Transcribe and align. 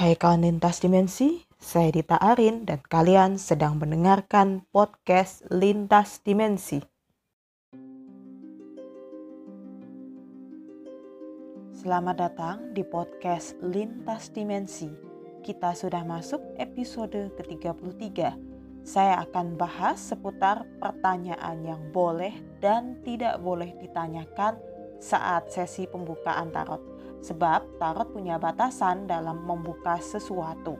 Hai 0.00 0.16
kawan 0.16 0.48
lintas 0.48 0.80
dimensi, 0.80 1.44
saya 1.60 1.92
Dita 1.92 2.16
Arin 2.16 2.64
dan 2.64 2.80
kalian 2.80 3.36
sedang 3.36 3.76
mendengarkan 3.76 4.64
podcast 4.72 5.44
Lintas 5.52 6.24
Dimensi. 6.24 6.80
Selamat 11.76 12.16
datang 12.16 12.72
di 12.72 12.80
podcast 12.80 13.60
Lintas 13.60 14.32
Dimensi. 14.32 14.88
Kita 15.44 15.76
sudah 15.76 16.00
masuk 16.08 16.40
episode 16.56 17.36
ke-33. 17.36 18.40
Saya 18.80 19.20
akan 19.20 19.60
bahas 19.60 20.00
seputar 20.00 20.64
pertanyaan 20.80 21.60
yang 21.60 21.92
boleh 21.92 22.32
dan 22.64 22.96
tidak 23.04 23.36
boleh 23.44 23.76
ditanyakan 23.76 24.56
saat 24.96 25.52
sesi 25.52 25.84
pembukaan 25.84 26.48
tarot 26.48 26.89
Sebab 27.20 27.76
tarot 27.76 28.12
punya 28.16 28.40
batasan 28.40 29.04
dalam 29.04 29.44
membuka 29.44 30.00
sesuatu. 30.00 30.76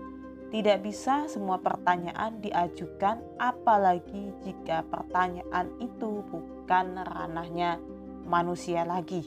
Tidak 0.50 0.82
bisa 0.82 1.30
semua 1.30 1.62
pertanyaan 1.62 2.42
diajukan 2.42 3.22
apalagi 3.38 4.34
jika 4.42 4.82
pertanyaan 4.88 5.70
itu 5.78 6.26
bukan 6.26 7.06
ranahnya 7.06 7.78
manusia 8.26 8.82
lagi. 8.82 9.22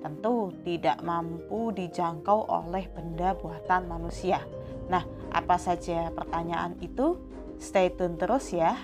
Tentu 0.00 0.54
tidak 0.62 1.02
mampu 1.02 1.74
dijangkau 1.74 2.46
oleh 2.46 2.86
benda 2.86 3.34
buatan 3.34 3.90
manusia. 3.90 4.46
Nah, 4.86 5.02
apa 5.34 5.58
saja 5.58 6.08
pertanyaan 6.14 6.78
itu? 6.78 7.18
Stay 7.60 7.92
tune 7.92 8.16
terus 8.16 8.54
ya. 8.54 8.78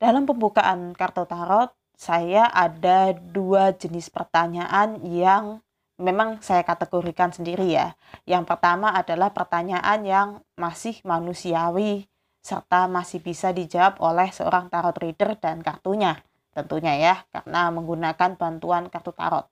Dalam 0.00 0.24
pembukaan 0.24 0.96
kartu 0.96 1.28
tarot, 1.28 1.76
saya 1.92 2.48
ada 2.48 3.12
dua 3.12 3.76
jenis 3.76 4.08
pertanyaan 4.08 4.96
yang 5.04 5.60
memang 6.00 6.40
saya 6.40 6.64
kategorikan 6.64 7.28
sendiri 7.36 7.68
ya. 7.68 7.92
Yang 8.24 8.48
pertama 8.48 8.96
adalah 8.96 9.28
pertanyaan 9.36 10.00
yang 10.08 10.28
masih 10.56 10.96
manusiawi 11.04 12.08
serta 12.40 12.88
masih 12.88 13.20
bisa 13.20 13.52
dijawab 13.52 14.00
oleh 14.00 14.32
seorang 14.32 14.72
tarot 14.72 14.96
reader 14.96 15.36
dan 15.36 15.60
kartunya 15.60 16.16
tentunya 16.50 16.96
ya 16.98 17.14
karena 17.30 17.68
menggunakan 17.68 18.40
bantuan 18.40 18.88
kartu 18.88 19.12
tarot. 19.12 19.46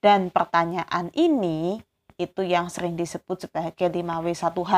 Dan 0.00 0.28
pertanyaan 0.28 1.12
ini 1.12 1.80
itu 2.16 2.40
yang 2.40 2.68
sering 2.68 2.96
disebut 2.96 3.48
sebagai 3.48 3.88
5W1H. 3.92 4.72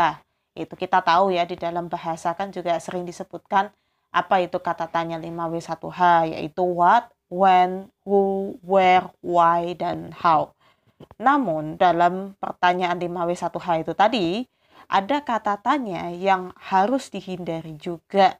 Itu 0.57 0.75
kita 0.75 0.99
tahu 1.05 1.31
ya 1.31 1.45
di 1.45 1.55
dalam 1.55 1.87
bahasa 1.87 2.33
kan 2.35 2.51
juga 2.51 2.75
sering 2.83 3.05
disebutkan 3.05 3.71
apa 4.11 4.43
itu 4.43 4.57
kata 4.59 4.89
tanya 4.89 5.21
5W1H 5.21 6.33
yaitu 6.33 6.63
what, 6.65 7.13
when, 7.29 7.91
who, 8.07 8.55
where, 8.63 9.11
why, 9.21 9.75
dan 9.77 10.15
how. 10.15 10.55
Namun 11.21 11.77
dalam 11.77 12.39
pertanyaan 12.41 12.97
5W1H 12.97 13.69
itu 13.85 13.93
tadi 13.93 14.27
ada 14.87 15.21
kata 15.21 15.59
tanya 15.61 16.09
yang 16.15 16.55
harus 16.57 17.11
dihindari 17.11 17.75
juga. 17.77 18.39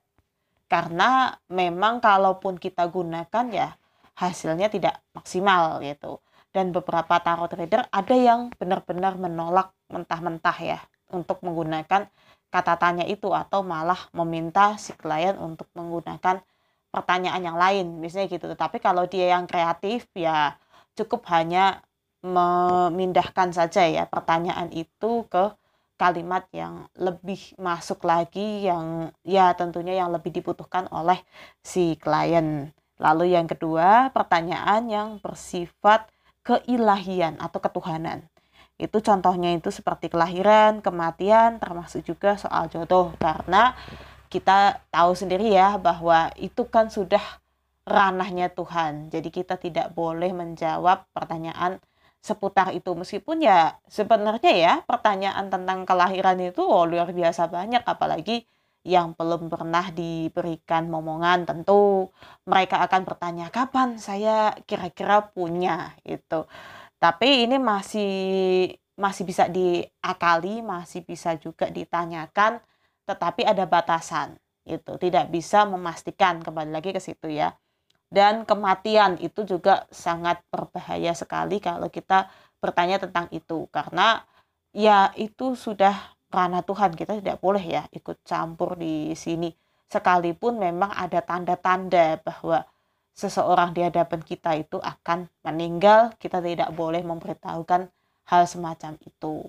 Karena 0.67 1.31
memang 1.47 2.03
kalaupun 2.03 2.59
kita 2.59 2.91
gunakan 2.91 3.47
ya 3.55 3.75
hasilnya 4.19 4.67
tidak 4.73 4.99
maksimal 5.15 5.79
gitu. 5.85 6.19
Dan 6.51 6.73
beberapa 6.73 7.21
tarot 7.21 7.53
reader 7.53 7.85
ada 7.93 8.17
yang 8.17 8.49
benar-benar 8.57 9.21
menolak 9.21 9.77
mentah-mentah 9.93 10.59
ya 10.65 10.81
untuk 11.13 11.39
menggunakan 11.45 12.09
kata 12.57 12.81
tanya 12.81 13.05
itu 13.05 13.29
atau 13.37 13.61
malah 13.61 14.01
meminta 14.17 14.81
si 14.81 14.97
klien 14.97 15.37
untuk 15.37 15.69
menggunakan 15.77 16.41
pertanyaan 16.89 17.43
yang 17.45 17.59
lain 17.61 18.01
misalnya 18.01 18.33
gitu 18.33 18.47
tetapi 18.49 18.81
kalau 18.81 19.05
dia 19.05 19.37
yang 19.37 19.45
kreatif 19.45 20.09
ya 20.17 20.57
cukup 20.97 21.29
hanya 21.29 21.85
memindahkan 22.25 23.53
saja 23.53 23.85
ya 23.85 24.09
pertanyaan 24.09 24.73
itu 24.73 25.29
ke 25.29 25.53
kalimat 25.97 26.45
yang 26.53 26.89
lebih 26.97 27.57
masuk 27.57 28.05
lagi 28.05 28.69
yang 28.69 29.13
ya 29.25 29.57
tentunya 29.57 29.97
yang 29.97 30.13
lebih 30.13 30.33
dibutuhkan 30.33 30.89
oleh 30.93 31.21
si 31.65 31.97
klien. 31.97 32.73
Lalu 32.97 33.37
yang 33.37 33.49
kedua, 33.49 34.13
pertanyaan 34.13 34.89
yang 34.89 35.09
bersifat 35.21 36.09
keilahian 36.45 37.37
atau 37.41 37.61
ketuhanan. 37.61 38.25
Itu 38.77 39.01
contohnya 39.01 39.51
itu 39.57 39.73
seperti 39.73 40.13
kelahiran, 40.13 40.85
kematian, 40.85 41.59
termasuk 41.63 42.05
juga 42.05 42.37
soal 42.37 42.69
jodoh. 42.73 43.13
Karena 43.17 43.73
kita 44.29 44.85
tahu 44.93 45.13
sendiri 45.17 45.49
ya 45.53 45.81
bahwa 45.81 46.31
itu 46.37 46.63
kan 46.69 46.93
sudah 46.93 47.23
ranahnya 47.89 48.53
Tuhan. 48.53 49.09
Jadi 49.15 49.29
kita 49.33 49.57
tidak 49.57 49.95
boleh 49.97 50.31
menjawab 50.35 51.07
pertanyaan 51.17 51.81
seputar 52.27 52.75
itu 52.75 52.91
meskipun 52.91 53.39
ya 53.39 53.79
sebenarnya 53.87 54.53
ya 54.65 54.75
pertanyaan 54.83 55.47
tentang 55.47 55.87
kelahiran 55.87 56.39
itu 56.43 56.59
oh, 56.67 56.83
luar 56.83 57.15
biasa 57.15 57.47
banyak 57.47 57.87
apalagi 57.87 58.43
yang 58.83 59.15
belum 59.19 59.51
pernah 59.51 59.91
diberikan 59.95 60.91
momongan 60.91 61.47
tentu 61.47 62.11
mereka 62.47 62.83
akan 62.87 63.03
bertanya 63.07 63.47
kapan 63.55 63.99
saya 63.99 64.55
kira-kira 64.67 65.31
punya 65.35 65.95
itu 66.07 66.47
tapi 67.07 67.47
ini 67.47 67.63
masih 67.63 68.11
masih 68.99 69.23
bisa 69.23 69.47
diakali, 69.47 70.59
masih 70.59 71.07
bisa 71.07 71.39
juga 71.39 71.71
ditanyakan, 71.71 72.59
tetapi 73.07 73.47
ada 73.47 73.63
batasan. 73.63 74.35
Itu 74.67 74.99
tidak 74.99 75.31
bisa 75.31 75.63
memastikan 75.71 76.43
kembali 76.43 76.75
lagi 76.75 76.91
ke 76.91 76.99
situ 76.99 77.31
ya. 77.31 77.55
Dan 78.11 78.43
kematian 78.43 79.23
itu 79.23 79.47
juga 79.47 79.87
sangat 79.95 80.43
berbahaya 80.51 81.15
sekali 81.15 81.63
kalau 81.63 81.87
kita 81.87 82.27
bertanya 82.59 82.99
tentang 82.99 83.31
itu 83.31 83.71
karena 83.71 84.27
ya 84.75 85.15
itu 85.15 85.55
sudah 85.55 85.95
ranah 86.27 86.67
Tuhan 86.67 86.99
kita 86.99 87.23
tidak 87.23 87.39
boleh 87.39 87.63
ya 87.63 87.83
ikut 87.95 88.27
campur 88.27 88.75
di 88.75 89.15
sini 89.15 89.55
sekalipun 89.87 90.59
memang 90.59 90.91
ada 90.91 91.23
tanda-tanda 91.23 92.19
bahwa 92.27 92.67
seseorang 93.17 93.73
di 93.73 93.81
hadapan 93.81 94.21
kita 94.21 94.53
itu 94.61 94.77
akan 94.77 95.27
meninggal, 95.41 96.13
kita 96.21 96.45
tidak 96.45 96.69
boleh 96.77 97.01
memberitahukan 97.01 97.89
hal 98.29 98.43
semacam 98.45 99.01
itu. 99.01 99.49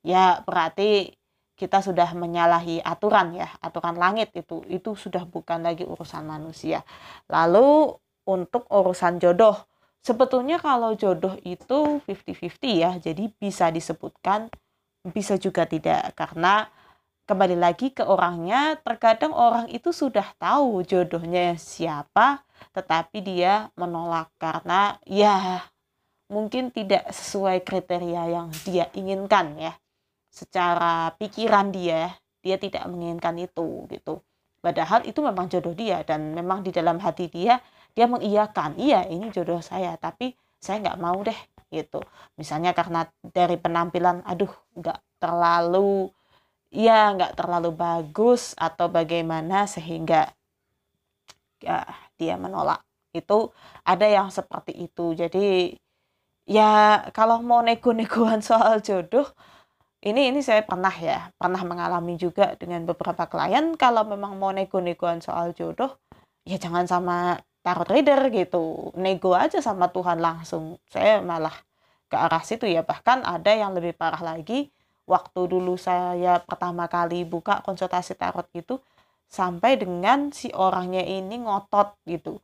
Ya, 0.00 0.40
berarti 0.48 1.12
kita 1.54 1.84
sudah 1.84 2.16
menyalahi 2.16 2.80
aturan 2.80 3.36
ya, 3.36 3.52
aturan 3.60 4.00
langit 4.00 4.32
itu. 4.32 4.64
Itu 4.66 4.96
sudah 4.96 5.28
bukan 5.28 5.60
lagi 5.62 5.84
urusan 5.84 6.24
manusia. 6.24 6.82
Lalu 7.28 7.92
untuk 8.24 8.64
urusan 8.72 9.20
jodoh, 9.20 9.60
sebetulnya 10.00 10.56
kalau 10.56 10.96
jodoh 10.96 11.36
itu 11.44 12.00
50-50 12.08 12.80
ya, 12.80 12.96
jadi 12.96 13.28
bisa 13.36 13.68
disebutkan 13.68 14.48
bisa 15.02 15.34
juga 15.34 15.66
tidak 15.66 16.14
karena 16.14 16.70
kembali 17.26 17.58
lagi 17.58 17.90
ke 17.90 18.06
orangnya 18.06 18.78
terkadang 18.86 19.34
orang 19.34 19.66
itu 19.70 19.90
sudah 19.90 20.26
tahu 20.38 20.86
jodohnya 20.86 21.58
siapa 21.58 22.46
tetapi 22.70 23.18
dia 23.24 23.74
menolak 23.74 24.30
karena 24.38 24.96
ya 25.02 25.66
mungkin 26.30 26.70
tidak 26.70 27.10
sesuai 27.10 27.66
kriteria 27.66 28.22
yang 28.30 28.48
dia 28.64 28.86
inginkan 28.94 29.58
ya. 29.58 29.74
Secara 30.32 31.12
pikiran 31.18 31.74
dia 31.74 32.14
dia 32.42 32.56
tidak 32.58 32.86
menginginkan 32.90 33.38
itu 33.38 33.86
gitu. 33.90 34.22
Padahal 34.62 35.02
itu 35.02 35.18
memang 35.18 35.50
jodoh 35.50 35.74
dia 35.74 36.06
dan 36.06 36.34
memang 36.34 36.62
di 36.62 36.70
dalam 36.70 37.02
hati 37.02 37.26
dia 37.26 37.58
dia 37.92 38.06
mengiyakan 38.06 38.78
iya 38.78 39.04
ini 39.06 39.28
jodoh 39.34 39.60
saya 39.60 39.98
tapi 39.98 40.32
saya 40.62 40.78
nggak 40.82 41.00
mau 41.02 41.18
deh 41.22 41.36
gitu. 41.70 41.98
Misalnya 42.38 42.72
karena 42.72 43.06
dari 43.20 43.58
penampilan 43.58 44.22
aduh 44.22 44.50
nggak 44.78 44.98
terlalu 45.18 46.10
ya 46.72 47.12
nggak 47.12 47.36
terlalu 47.36 47.70
bagus 47.76 48.56
atau 48.56 48.88
bagaimana 48.88 49.68
sehingga 49.68 50.32
ya 51.62 51.86
dia 52.18 52.34
menolak. 52.36 52.82
Itu 53.14 53.54
ada 53.86 54.06
yang 54.06 54.28
seperti 54.28 54.72
itu. 54.86 55.14
Jadi 55.16 55.76
ya 56.46 57.02
kalau 57.14 57.40
mau 57.40 57.62
nego-negoan 57.62 58.42
soal 58.50 58.82
jodoh 58.82 59.30
ini 60.02 60.34
ini 60.34 60.42
saya 60.42 60.66
pernah 60.66 60.90
ya 60.90 61.30
pernah 61.38 61.62
mengalami 61.62 62.18
juga 62.18 62.58
dengan 62.58 62.82
beberapa 62.82 63.26
klien. 63.30 63.78
Kalau 63.78 64.02
memang 64.02 64.34
mau 64.34 64.50
nego-negoan 64.50 65.22
soal 65.22 65.54
jodoh 65.54 65.94
ya 66.42 66.58
jangan 66.58 66.84
sama 66.90 67.38
tarot 67.62 67.86
reader 67.88 68.26
gitu. 68.34 68.90
Nego 68.98 69.32
aja 69.38 69.62
sama 69.62 69.88
Tuhan 69.94 70.18
langsung. 70.18 70.82
Saya 70.90 71.22
malah 71.22 71.54
ke 72.10 72.16
arah 72.18 72.42
situ 72.42 72.66
ya. 72.66 72.82
Bahkan 72.82 73.22
ada 73.22 73.52
yang 73.54 73.72
lebih 73.72 73.94
parah 73.94 74.20
lagi. 74.20 74.68
Waktu 75.06 75.40
dulu 75.50 75.74
saya 75.78 76.38
pertama 76.42 76.86
kali 76.86 77.26
buka 77.26 77.62
konsultasi 77.66 78.14
tarot 78.14 78.46
itu 78.54 78.78
sampai 79.32 79.80
dengan 79.80 80.28
si 80.28 80.52
orangnya 80.52 81.00
ini 81.00 81.40
ngotot 81.40 81.96
gitu. 82.04 82.36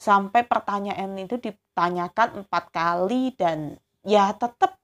Sampai 0.00 0.48
pertanyaan 0.48 1.12
itu 1.20 1.36
ditanyakan 1.36 2.42
empat 2.42 2.64
kali 2.72 3.36
dan 3.36 3.76
ya 4.00 4.32
tetap 4.32 4.80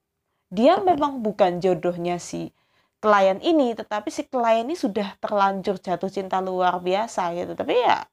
dia 0.53 0.77
memang 0.77 1.25
bukan 1.25 1.57
jodohnya 1.57 2.21
si 2.21 2.53
klien 3.01 3.41
ini 3.41 3.73
tetapi 3.73 4.13
si 4.13 4.29
klien 4.29 4.69
ini 4.69 4.77
sudah 4.77 5.17
terlanjur 5.17 5.81
jatuh 5.81 6.07
cinta 6.13 6.37
luar 6.37 6.77
biasa 6.77 7.33
gitu. 7.33 7.57
Tapi 7.57 7.73
ya 7.81 8.05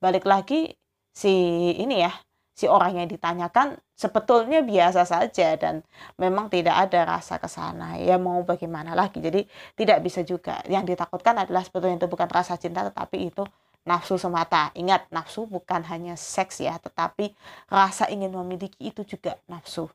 balik 0.00 0.24
lagi 0.24 0.72
si 1.12 1.30
ini 1.76 2.00
ya 2.00 2.12
si 2.56 2.64
orang 2.66 3.04
yang 3.04 3.08
ditanyakan 3.12 3.76
sebetulnya 4.02 4.66
biasa 4.66 5.06
saja 5.06 5.54
dan 5.54 5.86
memang 6.18 6.50
tidak 6.50 6.74
ada 6.90 7.06
rasa 7.06 7.38
ke 7.38 7.46
sana 7.46 7.94
ya 8.02 8.18
mau 8.18 8.42
bagaimana 8.42 8.98
lagi? 8.98 9.22
Jadi 9.22 9.46
tidak 9.78 10.02
bisa 10.02 10.26
juga. 10.26 10.58
Yang 10.66 10.94
ditakutkan 10.94 11.38
adalah 11.38 11.62
sebetulnya 11.62 12.02
itu 12.02 12.10
bukan 12.10 12.26
rasa 12.26 12.58
cinta 12.58 12.82
tetapi 12.82 13.30
itu 13.30 13.46
nafsu 13.86 14.18
semata. 14.18 14.74
Ingat 14.74 15.06
nafsu 15.14 15.46
bukan 15.46 15.86
hanya 15.86 16.18
seks 16.18 16.58
ya 16.58 16.74
tetapi 16.82 17.30
rasa 17.70 18.10
ingin 18.10 18.34
memiliki 18.34 18.90
itu 18.90 19.06
juga 19.06 19.38
nafsu. 19.46 19.86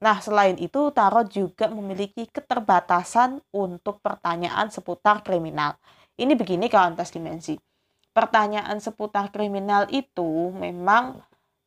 Nah, 0.00 0.20
selain 0.20 0.56
itu, 0.60 0.92
tarot 0.92 1.28
juga 1.28 1.68
memiliki 1.68 2.28
keterbatasan 2.28 3.40
untuk 3.52 4.00
pertanyaan 4.00 4.68
seputar 4.68 5.24
kriminal. 5.24 5.76
Ini 6.20 6.36
begini 6.36 6.68
kawan 6.68 6.96
tas 6.96 7.12
dimensi. 7.12 7.56
Pertanyaan 8.12 8.76
seputar 8.80 9.32
kriminal 9.32 9.88
itu 9.88 10.52
memang 10.56 11.20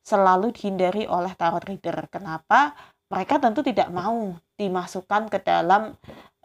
selalu 0.04 0.52
dihindari 0.52 1.08
oleh 1.08 1.32
tarot 1.34 1.64
reader. 1.64 2.06
Kenapa? 2.12 2.76
Mereka 3.08 3.40
tentu 3.40 3.64
tidak 3.64 3.88
mau 3.88 4.36
dimasukkan 4.60 5.32
ke 5.32 5.40
dalam 5.40 5.96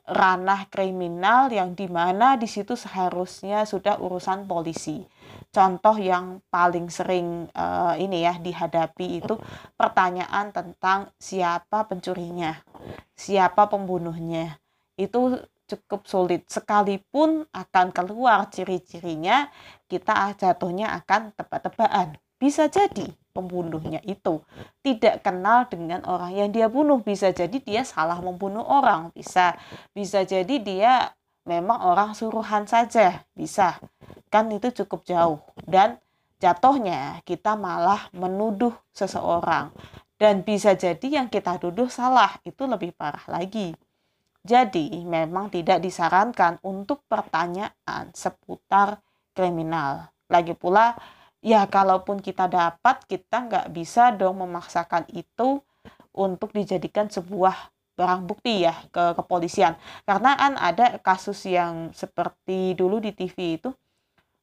ranah 0.09 0.65
kriminal 0.73 1.53
yang 1.53 1.77
di 1.77 1.85
mana 1.85 2.33
di 2.39 2.49
situ 2.49 2.73
seharusnya 2.73 3.67
sudah 3.67 4.01
urusan 4.01 4.49
polisi 4.49 5.05
contoh 5.49 5.97
yang 5.97 6.41
paling 6.53 6.87
sering 6.93 7.49
uh, 7.57 7.97
ini 7.97 8.25
ya 8.25 8.37
dihadapi 8.37 9.21
itu 9.21 9.35
pertanyaan 9.73 10.53
tentang 10.53 11.09
siapa 11.17 11.89
pencurinya, 11.89 12.61
siapa 13.17 13.65
pembunuhnya. 13.65 14.61
Itu 14.93 15.41
cukup 15.69 16.05
sulit 16.09 16.49
sekalipun 16.49 17.45
akan 17.53 17.93
keluar 17.93 18.49
ciri-cirinya 18.49 19.53
kita 19.85 20.33
jatuhnya 20.33 20.97
akan 20.97 21.29
tebak-tebakan 21.37 22.17
bisa 22.41 22.65
jadi 22.73 23.13
pembunuhnya 23.31 24.01
itu. 24.05 24.41
Tidak 24.83 25.21
kenal 25.23 25.69
dengan 25.69 26.03
orang 26.05 26.33
yang 26.33 26.49
dia 26.49 26.67
bunuh. 26.67 27.01
Bisa 27.01 27.29
jadi 27.29 27.57
dia 27.61 27.81
salah 27.85 28.19
membunuh 28.19 28.63
orang. 28.65 29.13
Bisa. 29.13 29.55
Bisa 29.93 30.25
jadi 30.25 30.55
dia 30.59 31.13
memang 31.45 31.81
orang 31.85 32.13
suruhan 32.17 32.65
saja. 32.65 33.23
Bisa. 33.33 33.79
Kan 34.27 34.51
itu 34.53 34.69
cukup 34.83 35.05
jauh. 35.05 35.39
Dan 35.63 35.97
jatuhnya 36.41 37.23
kita 37.23 37.55
malah 37.55 38.09
menuduh 38.11 38.73
seseorang. 38.91 39.71
Dan 40.19 40.43
bisa 40.43 40.75
jadi 40.75 41.23
yang 41.23 41.27
kita 41.31 41.57
tuduh 41.57 41.87
salah. 41.87 42.37
Itu 42.43 42.67
lebih 42.67 42.91
parah 42.93 43.23
lagi. 43.31 43.71
Jadi 44.39 45.03
memang 45.03 45.51
tidak 45.51 45.83
disarankan 45.83 46.63
untuk 46.63 47.03
pertanyaan 47.05 48.11
seputar 48.15 49.03
kriminal. 49.35 50.09
Lagi 50.31 50.55
pula 50.55 50.95
ya 51.39 51.65
kalaupun 51.67 52.19
kita 52.19 52.51
dapat 52.51 53.03
kita 53.07 53.47
nggak 53.47 53.67
bisa 53.71 54.11
dong 54.15 54.43
memaksakan 54.43 55.07
itu 55.11 55.63
untuk 56.11 56.51
dijadikan 56.51 57.07
sebuah 57.07 57.55
barang 57.99 58.23
bukti 58.27 58.63
ya 58.63 58.75
ke 58.91 59.15
kepolisian. 59.19 59.75
Karena 60.07 60.35
kan 60.39 60.53
ada 60.55 60.99
kasus 61.03 61.43
yang 61.43 61.91
seperti 61.91 62.75
dulu 62.75 63.03
di 63.03 63.11
TV 63.11 63.59
itu 63.59 63.69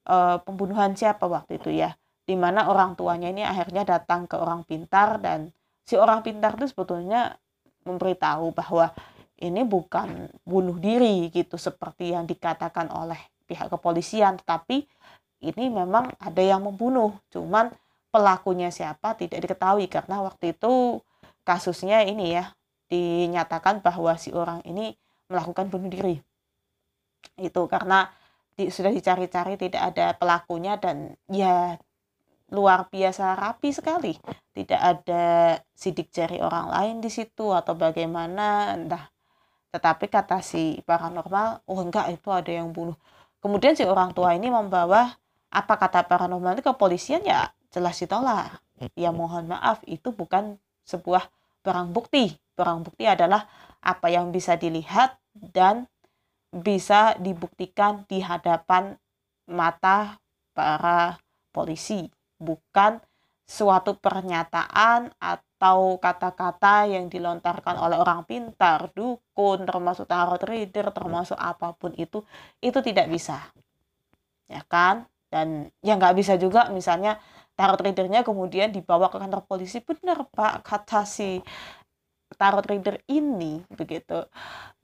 uh, 0.08 0.36
pembunuhan 0.44 0.92
siapa 0.92 1.24
waktu 1.24 1.56
itu 1.56 1.72
ya 1.72 1.96
di 2.26 2.34
mana 2.34 2.66
orang 2.66 2.98
tuanya 2.98 3.30
ini 3.30 3.46
akhirnya 3.46 3.86
datang 3.86 4.26
ke 4.26 4.34
orang 4.34 4.66
pintar 4.66 5.22
dan 5.22 5.54
si 5.86 5.94
orang 5.94 6.26
pintar 6.26 6.58
itu 6.58 6.66
sebetulnya 6.74 7.38
memberitahu 7.86 8.50
bahwa 8.50 8.90
ini 9.38 9.62
bukan 9.62 10.26
bunuh 10.42 10.74
diri 10.82 11.30
gitu 11.30 11.54
seperti 11.54 12.10
yang 12.10 12.26
dikatakan 12.26 12.90
oleh 12.90 13.20
pihak 13.46 13.70
kepolisian 13.70 14.42
tetapi 14.42 14.90
ini 15.46 15.70
memang 15.70 16.10
ada 16.18 16.42
yang 16.42 16.66
membunuh. 16.66 17.14
Cuman 17.30 17.70
pelakunya 18.10 18.72
siapa 18.74 19.14
tidak 19.14 19.44
diketahui 19.44 19.86
karena 19.86 20.24
waktu 20.24 20.56
itu 20.56 21.04
kasusnya 21.46 22.02
ini 22.02 22.34
ya 22.34 22.56
dinyatakan 22.90 23.82
bahwa 23.82 24.14
si 24.18 24.30
orang 24.34 24.62
ini 24.66 24.94
melakukan 25.30 25.70
bunuh 25.70 25.90
diri. 25.90 26.16
Itu 27.38 27.66
karena 27.66 28.10
di, 28.56 28.72
sudah 28.72 28.90
dicari-cari 28.90 29.58
tidak 29.58 29.94
ada 29.94 30.16
pelakunya 30.16 30.78
dan 30.78 31.18
ya 31.30 31.76
luar 32.50 32.86
biasa 32.88 33.34
rapi 33.34 33.74
sekali. 33.74 34.14
Tidak 34.54 34.80
ada 34.80 35.58
sidik 35.74 36.14
jari 36.14 36.38
orang 36.38 36.70
lain 36.70 36.96
di 37.02 37.10
situ 37.10 37.52
atau 37.52 37.74
bagaimana. 37.74 38.74
Entah 38.78 39.10
tetapi 39.74 40.08
kata 40.08 40.40
si 40.40 40.80
paranormal 40.88 41.68
oh 41.68 41.80
enggak 41.84 42.08
itu 42.14 42.32
ada 42.32 42.48
yang 42.48 42.72
bunuh. 42.72 42.96
Kemudian 43.44 43.76
si 43.76 43.84
orang 43.84 44.16
tua 44.16 44.32
ini 44.32 44.48
membawa 44.48 45.12
apa 45.50 45.74
kata 45.78 46.04
paranormal 46.06 46.58
itu 46.58 46.64
kepolisian? 46.66 47.22
Ya 47.24 47.52
jelas 47.72 47.98
ditolak. 48.00 48.60
Ya 48.96 49.10
mohon 49.12 49.48
maaf 49.48 49.80
itu 49.88 50.12
bukan 50.12 50.60
sebuah 50.84 51.28
barang 51.64 51.90
bukti. 51.96 52.36
Barang 52.56 52.84
bukti 52.84 53.04
adalah 53.08 53.48
apa 53.80 54.08
yang 54.08 54.32
bisa 54.32 54.56
dilihat 54.56 55.16
dan 55.32 55.88
bisa 56.50 57.14
dibuktikan 57.20 58.08
di 58.08 58.24
hadapan 58.24 58.96
mata 59.46 60.18
para 60.56 61.20
polisi, 61.52 62.08
bukan 62.40 62.98
suatu 63.46 63.94
pernyataan 64.00 65.14
atau 65.22 66.02
kata-kata 66.02 66.90
yang 66.90 67.06
dilontarkan 67.06 67.78
oleh 67.78 67.96
orang 67.96 68.26
pintar, 68.26 68.90
dukun, 68.90 69.62
termasuk 69.62 70.10
tarot 70.10 70.42
reader, 70.42 70.90
termasuk 70.90 71.38
apa 71.38 71.76
pun 71.78 71.94
itu, 71.94 72.24
itu 72.58 72.78
tidak 72.82 73.06
bisa. 73.06 73.38
Ya 74.50 74.66
kan? 74.66 75.06
Dan 75.36 75.68
ya 75.84 76.00
nggak 76.00 76.16
bisa 76.16 76.40
juga 76.40 76.72
misalnya 76.72 77.20
tarot 77.52 77.76
readernya 77.84 78.24
kemudian 78.24 78.72
dibawa 78.72 79.12
ke 79.12 79.20
kantor 79.20 79.44
polisi, 79.44 79.84
benar 79.84 80.24
Pak, 80.32 80.64
kata 80.64 81.04
si 81.04 81.44
tarot 82.40 82.64
reader 82.64 83.04
ini 83.12 83.60
begitu. 83.68 84.24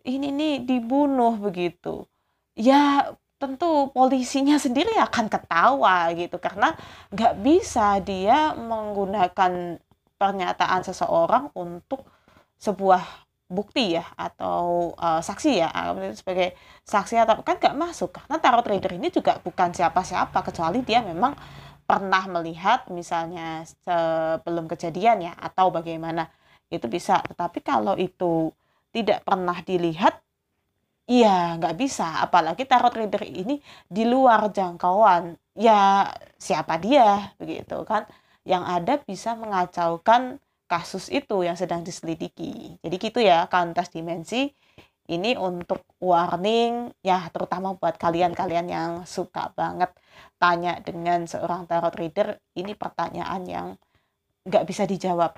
Ini 0.04 0.28
nih 0.28 0.54
dibunuh 0.68 1.40
begitu. 1.40 2.04
Ya 2.52 3.08
tentu 3.40 3.88
polisinya 3.96 4.60
sendiri 4.60 4.92
akan 5.00 5.32
ketawa 5.32 6.12
gitu. 6.12 6.36
Karena 6.36 6.76
nggak 7.08 7.34
bisa 7.40 7.96
dia 8.04 8.52
menggunakan 8.52 9.80
pernyataan 10.20 10.82
seseorang 10.84 11.48
untuk 11.56 12.04
sebuah 12.60 13.02
bukti 13.52 13.94
ya 14.00 14.04
atau 14.16 14.90
uh, 14.96 15.20
saksi 15.20 15.50
ya 15.60 15.68
sebagai 16.16 16.56
saksi 16.82 17.20
atau 17.20 17.44
kan 17.44 17.60
nggak 17.60 17.76
masuk. 17.76 18.16
Karena 18.16 18.36
tarot 18.40 18.64
reader 18.64 18.96
ini 18.96 19.12
juga 19.12 19.36
bukan 19.44 19.70
siapa-siapa 19.76 20.40
kecuali 20.40 20.80
dia 20.80 21.04
memang 21.04 21.36
pernah 21.84 22.24
melihat 22.30 22.88
misalnya 22.88 23.68
sebelum 23.84 24.64
kejadian 24.72 25.28
ya 25.28 25.32
atau 25.36 25.68
bagaimana 25.68 26.32
itu 26.72 26.88
bisa. 26.88 27.20
Tetapi 27.20 27.60
kalau 27.60 27.94
itu 28.00 28.48
tidak 28.96 29.20
pernah 29.28 29.60
dilihat 29.60 30.16
iya 31.10 31.60
nggak 31.60 31.76
bisa. 31.76 32.24
Apalagi 32.24 32.64
tarot 32.64 32.94
reader 32.96 33.22
ini 33.28 33.60
di 33.86 34.08
luar 34.08 34.48
jangkauan. 34.48 35.36
Ya 35.52 36.08
siapa 36.40 36.80
dia? 36.80 37.36
Begitu 37.36 37.84
kan. 37.84 38.08
Yang 38.42 38.64
ada 38.66 38.94
bisa 39.04 39.30
mengacaukan 39.38 40.40
kasus 40.72 41.12
itu 41.12 41.44
yang 41.44 41.52
sedang 41.52 41.84
diselidiki. 41.84 42.80
Jadi 42.80 42.96
gitu 42.96 43.20
ya 43.20 43.44
kantas 43.52 43.92
dimensi. 43.92 44.48
Ini 45.02 45.36
untuk 45.36 45.84
warning 46.00 46.88
ya 47.04 47.28
terutama 47.28 47.76
buat 47.76 48.00
kalian-kalian 48.00 48.66
yang 48.70 48.90
suka 49.04 49.52
banget 49.52 49.92
tanya 50.40 50.78
dengan 50.80 51.28
seorang 51.28 51.68
tarot 51.68 51.92
reader 51.98 52.38
ini 52.56 52.72
pertanyaan 52.72 53.42
yang 53.44 53.66
nggak 54.48 54.64
bisa 54.64 54.88
dijawab. 54.88 55.36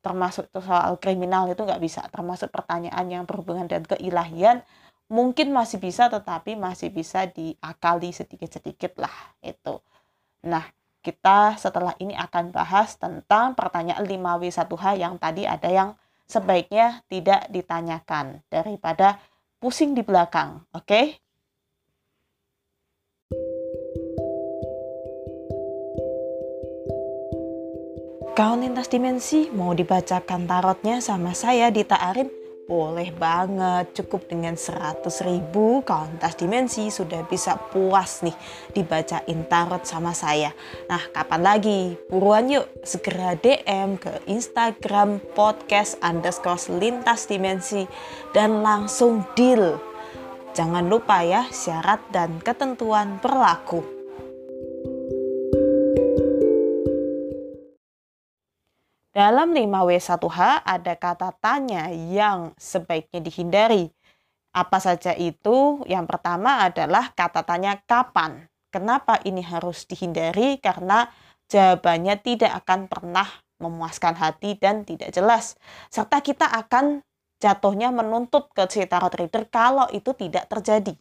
Termasuk 0.00 0.48
soal 0.56 0.96
kriminal 0.96 1.52
itu 1.52 1.60
nggak 1.60 1.82
bisa 1.82 2.00
termasuk 2.08 2.48
pertanyaan 2.48 3.04
yang 3.12 3.24
berhubungan 3.28 3.68
dengan 3.68 3.84
keilahian. 3.84 4.64
Mungkin 5.10 5.52
masih 5.52 5.82
bisa 5.82 6.08
tetapi 6.08 6.56
masih 6.56 6.88
bisa 6.88 7.28
diakali 7.28 8.14
sedikit-sedikit 8.14 8.96
lah 8.96 9.12
itu. 9.44 9.82
Nah 10.46 10.64
kita 11.00 11.56
setelah 11.56 11.96
ini 11.96 12.12
akan 12.12 12.52
bahas 12.52 12.96
tentang 13.00 13.56
pertanyaan 13.56 14.04
5W1H 14.04 14.86
yang 15.00 15.16
tadi 15.16 15.48
ada 15.48 15.68
yang 15.68 15.90
sebaiknya 16.28 17.02
tidak 17.08 17.48
ditanyakan 17.48 18.44
daripada 18.52 19.18
pusing 19.58 19.96
di 19.96 20.04
belakang 20.04 20.64
oke 20.72 20.84
okay? 20.86 21.06
Kau 28.30 28.56
lintas 28.56 28.88
dimensi 28.88 29.52
mau 29.52 29.76
dibacakan 29.76 30.48
tarotnya 30.48 31.04
sama 31.04 31.36
saya 31.36 31.68
Dita 31.68 32.00
Arin? 32.00 32.39
Boleh 32.70 33.10
banget, 33.10 33.98
cukup 33.98 34.30
dengan 34.30 34.54
100 34.54 35.02
ribu 35.26 35.82
lintas 35.82 36.38
dimensi 36.38 36.86
sudah 36.86 37.26
bisa 37.26 37.58
puas 37.58 38.22
nih 38.22 38.36
dibacain 38.70 39.42
tarot 39.50 39.82
sama 39.82 40.14
saya. 40.14 40.54
Nah 40.86 41.02
kapan 41.10 41.42
lagi? 41.42 41.98
Buruan 42.06 42.46
yuk 42.46 42.70
segera 42.86 43.34
DM 43.34 43.98
ke 43.98 44.22
Instagram 44.30 45.18
podcast 45.34 45.98
underscore 45.98 46.78
lintas 46.78 47.26
dimensi 47.26 47.90
dan 48.30 48.62
langsung 48.62 49.26
deal. 49.34 49.82
Jangan 50.54 50.86
lupa 50.86 51.26
ya 51.26 51.50
syarat 51.50 52.06
dan 52.14 52.38
ketentuan 52.38 53.18
berlaku. 53.18 53.99
Dalam 59.10 59.50
5W1H 59.50 60.62
ada 60.62 60.94
kata 60.94 61.34
tanya 61.42 61.90
yang 61.90 62.54
sebaiknya 62.54 63.18
dihindari. 63.18 63.90
Apa 64.54 64.78
saja 64.78 65.18
itu? 65.18 65.82
Yang 65.90 66.14
pertama 66.14 66.62
adalah 66.70 67.10
kata 67.10 67.42
tanya 67.42 67.74
kapan. 67.90 68.46
Kenapa 68.70 69.18
ini 69.26 69.42
harus 69.42 69.82
dihindari? 69.90 70.62
Karena 70.62 71.10
jawabannya 71.50 72.22
tidak 72.22 72.54
akan 72.62 72.86
pernah 72.86 73.26
memuaskan 73.58 74.14
hati 74.14 74.54
dan 74.54 74.86
tidak 74.86 75.10
jelas. 75.10 75.58
Serta 75.90 76.22
kita 76.22 76.46
akan 76.46 77.02
jatuhnya 77.42 77.90
menuntut 77.90 78.46
ke 78.54 78.62
si 78.70 78.86
tarot 78.86 79.10
reader 79.18 79.42
kalau 79.50 79.90
itu 79.90 80.14
tidak 80.14 80.46
terjadi 80.46 80.94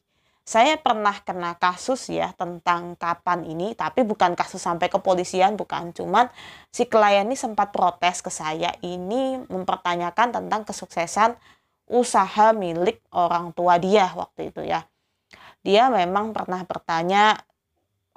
saya 0.50 0.82
pernah 0.82 1.14
kena 1.22 1.54
kasus 1.62 2.10
ya 2.10 2.34
tentang 2.34 2.98
kapan 2.98 3.46
ini, 3.46 3.78
tapi 3.78 4.02
bukan 4.02 4.34
kasus 4.34 4.58
sampai 4.58 4.90
kepolisian, 4.90 5.54
bukan. 5.54 5.94
Cuman 5.94 6.26
si 6.74 6.90
klien 6.90 7.30
ini 7.30 7.38
sempat 7.38 7.70
protes 7.70 8.26
ke 8.26 8.34
saya 8.34 8.74
ini 8.82 9.38
mempertanyakan 9.46 10.42
tentang 10.42 10.66
kesuksesan 10.66 11.38
usaha 11.86 12.50
milik 12.58 12.98
orang 13.14 13.54
tua 13.54 13.78
dia 13.78 14.10
waktu 14.18 14.50
itu 14.50 14.66
ya. 14.66 14.90
Dia 15.62 15.94
memang 15.94 16.34
pernah 16.34 16.66
bertanya, 16.66 17.38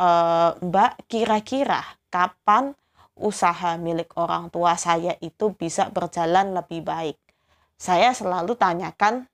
e, 0.01 0.09
Mbak, 0.57 1.13
kira-kira 1.13 1.85
kapan 2.09 2.73
usaha 3.13 3.77
milik 3.77 4.09
orang 4.17 4.49
tua 4.49 4.81
saya 4.81 5.21
itu 5.21 5.53
bisa 5.53 5.93
berjalan 5.93 6.57
lebih 6.57 6.81
baik? 6.81 7.21
Saya 7.77 8.17
selalu 8.17 8.57
tanyakan 8.57 9.29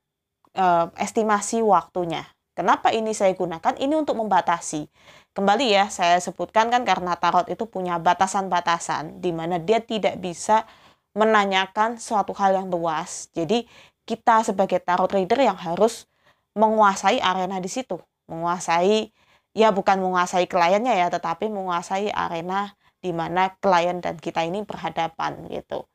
e, 0.50 0.66
estimasi 0.98 1.62
waktunya 1.62 2.26
Kenapa 2.58 2.90
ini 2.90 3.14
saya 3.14 3.30
gunakan? 3.38 3.78
Ini 3.78 3.94
untuk 3.94 4.18
membatasi. 4.18 4.90
Kembali 5.30 5.70
ya, 5.70 5.86
saya 5.94 6.18
sebutkan 6.18 6.74
kan 6.74 6.82
karena 6.82 7.14
tarot 7.14 7.46
itu 7.46 7.70
punya 7.70 8.02
batasan-batasan 8.02 9.22
di 9.22 9.30
mana 9.30 9.62
dia 9.62 9.78
tidak 9.78 10.18
bisa 10.18 10.66
menanyakan 11.14 12.02
suatu 12.02 12.34
hal 12.34 12.58
yang 12.58 12.66
luas. 12.66 13.30
Jadi 13.30 13.62
kita 14.02 14.42
sebagai 14.42 14.82
tarot 14.82 15.06
reader 15.06 15.38
yang 15.38 15.54
harus 15.54 16.10
menguasai 16.58 17.22
arena 17.22 17.62
di 17.62 17.70
situ, 17.70 18.02
menguasai 18.26 19.14
ya 19.54 19.70
bukan 19.70 20.02
menguasai 20.02 20.50
kliennya 20.50 20.98
ya, 20.98 21.06
tetapi 21.14 21.46
menguasai 21.46 22.10
arena 22.10 22.74
di 22.98 23.14
mana 23.14 23.54
klien 23.62 24.02
dan 24.02 24.18
kita 24.18 24.42
ini 24.42 24.66
berhadapan 24.66 25.46
gitu. 25.46 25.86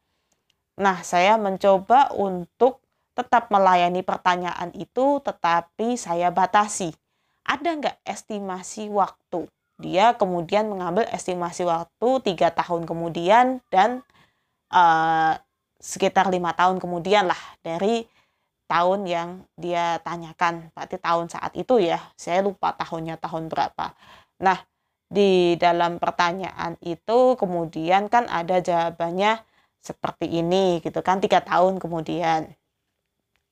Nah, 0.79 1.03
saya 1.03 1.35
mencoba 1.35 2.15
untuk 2.15 2.82
tetap 3.13 3.49
melayani 3.53 4.01
pertanyaan 4.01 4.73
itu, 4.73 5.21
tetapi 5.21 5.95
saya 5.97 6.33
batasi. 6.33 6.93
Ada 7.45 7.69
nggak 7.77 7.97
estimasi 8.05 8.89
waktu? 8.89 9.45
Dia 9.81 10.13
kemudian 10.17 10.69
mengambil 10.69 11.05
estimasi 11.09 11.65
waktu 11.65 12.09
tiga 12.23 12.53
tahun 12.53 12.85
kemudian 12.85 13.59
dan 13.73 14.05
uh, 14.71 15.35
sekitar 15.81 16.31
lima 16.31 16.55
tahun 16.55 16.79
kemudian 16.79 17.27
lah 17.27 17.41
dari 17.65 18.07
tahun 18.69 19.05
yang 19.05 19.29
dia 19.59 19.99
tanyakan. 20.01 20.71
Berarti 20.71 20.97
tahun 20.97 21.27
saat 21.27 21.53
itu 21.59 21.83
ya, 21.83 21.99
saya 22.15 22.41
lupa 22.41 22.71
tahunnya 22.73 23.19
tahun 23.19 23.51
berapa. 23.51 23.91
Nah, 24.39 24.57
di 25.13 25.53
dalam 25.61 26.01
pertanyaan 26.01 26.73
itu 26.81 27.37
kemudian 27.37 28.09
kan 28.09 28.25
ada 28.25 28.57
jawabannya 28.63 29.45
seperti 29.83 30.25
ini 30.41 30.79
gitu 30.79 31.03
kan 31.03 31.19
tiga 31.19 31.43
tahun 31.43 31.77
kemudian 31.77 32.49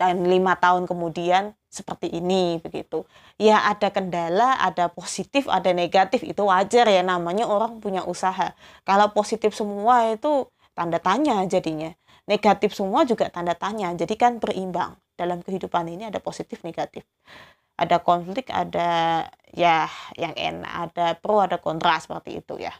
dan 0.02 0.26
lima 0.26 0.58
tahun 0.58 0.90
kemudian 0.90 1.54
seperti 1.70 2.10
ini 2.10 2.58
begitu. 2.58 3.06
Ya 3.38 3.62
ada 3.70 3.94
kendala 3.94 4.58
ada 4.58 4.90
positif 4.90 5.46
ada 5.46 5.70
negatif 5.78 6.26
itu 6.26 6.42
wajar 6.42 6.90
ya 6.90 7.06
namanya 7.06 7.46
orang 7.46 7.78
punya 7.78 8.02
usaha. 8.02 8.58
Kalau 8.82 9.14
positif 9.14 9.54
semua 9.54 10.10
itu 10.10 10.50
tanda 10.74 10.98
tanya 10.98 11.46
jadinya. 11.46 11.94
Negatif 12.26 12.74
semua 12.74 13.06
juga 13.06 13.30
tanda 13.30 13.54
tanya 13.54 13.94
jadi 13.94 14.18
kan 14.18 14.42
berimbang. 14.42 14.98
Dalam 15.14 15.46
kehidupan 15.46 15.86
ini 15.86 16.10
ada 16.10 16.18
positif 16.18 16.66
negatif. 16.66 17.06
Ada 17.78 18.02
konflik 18.02 18.50
ada 18.50 19.30
ya 19.54 19.86
yang 20.18 20.34
enak 20.34 20.74
ada 20.90 21.14
pro 21.14 21.46
ada 21.46 21.62
kontra 21.62 22.02
seperti 22.02 22.42
itu 22.42 22.58
ya. 22.58 22.74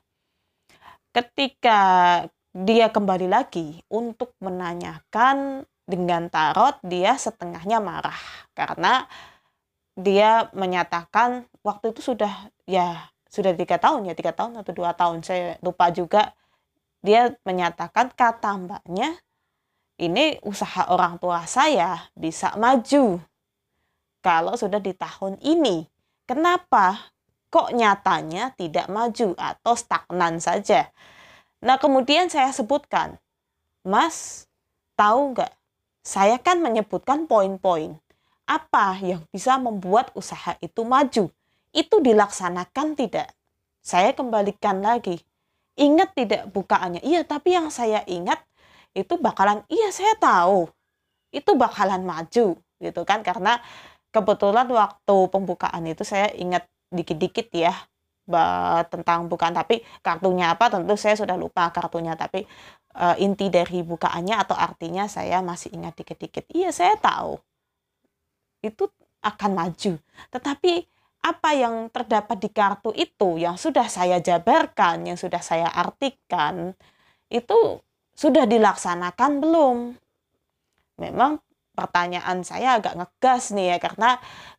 Ketika 1.14 1.80
dia 2.52 2.90
kembali 2.90 3.30
lagi 3.32 3.80
untuk 3.94 4.34
menanyakan 4.42 5.70
dengan 5.92 6.32
tarot 6.32 6.80
dia 6.88 7.20
setengahnya 7.20 7.84
marah 7.84 8.18
karena 8.56 9.04
dia 10.00 10.48
menyatakan 10.56 11.44
waktu 11.68 11.92
itu 11.92 12.16
sudah 12.16 12.32
ya 12.64 13.12
sudah 13.32 13.56
tiga 13.56 13.80
tahun 13.80 14.12
ya 14.12 14.14
tiga 14.16 14.32
tahun 14.36 14.60
atau 14.60 14.72
dua 14.76 14.92
tahun. 14.96 15.24
Saya 15.24 15.60
lupa 15.64 15.92
juga. 15.92 16.36
Dia 17.02 17.34
menyatakan 17.44 18.14
kata 18.14 18.62
mbaknya 18.62 19.18
ini 19.98 20.38
usaha 20.46 20.86
orang 20.94 21.18
tua 21.18 21.50
saya 21.50 21.98
bisa 22.14 22.54
maju 22.62 23.18
kalau 24.22 24.54
sudah 24.54 24.78
di 24.78 24.94
tahun 24.94 25.42
ini. 25.42 25.90
Kenapa 26.30 27.12
kok 27.50 27.74
nyatanya 27.74 28.54
tidak 28.54 28.86
maju 28.86 29.34
atau 29.34 29.74
stagnan 29.74 30.38
saja? 30.38 30.94
Nah 31.66 31.82
kemudian 31.82 32.30
saya 32.30 32.54
sebutkan 32.54 33.18
mas 33.82 34.46
tahu 34.94 35.34
nggak 35.34 35.50
saya 36.02 36.42
kan 36.42 36.62
menyebutkan 36.62 37.30
poin-poin 37.30 37.98
apa 38.50 38.98
yang 39.00 39.22
bisa 39.32 39.56
membuat 39.62 40.12
usaha 40.18 40.58
itu 40.60 40.84
maju. 40.84 41.30
Itu 41.72 42.04
dilaksanakan 42.04 43.00
tidak? 43.00 43.32
Saya 43.80 44.12
kembalikan 44.12 44.84
lagi. 44.84 45.24
Ingat 45.80 46.12
tidak 46.18 46.52
bukaannya? 46.52 47.00
Iya, 47.00 47.24
tapi 47.24 47.56
yang 47.56 47.72
saya 47.72 48.04
ingat 48.04 48.44
itu 48.92 49.16
bakalan 49.16 49.64
iya 49.72 49.88
saya 49.96 50.12
tahu. 50.20 50.68
Itu 51.32 51.56
bakalan 51.56 52.04
maju 52.04 52.60
gitu 52.82 53.02
kan 53.06 53.22
karena 53.22 53.62
kebetulan 54.10 54.68
waktu 54.68 55.18
pembukaan 55.32 55.86
itu 55.88 56.04
saya 56.04 56.34
ingat 56.36 56.66
dikit-dikit 56.92 57.48
ya 57.56 57.72
tentang 58.88 59.28
bukan 59.28 59.52
tapi 59.52 59.84
kartunya 60.00 60.54
apa 60.56 60.72
tentu 60.72 60.96
saya 60.96 61.16
sudah 61.20 61.36
lupa 61.36 61.68
kartunya 61.70 62.16
tapi 62.16 62.48
uh, 62.98 63.16
inti 63.20 63.48
dari 63.48 63.84
bukaannya 63.86 64.36
atau 64.36 64.56
artinya 64.58 65.08
saya 65.08 65.40
masih 65.40 65.72
ingat 65.76 65.96
dikit-dikit. 65.96 66.48
Iya, 66.52 66.76
saya 66.76 66.96
tahu. 67.00 67.40
Itu 68.64 68.92
akan 69.22 69.52
maju. 69.54 69.94
Tetapi 70.34 70.74
apa 71.22 71.50
yang 71.54 71.88
terdapat 71.94 72.38
di 72.42 72.50
kartu 72.50 72.90
itu 72.98 73.38
yang 73.38 73.56
sudah 73.56 73.86
saya 73.86 74.18
jabarkan, 74.18 75.06
yang 75.06 75.18
sudah 75.20 75.40
saya 75.40 75.70
artikan, 75.70 76.74
itu 77.30 77.80
sudah 78.18 78.50
dilaksanakan 78.50 79.32
belum? 79.38 79.78
Memang 80.98 81.38
pertanyaan 81.72 82.44
saya 82.44 82.78
agak 82.78 83.00
ngegas 83.00 83.56
nih 83.56 83.76
ya 83.76 83.78
karena 83.80 84.10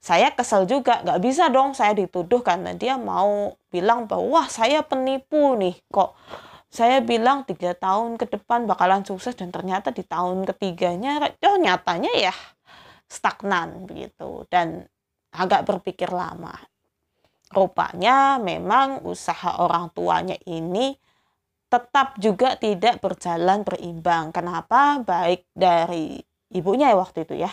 saya 0.00 0.32
kesel 0.32 0.64
juga 0.64 1.04
nggak 1.04 1.20
bisa 1.20 1.52
dong 1.52 1.76
saya 1.76 1.92
dituduh 1.92 2.40
karena 2.40 2.72
dia 2.72 2.96
mau 2.96 3.54
bilang 3.68 4.08
bahwa 4.08 4.40
wah 4.40 4.48
saya 4.48 4.80
penipu 4.80 5.54
nih 5.60 5.76
kok 5.92 6.16
saya 6.72 7.04
bilang 7.04 7.44
tiga 7.44 7.76
tahun 7.76 8.16
ke 8.16 8.32
depan 8.32 8.64
bakalan 8.64 9.04
sukses 9.04 9.36
dan 9.36 9.52
ternyata 9.52 9.92
di 9.92 10.00
tahun 10.00 10.48
ketiganya 10.48 11.20
oh 11.44 11.58
nyatanya 11.60 12.12
ya 12.16 12.34
stagnan 13.12 13.84
begitu 13.84 14.48
dan 14.48 14.88
agak 15.36 15.68
berpikir 15.68 16.08
lama. 16.08 16.56
Rupanya 17.52 18.40
memang 18.40 19.04
usaha 19.04 19.60
orang 19.60 19.92
tuanya 19.92 20.40
ini 20.48 20.96
tetap 21.68 22.16
juga 22.16 22.56
tidak 22.56 23.04
berjalan 23.04 23.60
berimbang. 23.60 24.32
Kenapa? 24.32 25.04
Baik 25.04 25.44
dari 25.52 26.16
ibunya 26.52 26.92
ya 26.92 26.96
waktu 27.00 27.24
itu 27.26 27.34
ya 27.40 27.50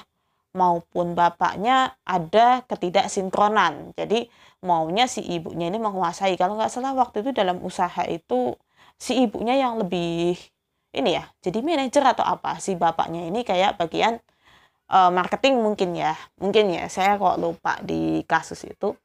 maupun 0.53 1.13
bapaknya 1.13 1.93
ada 2.03 2.65
ketidaksinkronan. 2.65 3.93
Jadi 3.95 4.27
maunya 4.65 5.05
si 5.05 5.21
ibunya 5.21 5.69
ini 5.69 5.77
menguasai. 5.77 6.35
Kalau 6.35 6.57
nggak 6.57 6.71
salah 6.73 6.93
waktu 6.97 7.21
itu 7.23 7.31
dalam 7.31 7.61
usaha 7.61 8.03
itu 8.09 8.57
si 8.99 9.15
ibunya 9.23 9.55
yang 9.55 9.79
lebih 9.79 10.35
ini 10.93 11.15
ya 11.15 11.23
jadi 11.39 11.61
manajer 11.61 12.03
atau 12.03 12.25
apa 12.25 12.57
si 12.57 12.73
bapaknya 12.73 13.29
ini 13.29 13.45
kayak 13.45 13.77
bagian 13.77 14.17
uh, 14.89 15.13
marketing 15.13 15.61
mungkin 15.61 15.93
ya 15.93 16.17
mungkin 16.41 16.73
ya 16.73 16.89
saya 16.89 17.15
kok 17.21 17.37
lupa 17.37 17.77
di 17.85 18.25
kasus 18.25 18.65
itu 18.65 18.97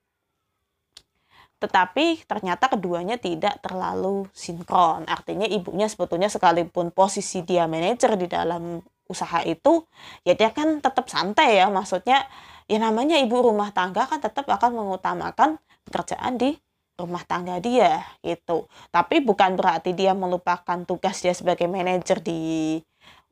tetapi 1.60 2.24
ternyata 2.28 2.68
keduanya 2.68 3.16
tidak 3.16 3.60
terlalu 3.64 4.28
sinkron 4.32 5.04
artinya 5.08 5.48
ibunya 5.48 5.88
sebetulnya 5.88 6.28
sekalipun 6.28 6.92
posisi 6.92 7.44
dia 7.44 7.68
manajer 7.68 8.16
di 8.16 8.26
dalam 8.28 8.80
usaha 9.10 9.44
itu 9.44 9.84
ya 10.24 10.32
dia 10.32 10.50
kan 10.50 10.80
tetap 10.80 11.06
santai 11.12 11.60
ya 11.60 11.68
maksudnya 11.68 12.24
ya 12.64 12.78
namanya 12.80 13.20
ibu 13.20 13.36
rumah 13.44 13.70
tangga 13.76 14.08
kan 14.08 14.20
tetap 14.20 14.48
akan 14.48 14.72
mengutamakan 14.80 15.60
pekerjaan 15.84 16.40
di 16.40 16.56
rumah 16.94 17.22
tangga 17.26 17.58
dia 17.58 18.06
gitu. 18.22 18.70
Tapi 18.94 19.18
bukan 19.20 19.58
berarti 19.58 19.92
dia 19.92 20.14
melupakan 20.14 20.86
tugas 20.86 21.20
dia 21.20 21.34
sebagai 21.34 21.66
manajer 21.66 22.22
di 22.22 22.78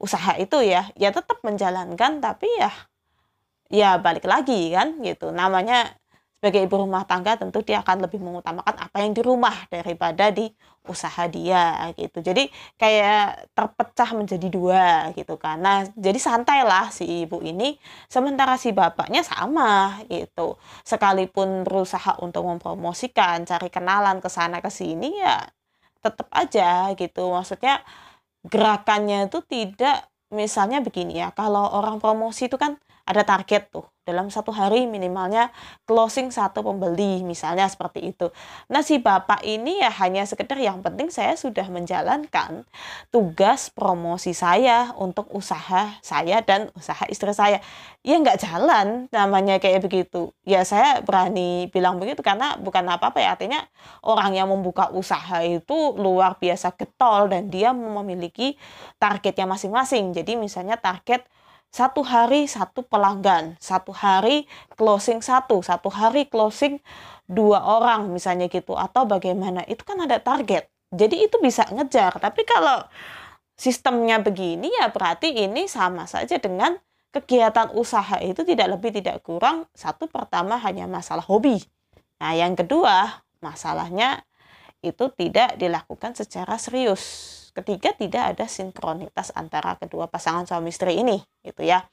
usaha 0.02 0.34
itu 0.36 0.58
ya. 0.66 0.90
Ya 0.98 1.14
tetap 1.14 1.40
menjalankan 1.46 2.18
tapi 2.18 2.50
ya 2.58 2.70
ya 3.72 3.90
balik 4.02 4.26
lagi 4.26 4.74
kan 4.74 4.98
gitu. 5.00 5.30
Namanya 5.30 5.94
sebagai 6.42 6.66
ibu 6.66 6.74
rumah 6.74 7.06
tangga 7.06 7.38
tentu 7.38 7.62
dia 7.62 7.78
akan 7.86 8.02
lebih 8.02 8.18
mengutamakan 8.18 8.74
apa 8.74 8.98
yang 8.98 9.14
di 9.14 9.22
rumah 9.22 9.54
daripada 9.70 10.34
di 10.34 10.50
usaha 10.90 11.30
dia 11.30 11.86
gitu. 11.94 12.18
Jadi 12.18 12.50
kayak 12.74 13.54
terpecah 13.54 14.10
menjadi 14.18 14.48
dua 14.50 15.14
gitu 15.14 15.38
kan. 15.38 15.62
Nah, 15.62 15.86
jadi 15.94 16.18
santai 16.18 16.66
lah 16.66 16.90
si 16.90 17.22
ibu 17.22 17.38
ini 17.46 17.78
sementara 18.10 18.58
si 18.58 18.74
bapaknya 18.74 19.22
sama 19.22 20.02
gitu. 20.10 20.58
Sekalipun 20.82 21.62
berusaha 21.62 22.18
untuk 22.18 22.42
mempromosikan, 22.50 23.46
cari 23.46 23.70
kenalan 23.70 24.18
ke 24.18 24.26
sana 24.26 24.58
ke 24.58 24.70
sini 24.74 25.22
ya 25.22 25.46
tetap 26.02 26.26
aja 26.34 26.90
gitu. 26.98 27.30
Maksudnya 27.30 27.86
gerakannya 28.42 29.30
itu 29.30 29.38
tidak 29.46 30.10
misalnya 30.34 30.82
begini 30.82 31.22
ya. 31.22 31.30
Kalau 31.38 31.70
orang 31.78 32.02
promosi 32.02 32.50
itu 32.50 32.58
kan 32.58 32.74
ada 33.06 33.22
target 33.26 33.68
tuh 33.72 33.92
dalam 34.02 34.34
satu 34.34 34.50
hari 34.50 34.90
minimalnya 34.90 35.54
closing 35.86 36.34
satu 36.34 36.66
pembeli 36.66 37.22
misalnya 37.22 37.70
seperti 37.70 38.10
itu. 38.10 38.34
Nah 38.66 38.82
si 38.82 38.98
bapak 38.98 39.46
ini 39.46 39.78
ya 39.78 39.94
hanya 40.02 40.26
sekedar 40.26 40.58
yang 40.58 40.82
penting 40.82 41.06
saya 41.06 41.38
sudah 41.38 41.70
menjalankan 41.70 42.66
tugas 43.14 43.70
promosi 43.70 44.34
saya 44.34 44.90
untuk 44.98 45.30
usaha 45.30 45.94
saya 46.02 46.42
dan 46.42 46.74
usaha 46.74 47.06
istri 47.06 47.30
saya. 47.30 47.62
Ya 48.02 48.18
nggak 48.18 48.42
jalan 48.42 49.06
namanya 49.14 49.62
kayak 49.62 49.86
begitu. 49.86 50.34
Ya 50.42 50.66
saya 50.66 50.98
berani 51.06 51.70
bilang 51.70 52.02
begitu 52.02 52.26
karena 52.26 52.58
bukan 52.58 52.82
apa-apa 52.90 53.22
ya 53.22 53.38
artinya 53.38 53.62
orang 54.02 54.34
yang 54.34 54.50
membuka 54.50 54.90
usaha 54.90 55.46
itu 55.46 55.94
luar 55.94 56.42
biasa 56.42 56.74
getol 56.74 57.30
dan 57.30 57.54
dia 57.54 57.70
memiliki 57.70 58.58
targetnya 58.98 59.46
masing-masing. 59.46 60.10
Jadi 60.10 60.34
misalnya 60.34 60.74
target 60.74 61.22
satu 61.72 62.04
hari 62.04 62.44
satu 62.44 62.84
pelanggan, 62.84 63.56
satu 63.56 63.96
hari 63.96 64.44
closing 64.76 65.24
satu, 65.24 65.64
satu 65.64 65.88
hari 65.88 66.28
closing 66.28 66.84
dua 67.24 67.64
orang 67.64 68.12
misalnya 68.12 68.52
gitu. 68.52 68.76
Atau 68.76 69.08
bagaimana. 69.08 69.64
Itu 69.64 69.82
kan 69.88 69.96
ada 70.04 70.20
target. 70.20 70.68
Jadi 70.92 71.24
itu 71.24 71.40
bisa 71.40 71.64
ngejar. 71.72 72.20
Tapi 72.20 72.44
kalau 72.44 72.84
sistemnya 73.56 74.20
begini 74.20 74.68
ya 74.68 74.92
berarti 74.92 75.32
ini 75.32 75.64
sama 75.64 76.04
saja 76.04 76.36
dengan 76.36 76.76
kegiatan 77.08 77.72
usaha. 77.72 78.20
Itu 78.20 78.44
tidak 78.44 78.76
lebih 78.76 78.92
tidak 79.00 79.24
kurang. 79.24 79.64
Satu 79.72 80.04
pertama 80.12 80.60
hanya 80.60 80.84
masalah 80.84 81.24
hobi. 81.24 81.56
Nah, 82.20 82.36
yang 82.36 82.52
kedua, 82.52 83.24
masalahnya 83.40 84.22
itu 84.84 85.08
tidak 85.16 85.56
dilakukan 85.56 86.12
secara 86.12 86.60
serius 86.60 87.41
ketiga 87.52 87.92
tidak 87.92 88.36
ada 88.36 88.44
sinkronitas 88.48 89.32
antara 89.36 89.76
kedua 89.76 90.08
pasangan 90.08 90.48
suami 90.48 90.72
istri 90.72 91.00
ini 91.00 91.20
gitu 91.44 91.64
ya. 91.64 91.84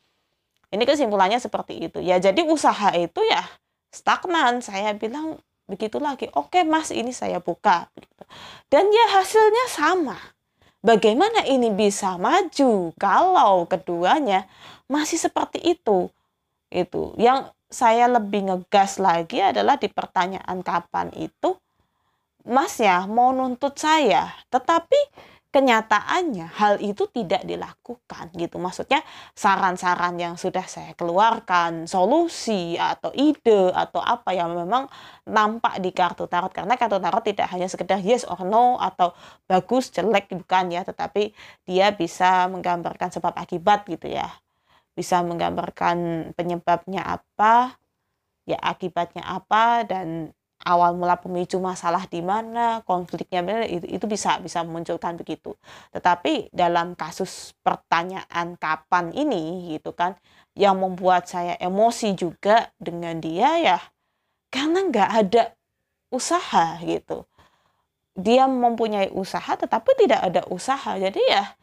Ini 0.69 0.83
kesimpulannya 0.85 1.41
seperti 1.41 1.89
itu. 1.89 1.99
Ya 1.99 2.21
jadi 2.21 2.45
usaha 2.45 2.93
itu 2.95 3.19
ya 3.25 3.43
stagnan. 3.91 4.61
Saya 4.63 4.95
bilang 4.95 5.41
begitu 5.69 6.01
lagi 6.01 6.31
oke 6.33 6.65
mas 6.65 6.89
ini 6.89 7.13
saya 7.13 7.37
buka 7.37 7.85
gitu. 7.93 8.23
dan 8.73 8.89
ya 8.89 9.05
hasilnya 9.19 9.65
sama. 9.69 10.17
Bagaimana 10.79 11.43
ini 11.43 11.75
bisa 11.75 12.15
maju 12.15 12.95
kalau 12.95 13.67
keduanya 13.67 14.47
masih 14.87 15.19
seperti 15.19 15.59
itu? 15.59 16.07
Itu. 16.71 17.11
Yang 17.19 17.51
saya 17.67 18.07
lebih 18.07 18.47
ngegas 18.47 18.95
lagi 18.97 19.43
adalah 19.43 19.75
di 19.75 19.91
pertanyaan 19.91 20.63
kapan 20.63 21.11
itu 21.19 21.59
Mas 22.47 22.79
ya 22.79 23.03
mau 23.03 23.35
nuntut 23.35 23.75
saya. 23.75 24.31
Tetapi 24.47 24.99
kenyataannya 25.49 26.45
hal 26.45 26.77
itu 26.77 27.09
tidak 27.09 27.41
dilakukan 27.41 28.29
gitu. 28.37 28.61
Maksudnya 28.61 29.01
saran-saran 29.33 30.13
yang 30.21 30.37
sudah 30.37 30.61
saya 30.69 30.93
keluarkan 30.93 31.89
solusi 31.89 32.77
atau 32.77 33.09
ide 33.17 33.73
atau 33.73 33.97
apa 33.97 34.29
yang 34.37 34.53
memang 34.53 34.85
nampak 35.25 35.81
di 35.81 35.89
kartu 35.89 36.29
tarot. 36.29 36.53
Karena 36.53 36.77
kartu 36.77 37.01
tarot 37.01 37.25
tidak 37.25 37.49
hanya 37.49 37.65
sekedar 37.65 37.97
yes 38.05 38.29
or 38.29 38.45
no 38.45 38.77
atau 38.77 39.17
bagus 39.49 39.89
jelek 39.89 40.29
bukan 40.29 40.69
ya 40.69 40.85
tetapi 40.85 41.33
dia 41.65 41.89
bisa 41.97 42.45
menggambarkan 42.53 43.09
sebab 43.09 43.33
akibat 43.33 43.89
gitu 43.89 44.05
ya. 44.05 44.29
Bisa 44.93 45.25
menggambarkan 45.25 46.31
penyebabnya 46.37 47.01
apa 47.01 47.73
ya 48.45 48.57
akibatnya 48.61 49.25
apa 49.25 49.85
dan 49.85 50.33
awal 50.67 50.95
mula 50.95 51.15
pemicu 51.15 51.57
masalah 51.59 52.03
di 52.07 52.19
mana, 52.19 52.83
konfliknya 52.83 53.63
itu, 53.67 53.87
itu 53.87 54.05
bisa 54.05 54.39
bisa 54.43 54.63
memunculkan 54.67 55.15
begitu. 55.15 55.55
Tetapi 55.95 56.51
dalam 56.51 56.95
kasus 56.99 57.55
pertanyaan 57.63 58.59
kapan 58.59 59.15
ini 59.15 59.75
gitu 59.75 59.95
kan 59.95 60.19
yang 60.57 60.75
membuat 60.79 61.29
saya 61.31 61.55
emosi 61.59 62.15
juga 62.19 62.71
dengan 62.75 63.17
dia 63.23 63.49
ya 63.59 63.79
karena 64.51 64.83
nggak 64.89 65.09
ada 65.25 65.43
usaha 66.11 66.77
gitu. 66.83 67.23
Dia 68.19 68.45
mempunyai 68.49 69.09
usaha 69.15 69.55
tetapi 69.55 69.91
tidak 69.95 70.21
ada 70.27 70.41
usaha. 70.51 70.97
Jadi 70.99 71.21
ya 71.29 71.55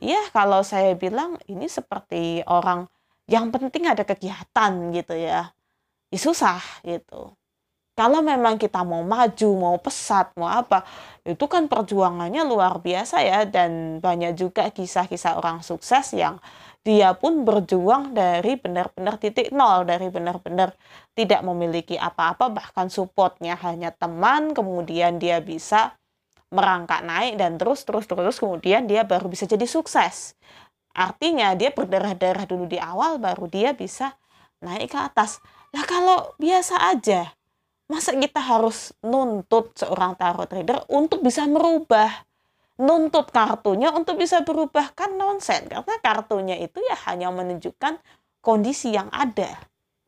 ya 0.00 0.20
kalau 0.32 0.64
saya 0.64 0.94
bilang 0.96 1.36
ini 1.50 1.68
seperti 1.68 2.42
orang 2.48 2.88
yang 3.28 3.52
penting 3.52 3.84
ada 3.86 4.02
kegiatan 4.08 4.72
gitu 4.96 5.14
ya. 5.18 5.52
Ya 6.08 6.18
susah 6.18 6.62
gitu 6.88 7.37
kalau 7.98 8.22
memang 8.22 8.62
kita 8.62 8.86
mau 8.86 9.02
maju, 9.02 9.50
mau 9.58 9.76
pesat, 9.82 10.30
mau 10.38 10.46
apa, 10.46 10.86
itu 11.26 11.44
kan 11.50 11.66
perjuangannya 11.66 12.46
luar 12.46 12.78
biasa 12.78 13.26
ya 13.26 13.42
dan 13.42 13.98
banyak 13.98 14.38
juga 14.38 14.70
kisah-kisah 14.70 15.34
orang 15.34 15.66
sukses 15.66 16.14
yang 16.14 16.38
dia 16.86 17.10
pun 17.18 17.42
berjuang 17.42 18.14
dari 18.14 18.54
benar-benar 18.54 19.18
titik 19.18 19.50
nol, 19.50 19.82
dari 19.82 20.14
benar-benar 20.14 20.78
tidak 21.18 21.42
memiliki 21.42 21.98
apa-apa, 21.98 22.46
bahkan 22.54 22.86
supportnya 22.86 23.58
hanya 23.66 23.90
teman, 23.90 24.54
kemudian 24.54 25.18
dia 25.18 25.42
bisa 25.42 25.98
merangkak 26.54 27.02
naik 27.02 27.34
dan 27.34 27.58
terus 27.58 27.82
terus 27.82 28.06
terus 28.06 28.38
kemudian 28.38 28.86
dia 28.86 29.02
baru 29.02 29.26
bisa 29.26 29.44
jadi 29.44 29.66
sukses. 29.66 30.38
Artinya 30.94 31.52
dia 31.58 31.74
berdarah-darah 31.74 32.46
dulu 32.46 32.70
di 32.70 32.78
awal 32.78 33.18
baru 33.18 33.50
dia 33.50 33.74
bisa 33.74 34.14
naik 34.62 34.94
ke 34.94 34.98
atas. 34.98 35.42
Lah 35.74 35.84
kalau 35.84 36.32
biasa 36.40 36.80
aja, 36.94 37.37
masa 37.88 38.14
kita 38.14 38.38
harus 38.38 38.92
nuntut 39.00 39.72
seorang 39.74 40.14
tarot 40.14 40.46
trader 40.46 40.84
untuk 40.92 41.24
bisa 41.24 41.48
merubah? 41.48 42.24
Nuntut 42.78 43.34
kartunya 43.34 43.90
untuk 43.90 44.22
bisa 44.22 44.46
berubah 44.46 44.94
kan 44.94 45.18
nonsen 45.18 45.66
karena 45.66 45.94
kartunya 45.98 46.56
itu 46.62 46.78
ya 46.78 46.94
hanya 47.10 47.34
menunjukkan 47.34 47.98
kondisi 48.38 48.94
yang 48.94 49.10
ada 49.10 49.58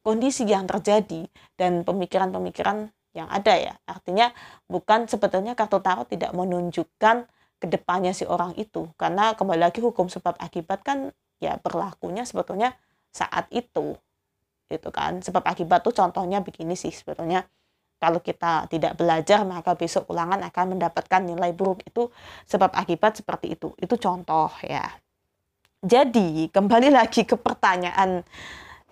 kondisi 0.01 0.49
yang 0.49 0.64
terjadi 0.64 1.29
dan 1.57 1.85
pemikiran-pemikiran 1.85 2.88
yang 3.12 3.29
ada 3.29 3.55
ya. 3.57 3.75
Artinya 3.85 4.33
bukan 4.71 5.05
sebetulnya 5.07 5.53
kartu 5.53 5.83
tarot 5.83 6.09
tidak 6.09 6.33
menunjukkan 6.33 7.29
ke 7.61 7.66
depannya 7.69 8.16
si 8.16 8.25
orang 8.25 8.57
itu. 8.57 8.88
Karena 8.97 9.37
kembali 9.37 9.61
lagi 9.61 9.85
hukum 9.85 10.09
sebab 10.09 10.40
akibat 10.40 10.81
kan 10.81 11.12
ya 11.43 11.61
berlakunya 11.61 12.25
sebetulnya 12.25 12.73
saat 13.12 13.51
itu. 13.53 13.97
Itu 14.71 14.88
kan. 14.88 15.21
Sebab 15.21 15.45
akibat 15.45 15.85
tuh 15.85 15.93
contohnya 15.93 16.40
begini 16.40 16.79
sih 16.79 16.95
sebetulnya 16.95 17.45
kalau 18.01 18.25
kita 18.25 18.65
tidak 18.73 18.97
belajar 18.97 19.45
maka 19.45 19.77
besok 19.77 20.09
ulangan 20.09 20.41
akan 20.49 20.77
mendapatkan 20.77 21.21
nilai 21.21 21.53
buruk. 21.53 21.85
Itu 21.85 22.09
sebab 22.49 22.73
akibat 22.73 23.21
seperti 23.21 23.61
itu. 23.61 23.77
Itu 23.77 24.01
contoh 24.01 24.49
ya. 24.65 24.89
Jadi 25.85 26.49
kembali 26.49 26.89
lagi 26.89 27.29
ke 27.29 27.37
pertanyaan. 27.37 28.25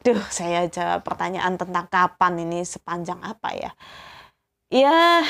Duh 0.04 0.22
saya 0.30 0.68
jawab 0.68 1.02
pertanyaan 1.02 1.56
tentang 1.58 1.88
kapan 1.88 2.44
ini 2.44 2.62
sepanjang 2.62 3.18
apa 3.24 3.50
ya. 3.56 3.72
Ya 4.68 5.24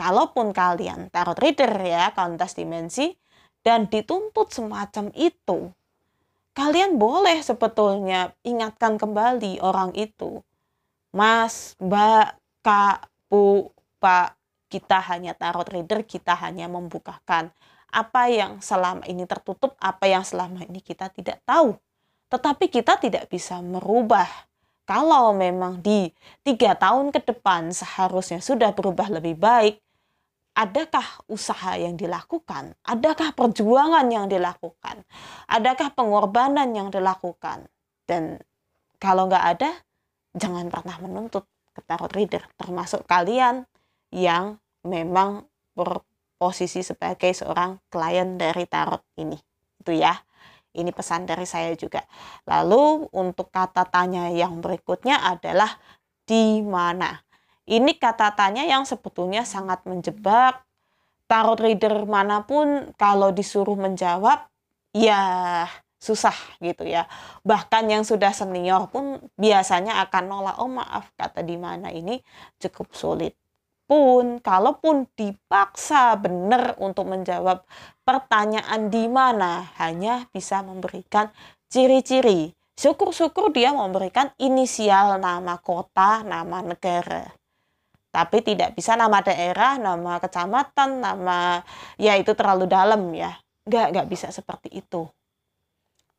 kalaupun 0.00 0.56
kalian 0.56 1.12
tarot 1.12 1.38
reader 1.38 1.70
ya 1.84 2.10
kontes 2.16 2.56
dimensi 2.56 3.12
dan 3.60 3.86
dituntut 3.86 4.50
semacam 4.50 5.12
itu 5.14 5.70
kalian 6.54 6.96
boleh 6.96 7.42
sebetulnya 7.42 8.32
ingatkan 8.46 8.96
kembali 8.96 9.58
orang 9.60 9.90
itu. 9.98 10.40
Mas, 11.10 11.78
Mbak, 11.82 12.38
Kak, 12.64 13.12
Pak, 14.00 14.28
kita 14.72 14.98
hanya 15.12 15.36
tarot 15.36 15.68
reader, 15.68 16.00
kita 16.08 16.32
hanya 16.32 16.64
membukakan 16.64 17.52
apa 17.92 18.26
yang 18.32 18.58
selama 18.58 19.04
ini 19.06 19.28
tertutup, 19.28 19.76
apa 19.78 20.08
yang 20.08 20.24
selama 20.24 20.64
ini 20.64 20.80
kita 20.80 21.12
tidak 21.12 21.44
tahu. 21.46 21.76
Tetapi 22.32 22.72
kita 22.72 22.98
tidak 22.98 23.28
bisa 23.28 23.60
merubah. 23.62 24.26
Kalau 24.88 25.36
memang 25.36 25.80
di 25.80 26.08
tiga 26.40 26.72
tahun 26.76 27.12
ke 27.12 27.22
depan 27.24 27.68
seharusnya 27.70 28.40
sudah 28.40 28.72
berubah 28.72 29.08
lebih 29.12 29.38
baik, 29.38 29.78
adakah 30.58 31.04
usaha 31.30 31.78
yang 31.78 31.94
dilakukan? 31.94 32.74
Adakah 32.84 33.32
perjuangan 33.32 34.04
yang 34.10 34.26
dilakukan? 34.26 35.06
Adakah 35.48 35.92
pengorbanan 35.92 36.72
yang 36.72 36.88
dilakukan? 36.88 37.68
Dan 38.04 38.42
kalau 38.98 39.30
nggak 39.30 39.44
ada, 39.56 39.70
jangan 40.36 40.68
pernah 40.68 40.98
menuntut 41.00 41.46
ke 41.74 41.82
tarot 41.82 42.14
reader 42.14 42.46
termasuk 42.54 43.02
kalian 43.04 43.66
yang 44.14 44.62
memang 44.86 45.50
berposisi 45.74 46.86
sebagai 46.86 47.34
seorang 47.34 47.82
klien 47.90 48.38
dari 48.38 48.64
tarot 48.70 49.02
ini. 49.18 49.36
Itu 49.82 49.90
ya 49.90 50.14
ini 50.74 50.90
pesan 50.90 51.26
dari 51.26 51.46
saya 51.46 51.72
juga. 51.78 52.02
Lalu 52.46 53.10
untuk 53.14 53.50
kata 53.50 53.86
tanya 53.86 54.30
yang 54.30 54.58
berikutnya 54.58 55.22
adalah 55.22 55.70
di 56.26 56.62
mana? 56.62 57.22
Ini 57.64 57.96
kata 57.96 58.36
tanya 58.36 58.66
yang 58.66 58.84
sebetulnya 58.84 59.46
sangat 59.46 59.86
menjebak. 59.88 60.60
Tarot 61.24 61.56
reader 61.56 62.04
mana 62.04 62.44
pun 62.44 62.92
kalau 63.00 63.32
disuruh 63.32 63.80
menjawab, 63.80 64.44
ya 64.92 65.64
susah 66.04 66.36
gitu 66.60 66.84
ya. 66.84 67.08
Bahkan 67.40 67.88
yang 67.88 68.04
sudah 68.04 68.36
senior 68.36 68.92
pun 68.92 69.24
biasanya 69.40 70.04
akan 70.04 70.24
nolak, 70.28 70.56
oh 70.60 70.68
maaf 70.68 71.08
kata 71.16 71.40
di 71.40 71.56
mana 71.56 71.88
ini 71.88 72.20
cukup 72.60 72.92
sulit. 72.92 73.32
Pun 73.88 74.44
kalaupun 74.44 75.08
dipaksa 75.16 76.16
benar 76.20 76.76
untuk 76.80 77.08
menjawab 77.08 77.64
pertanyaan 78.04 78.92
di 78.92 79.08
mana 79.08 79.72
hanya 79.80 80.28
bisa 80.28 80.60
memberikan 80.60 81.32
ciri-ciri. 81.72 82.52
Syukur-syukur 82.76 83.54
dia 83.54 83.72
memberikan 83.72 84.28
inisial 84.36 85.16
nama 85.16 85.56
kota, 85.60 86.20
nama 86.20 86.60
negara 86.60 87.32
tapi 88.14 88.46
tidak 88.46 88.78
bisa 88.78 88.94
nama 88.94 89.18
daerah, 89.26 89.74
nama 89.74 90.22
kecamatan, 90.22 91.02
nama 91.02 91.58
ya 91.98 92.14
itu 92.14 92.30
terlalu 92.38 92.70
dalam 92.70 93.10
ya. 93.10 93.34
Nggak, 93.66 93.86
nggak 93.90 94.06
bisa 94.06 94.30
seperti 94.30 94.70
itu. 94.70 95.02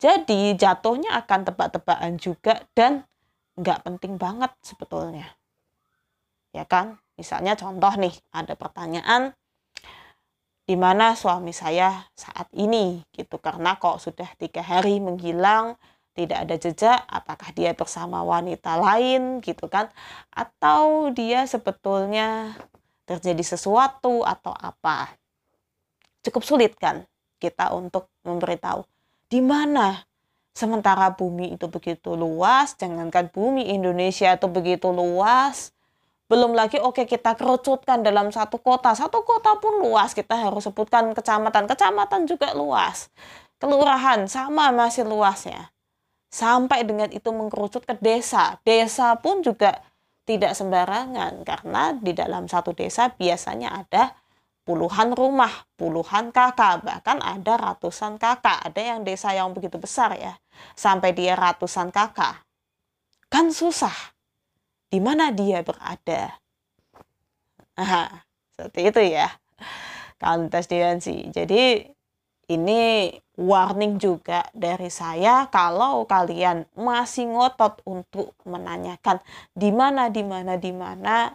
Jadi 0.05 0.53
jatuhnya 0.53 1.17
akan 1.17 1.49
tebak-tebakan 1.49 2.21
juga 2.21 2.61
dan 2.77 3.09
nggak 3.57 3.89
penting 3.89 4.21
banget 4.21 4.53
sebetulnya. 4.61 5.33
Ya 6.53 6.61
kan? 6.69 7.01
Misalnya 7.17 7.57
contoh 7.57 7.89
nih, 7.97 8.13
ada 8.29 8.53
pertanyaan 8.53 9.33
di 10.69 10.77
mana 10.77 11.17
suami 11.17 11.49
saya 11.57 12.05
saat 12.13 12.53
ini 12.53 13.01
gitu 13.17 13.41
karena 13.41 13.81
kok 13.81 13.97
sudah 13.97 14.29
tiga 14.37 14.61
hari 14.61 15.01
menghilang 15.01 15.73
tidak 16.13 16.37
ada 16.45 16.55
jejak, 16.61 17.01
apakah 17.09 17.49
dia 17.57 17.73
bersama 17.73 18.21
wanita 18.21 18.77
lain 18.77 19.41
gitu 19.41 19.65
kan, 19.65 19.89
atau 20.29 21.09
dia 21.09 21.49
sebetulnya 21.49 22.53
terjadi 23.09 23.41
sesuatu 23.41 24.21
atau 24.21 24.53
apa. 24.53 25.17
Cukup 26.21 26.45
sulit 26.45 26.77
kan 26.77 27.01
kita 27.41 27.73
untuk 27.73 28.05
memberitahu 28.21 28.85
di 29.29 29.41
mana? 29.41 30.05
Sementara 30.55 31.11
bumi 31.11 31.59
itu 31.59 31.67
begitu 31.67 32.15
luas, 32.15 32.79
jangankan 32.79 33.27
bumi 33.27 33.75
Indonesia 33.75 34.31
itu 34.31 34.47
begitu 34.47 34.87
luas, 34.87 35.75
belum 36.25 36.57
lagi 36.57 36.81
oke 36.81 37.03
okay, 37.03 37.05
kita 37.05 37.37
kerucutkan 37.37 38.01
dalam 38.01 38.33
satu 38.33 38.57
kota, 38.57 38.97
satu 38.97 39.21
kota 39.21 39.61
pun 39.61 39.77
luas, 39.77 40.17
kita 40.17 40.33
harus 40.33 40.65
sebutkan 40.65 41.13
kecamatan, 41.13 41.69
kecamatan 41.69 42.25
juga 42.25 42.55
luas, 42.57 43.13
kelurahan 43.61 44.25
sama 44.25 44.73
masih 44.73 45.05
luasnya. 45.05 45.69
Sampai 46.33 46.81
dengan 46.83 47.13
itu 47.13 47.31
mengkerucut 47.31 47.85
ke 47.85 47.95
desa. 48.01 48.59
Desa 48.65 49.15
pun 49.21 49.39
juga 49.45 49.79
tidak 50.25 50.57
sembarangan 50.57 51.45
karena 51.45 51.93
di 51.93 52.11
dalam 52.11 52.49
satu 52.49 52.73
desa 52.73 53.13
biasanya 53.13 53.85
ada 53.85 54.17
puluhan 54.65 55.13
rumah, 55.13 55.69
puluhan 55.77 56.33
kakak, 56.33 56.81
bahkan 56.81 57.21
ada 57.21 57.55
ratusan 57.55 58.17
kakak. 58.17 58.65
Ada 58.65 58.81
yang 58.81 58.99
desa 59.05 59.31
yang 59.31 59.53
begitu 59.53 59.77
besar 59.77 60.17
ya, 60.17 60.35
sampai 60.73 61.13
dia 61.13 61.37
ratusan 61.37 61.93
kakak. 61.93 62.43
Kan 63.29 63.53
susah. 63.53 63.93
Di 64.89 64.97
mana 64.97 65.29
dia 65.29 65.61
berada? 65.61 66.35
Nah, 67.77 68.25
seperti 68.57 68.81
itu 68.89 69.01
ya. 69.15 69.29
Kantas 70.15 70.65
Dewansi. 70.71 71.27
Jadi 71.29 71.83
ini 72.45 73.11
warning 73.35 73.97
juga 73.99 74.47
dari 74.55 74.87
saya 74.87 75.49
kalau 75.51 76.07
kalian 76.07 76.63
masih 76.77 77.33
ngotot 77.33 77.83
untuk 77.83 78.37
menanyakan 78.47 79.19
di 79.51 79.73
mana 79.73 80.07
di 80.13 80.23
mana 80.23 80.55
di 80.55 80.71
mana 80.71 81.33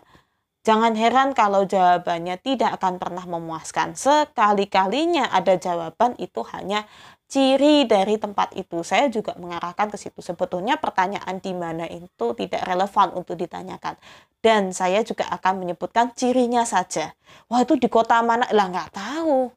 jangan 0.61 0.93
heran 0.97 1.33
kalau 1.33 1.65
jawabannya 1.65 2.37
tidak 2.41 2.77
akan 2.81 3.01
pernah 3.01 3.25
memuaskan. 3.25 3.97
Sekali-kalinya 3.97 5.33
ada 5.33 5.57
jawaban 5.57 6.17
itu 6.21 6.41
hanya 6.53 6.85
ciri 7.31 7.87
dari 7.87 8.19
tempat 8.19 8.53
itu. 8.59 8.83
Saya 8.83 9.07
juga 9.07 9.39
mengarahkan 9.39 9.89
ke 9.89 9.97
situ. 9.97 10.19
Sebetulnya 10.21 10.77
pertanyaan 10.77 11.39
di 11.39 11.55
mana 11.55 11.87
itu 11.87 12.35
tidak 12.35 12.67
relevan 12.67 13.15
untuk 13.15 13.39
ditanyakan. 13.39 13.95
Dan 14.43 14.75
saya 14.75 15.07
juga 15.07 15.31
akan 15.31 15.63
menyebutkan 15.63 16.11
cirinya 16.13 16.67
saja. 16.67 17.15
Wah 17.47 17.63
itu 17.63 17.79
di 17.79 17.87
kota 17.87 18.19
mana? 18.21 18.51
Lah 18.51 18.67
nggak 18.69 18.91
tahu. 18.91 19.53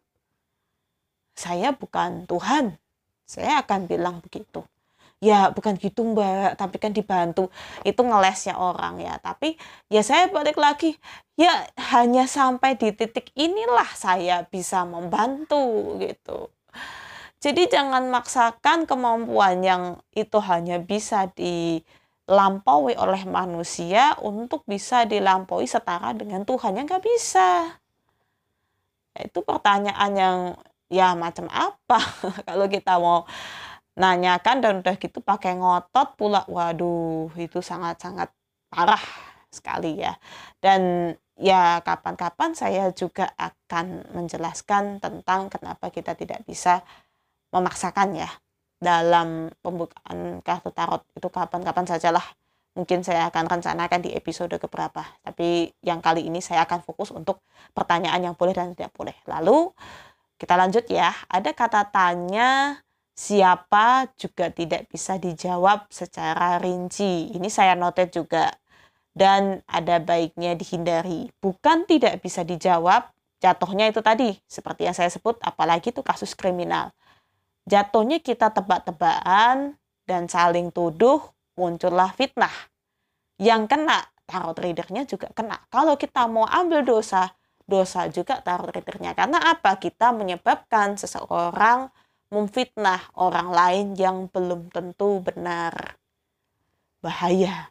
Saya 1.33 1.73
bukan 1.73 2.29
Tuhan. 2.29 2.77
Saya 3.25 3.65
akan 3.65 3.89
bilang 3.89 4.21
begitu. 4.21 4.61
Ya 5.23 5.39
bukan 5.55 5.79
gitu 5.79 6.03
mbak, 6.11 6.59
tapi 6.59 6.75
kan 6.83 6.91
dibantu. 6.91 7.47
Itu 7.87 8.01
ngelesnya 8.03 8.59
orang 8.59 8.99
ya. 8.99 9.15
Tapi 9.23 9.55
ya 9.87 10.01
saya 10.03 10.27
balik 10.27 10.59
lagi, 10.59 10.99
ya 11.39 11.51
hanya 11.95 12.27
sampai 12.27 12.75
di 12.75 12.91
titik 12.91 13.31
inilah 13.31 13.87
saya 13.95 14.43
bisa 14.53 14.83
membantu 14.83 15.95
gitu. 16.03 16.51
Jadi 17.43 17.67
jangan 17.67 18.07
maksakan 18.07 18.87
kemampuan 18.87 19.59
yang 19.63 19.83
itu 20.15 20.39
hanya 20.43 20.79
bisa 20.79 21.27
dilampaui 21.35 22.95
oleh 22.95 23.23
manusia 23.27 24.15
untuk 24.23 24.63
bisa 24.63 25.03
dilampaui 25.03 25.67
setara 25.67 26.15
dengan 26.15 26.47
Tuhan 26.47 26.79
yang 26.79 26.87
nggak 26.87 27.03
bisa. 27.03 27.79
Itu 29.19 29.43
pertanyaan 29.43 30.11
yang 30.15 30.37
ya 30.93 31.17
macam 31.17 31.49
apa 31.49 31.99
kalau 32.47 32.65
kita 32.69 32.95
mau 33.01 33.25
nanyakan 33.93 34.57
dan 34.61 34.73
udah 34.81 34.95
gitu 34.97 35.19
pakai 35.21 35.57
ngotot 35.57 36.17
pula. 36.17 36.41
Waduh 36.49 37.29
itu 37.37 37.61
sangat-sangat 37.61 38.29
parah 38.69 39.01
sekali 39.53 40.01
ya. 40.01 40.17
Dan 40.57 41.13
ya 41.37 41.81
kapan-kapan 41.85 42.53
saya 42.57 42.89
juga 42.93 43.29
akan 43.37 44.13
menjelaskan 44.13 45.01
tentang 45.01 45.49
kenapa 45.49 45.89
kita 45.93 46.17
tidak 46.17 46.41
bisa 46.45 46.81
memaksakan 47.53 48.17
ya 48.17 48.29
dalam 48.81 49.53
pembukaan 49.61 50.41
kartu 50.41 50.73
tarot. 50.73 51.05
Itu 51.13 51.29
kapan-kapan 51.29 51.85
sajalah. 51.85 52.25
Mungkin 52.73 53.05
saya 53.05 53.29
akan 53.29 53.45
rencanakan 53.45 54.01
di 54.01 54.17
episode 54.17 54.57
keberapa. 54.57 55.05
Tapi 55.21 55.69
yang 55.85 56.01
kali 56.01 56.25
ini 56.25 56.41
saya 56.41 56.65
akan 56.65 56.81
fokus 56.81 57.13
untuk 57.13 57.45
pertanyaan 57.77 58.33
yang 58.33 58.35
boleh 58.35 58.57
dan 58.57 58.73
tidak 58.73 58.89
boleh. 58.97 59.13
Lalu 59.29 59.69
kita 60.41 60.57
lanjut 60.57 60.89
ya. 60.89 61.13
Ada 61.29 61.53
kata 61.53 61.93
tanya 61.93 62.81
siapa 63.13 64.09
juga 64.17 64.49
tidak 64.49 64.89
bisa 64.89 65.21
dijawab 65.21 65.87
secara 65.93 66.57
rinci. 66.57 67.29
Ini 67.33 67.47
saya 67.49 67.77
notet 67.77 68.13
juga. 68.13 68.49
Dan 69.13 69.61
ada 69.69 70.01
baiknya 70.01 70.57
dihindari. 70.57 71.29
Bukan 71.37 71.85
tidak 71.85 72.17
bisa 72.25 72.41
dijawab, 72.41 73.13
jatuhnya 73.37 73.93
itu 73.93 74.01
tadi. 74.01 74.33
Seperti 74.49 74.89
yang 74.89 74.97
saya 74.97 75.13
sebut, 75.13 75.37
apalagi 75.45 75.93
itu 75.93 76.01
kasus 76.01 76.33
kriminal. 76.33 76.89
Jatuhnya 77.69 78.17
kita 78.19 78.49
tebak-tebakan 78.49 79.77
dan 80.09 80.25
saling 80.25 80.73
tuduh, 80.73 81.21
muncullah 81.53 82.09
fitnah. 82.17 82.51
Yang 83.37 83.69
kena, 83.69 84.01
tarot 84.25 84.57
readernya 84.57 85.05
juga 85.05 85.29
kena. 85.29 85.61
Kalau 85.69 85.93
kita 85.93 86.25
mau 86.25 86.49
ambil 86.49 86.81
dosa, 86.81 87.37
dosa 87.69 88.09
juga 88.09 88.41
tarot 88.41 88.73
readernya. 88.73 89.13
Karena 89.13 89.45
apa? 89.45 89.77
Kita 89.77 90.09
menyebabkan 90.09 90.97
seseorang 90.97 91.93
memfitnah 92.33 93.13
orang 93.21 93.53
lain 93.53 93.87
yang 93.93 94.25
belum 94.27 94.73
tentu 94.73 95.21
benar. 95.21 95.95
Bahaya. 96.99 97.69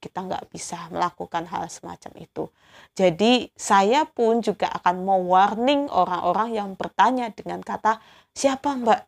Kita 0.00 0.24
nggak 0.24 0.48
bisa 0.48 0.88
melakukan 0.88 1.44
hal 1.48 1.68
semacam 1.68 2.12
itu. 2.20 2.48
Jadi 2.96 3.52
saya 3.52 4.08
pun 4.08 4.40
juga 4.40 4.72
akan 4.80 5.04
mau 5.04 5.20
warning 5.20 5.88
orang-orang 5.92 6.56
yang 6.56 6.70
bertanya 6.72 7.28
dengan 7.32 7.60
kata, 7.60 8.00
siapa 8.32 8.76
mbak? 8.76 9.04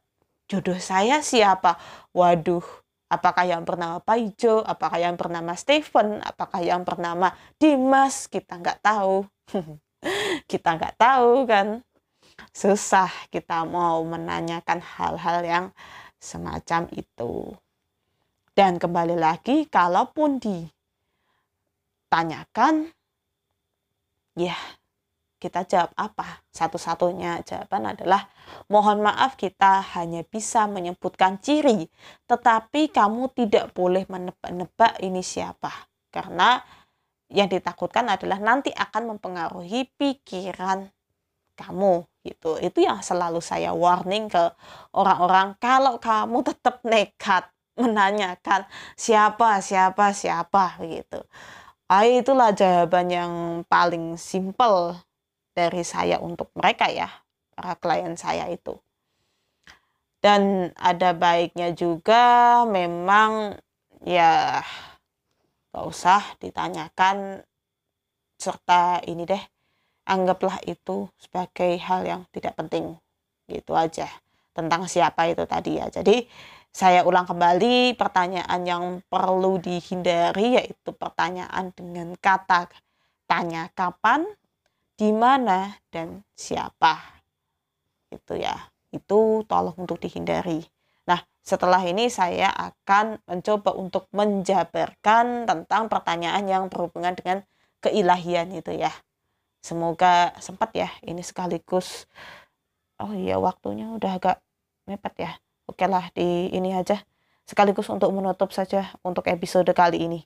Jodoh 0.49 0.81
saya 0.81 1.21
siapa? 1.21 1.77
Waduh, 2.17 2.65
apakah 3.13 3.45
yang 3.45 3.69
bernama 3.69 4.01
Paijo, 4.01 4.65
apakah 4.65 4.97
yang 5.01 5.17
bernama 5.17 5.53
Stephen, 5.57 6.21
apakah 6.25 6.61
yang 6.65 6.85
bernama 6.85 7.37
Dimas, 7.61 8.29
kita 8.29 8.57
nggak 8.57 8.81
tahu. 8.81 9.29
kita 10.51 10.79
nggak 10.79 10.95
tahu 10.95 11.45
kan 11.49 11.83
susah 12.53 13.11
kita 13.31 13.63
mau 13.69 14.03
menanyakan 14.03 14.83
hal-hal 14.83 15.41
yang 15.47 15.67
semacam 16.19 16.91
itu. 16.95 17.55
Dan 18.59 18.83
kembali 18.83 19.15
lagi 19.15 19.71
kalaupun 19.71 20.43
ditanyakan 22.11 22.91
ya 24.35 24.59
kita 25.39 25.63
jawab 25.63 25.95
apa? 25.95 26.43
Satu-satunya 26.51 27.47
jawaban 27.47 27.95
adalah 27.95 28.27
mohon 28.67 28.99
maaf 29.07 29.39
kita 29.39 29.79
hanya 29.95 30.27
bisa 30.27 30.67
menyebutkan 30.67 31.39
ciri 31.39 31.87
tetapi 32.27 32.91
kamu 32.91 33.31
tidak 33.39 33.71
boleh 33.71 34.03
menebak-nebak 34.11 34.99
ini 34.99 35.23
siapa. 35.23 35.71
Karena 36.11 36.59
yang 37.31 37.47
ditakutkan 37.47 38.11
adalah 38.11 38.43
nanti 38.43 38.75
akan 38.75 39.15
mempengaruhi 39.15 39.87
pikiran 39.95 40.91
kamu 41.59 42.07
gitu. 42.23 42.55
Itu 42.63 42.79
yang 42.87 43.03
selalu 43.03 43.43
saya 43.43 43.75
warning 43.75 44.31
ke 44.31 44.55
orang-orang 44.95 45.59
kalau 45.59 45.99
kamu 45.99 46.47
tetap 46.47 46.79
nekat 46.87 47.51
menanyakan 47.79 48.67
siapa 48.95 49.59
siapa 49.63 50.15
siapa 50.15 50.79
begitu. 50.79 51.19
Ah, 51.89 52.05
itulah 52.05 52.53
jawaban 52.53 53.09
yang 53.09 53.33
paling 53.65 54.21
simple 54.21 54.95
dari 55.57 55.83
saya 55.83 56.21
untuk 56.21 56.53
mereka 56.53 56.87
ya, 56.93 57.09
para 57.57 57.75
klien 57.81 58.15
saya 58.15 58.45
itu. 58.53 58.77
Dan 60.21 60.75
ada 60.77 61.15
baiknya 61.15 61.73
juga 61.73 62.63
memang 62.69 63.57
ya 64.05 64.61
gak 65.73 65.85
usah 65.87 66.23
ditanyakan 66.43 67.47
serta 68.39 69.03
ini 69.07 69.27
deh 69.27 69.58
anggaplah 70.09 70.57
itu 70.65 71.13
sebagai 71.21 71.77
hal 71.85 72.09
yang 72.09 72.23
tidak 72.33 72.57
penting 72.57 72.97
gitu 73.45 73.77
aja 73.77 74.09
tentang 74.57 74.89
siapa 74.89 75.29
itu 75.29 75.45
tadi 75.45 75.79
ya. 75.79 75.87
Jadi 75.93 76.25
saya 76.73 77.05
ulang 77.05 77.25
kembali 77.29 77.95
pertanyaan 77.95 78.61
yang 78.65 78.85
perlu 79.07 79.61
dihindari 79.61 80.59
yaitu 80.59 80.91
pertanyaan 80.97 81.71
dengan 81.77 82.17
kata 82.19 82.69
tanya 83.29 83.69
kapan 83.77 84.25
di 84.99 85.15
mana 85.15 85.79
dan 85.93 86.25
siapa. 86.35 87.23
Itu 88.11 88.35
ya 88.35 88.57
itu 88.91 89.45
tolong 89.45 89.77
untuk 89.77 90.01
dihindari. 90.01 90.65
Nah 91.07 91.21
setelah 91.45 91.81
ini 91.85 92.09
saya 92.13 92.53
akan 92.53 93.21
mencoba 93.25 93.77
untuk 93.77 94.09
menjabarkan 94.13 95.49
tentang 95.49 95.87
pertanyaan 95.87 96.45
yang 96.49 96.65
berhubungan 96.67 97.15
dengan 97.17 97.39
keilahian 97.81 98.51
itu 98.53 98.75
ya. 98.75 98.91
Semoga 99.63 100.33
sempat 100.39 100.71
ya 100.75 100.89
ini 101.03 101.21
sekaligus 101.21 102.07
oh 102.99 103.15
iya 103.15 103.39
waktunya 103.39 103.91
udah 103.91 104.19
agak 104.19 104.37
mepet 104.87 105.15
ya. 105.19 105.33
Oke 105.69 105.85
lah 105.85 106.09
di 106.17 106.49
ini 106.51 106.73
aja 106.73 107.05
sekaligus 107.49 107.89
untuk 107.89 108.13
menutup 108.13 108.53
saja 108.53 108.93
untuk 109.01 109.25
episode 109.29 109.69
kali 109.73 110.05
ini. 110.05 110.21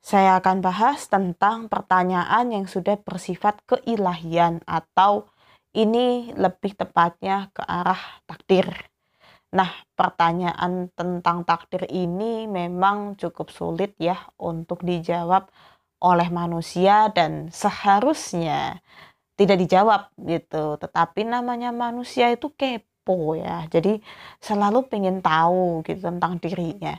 Saya 0.00 0.40
akan 0.40 0.64
bahas 0.64 1.08
tentang 1.12 1.68
pertanyaan 1.68 2.48
yang 2.48 2.64
sudah 2.64 2.96
bersifat 3.00 3.60
keilahian 3.68 4.64
atau 4.64 5.28
ini 5.76 6.32
lebih 6.36 6.72
tepatnya 6.72 7.52
ke 7.52 7.60
arah 7.64 8.00
takdir. 8.24 8.66
Nah, 9.50 9.68
pertanyaan 9.98 10.88
tentang 10.96 11.44
takdir 11.44 11.84
ini 11.90 12.48
memang 12.48 13.18
cukup 13.18 13.52
sulit 13.52 13.92
ya 14.00 14.16
untuk 14.40 14.80
dijawab 14.86 15.52
oleh 16.00 16.28
manusia 16.32 17.12
dan 17.12 17.52
seharusnya 17.52 18.80
tidak 19.38 19.56
dijawab 19.62 20.02
gitu. 20.24 20.76
Tetapi 20.80 21.20
namanya 21.28 21.70
manusia 21.72 22.32
itu 22.32 22.52
kepo 22.56 23.36
ya. 23.36 23.68
Jadi 23.72 24.00
selalu 24.40 24.88
pengen 24.90 25.20
tahu 25.24 25.84
gitu 25.86 26.00
tentang 26.08 26.40
dirinya. 26.42 26.96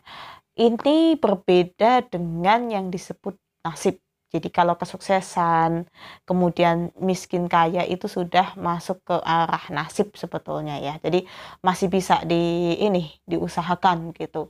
Ini 0.58 1.18
berbeda 1.18 2.06
dengan 2.12 2.70
yang 2.70 2.86
disebut 2.94 3.36
nasib 3.66 3.98
jadi 4.32 4.48
kalau 4.48 4.80
kesuksesan, 4.80 5.92
kemudian 6.24 6.96
miskin 6.96 7.52
kaya 7.52 7.84
itu 7.84 8.08
sudah 8.08 8.56
masuk 8.56 9.04
ke 9.04 9.16
arah 9.20 9.68
nasib 9.76 10.16
sebetulnya 10.16 10.80
ya. 10.80 10.96
Jadi 11.04 11.28
masih 11.60 11.92
bisa 11.92 12.24
di 12.24 12.72
ini 12.80 13.12
diusahakan 13.28 14.16
gitu. 14.16 14.48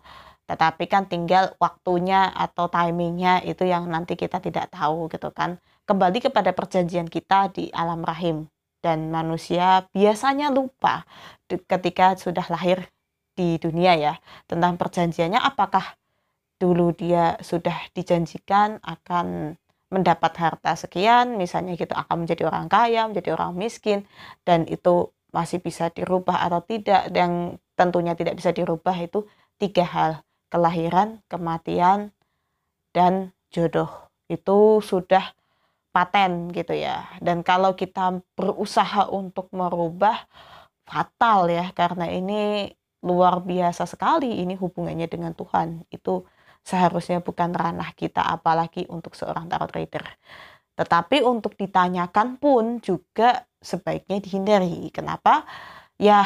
Tetapi 0.52 0.84
kan 0.92 1.08
tinggal 1.08 1.56
waktunya 1.64 2.28
atau 2.36 2.68
timingnya 2.68 3.40
itu 3.48 3.64
yang 3.64 3.88
nanti 3.88 4.20
kita 4.20 4.44
tidak 4.44 4.68
tahu 4.68 5.08
gitu 5.08 5.32
kan. 5.32 5.56
Kembali 5.88 6.20
kepada 6.20 6.52
perjanjian 6.52 7.08
kita 7.08 7.56
di 7.56 7.72
alam 7.72 8.04
rahim. 8.04 8.52
Dan 8.84 9.08
manusia 9.16 9.88
biasanya 9.96 10.52
lupa 10.52 11.08
ketika 11.48 12.20
sudah 12.20 12.44
lahir 12.52 12.84
di 13.32 13.56
dunia 13.64 13.96
ya. 13.96 14.14
Tentang 14.44 14.76
perjanjiannya 14.76 15.40
apakah 15.40 15.96
dulu 16.60 16.92
dia 16.92 17.40
sudah 17.40 17.88
dijanjikan 17.96 18.84
akan 18.84 19.56
mendapat 19.92 20.34
harta 20.40 20.76
sekian, 20.76 21.36
misalnya 21.36 21.76
gitu 21.76 21.92
akan 21.92 22.24
menjadi 22.24 22.48
orang 22.48 22.68
kaya, 22.72 23.08
menjadi 23.08 23.36
orang 23.36 23.56
miskin, 23.56 24.08
dan 24.48 24.64
itu 24.68 25.12
masih 25.36 25.60
bisa 25.60 25.92
dirubah 25.92 26.44
atau 26.44 26.64
tidak, 26.64 27.12
yang 27.12 27.60
tentunya 27.76 28.16
tidak 28.16 28.40
bisa 28.40 28.56
dirubah 28.56 28.96
itu 29.00 29.28
tiga 29.60 29.84
hal, 29.84 30.12
kelahiran, 30.52 31.24
kematian, 31.32 32.12
dan 32.92 33.32
jodoh. 33.50 34.12
Itu 34.28 34.84
sudah 34.84 35.34
paten 35.96 36.52
gitu 36.52 36.76
ya. 36.76 37.08
Dan 37.24 37.44
kalau 37.44 37.76
kita 37.76 38.20
berusaha 38.36 39.08
untuk 39.12 39.48
merubah, 39.56 40.28
fatal 40.88 41.48
ya, 41.52 41.72
karena 41.72 42.12
ini 42.12 42.72
luar 43.02 43.42
biasa 43.42 43.90
sekali 43.90 44.44
ini 44.44 44.54
hubungannya 44.60 45.08
dengan 45.10 45.34
Tuhan. 45.34 45.88
Itu 45.90 46.28
seharusnya 46.62 47.26
bukan 47.26 47.52
ranah 47.56 47.92
kita 47.98 48.22
apalagi 48.22 48.86
untuk 48.92 49.18
seorang 49.18 49.50
tarot 49.50 49.74
reader. 49.74 50.06
Tetapi 50.78 51.26
untuk 51.26 51.58
ditanyakan 51.58 52.38
pun 52.38 52.80
juga 52.80 53.46
sebaiknya 53.62 54.22
dihindari. 54.22 54.90
Kenapa? 54.94 55.46
Ya 55.98 56.26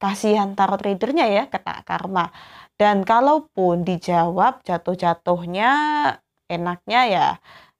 kasihan 0.00 0.56
tarot 0.56 0.80
readernya 0.80 1.26
ya 1.28 1.44
kena 1.52 1.84
karma. 1.84 2.32
Dan 2.80 3.04
kalaupun 3.04 3.84
dijawab 3.84 4.64
jatuh-jatuhnya 4.64 5.70
enaknya 6.48 7.00
ya 7.12 7.28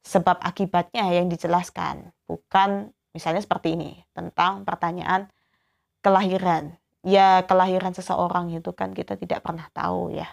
sebab 0.05 0.37
akibatnya 0.45 1.09
yang 1.09 1.33
dijelaskan. 1.33 2.13
Bukan 2.29 2.93
misalnya 3.17 3.41
seperti 3.41 3.81
ini 3.81 4.05
tentang 4.13 4.69
pertanyaan 4.69 5.33
kelahiran. 6.05 6.77
Ya 7.01 7.49
kelahiran 7.49 7.97
seseorang 7.97 8.53
itu 8.53 8.77
kan 8.77 8.93
kita 8.93 9.17
tidak 9.17 9.41
pernah 9.41 9.73
tahu 9.73 10.13
ya 10.13 10.29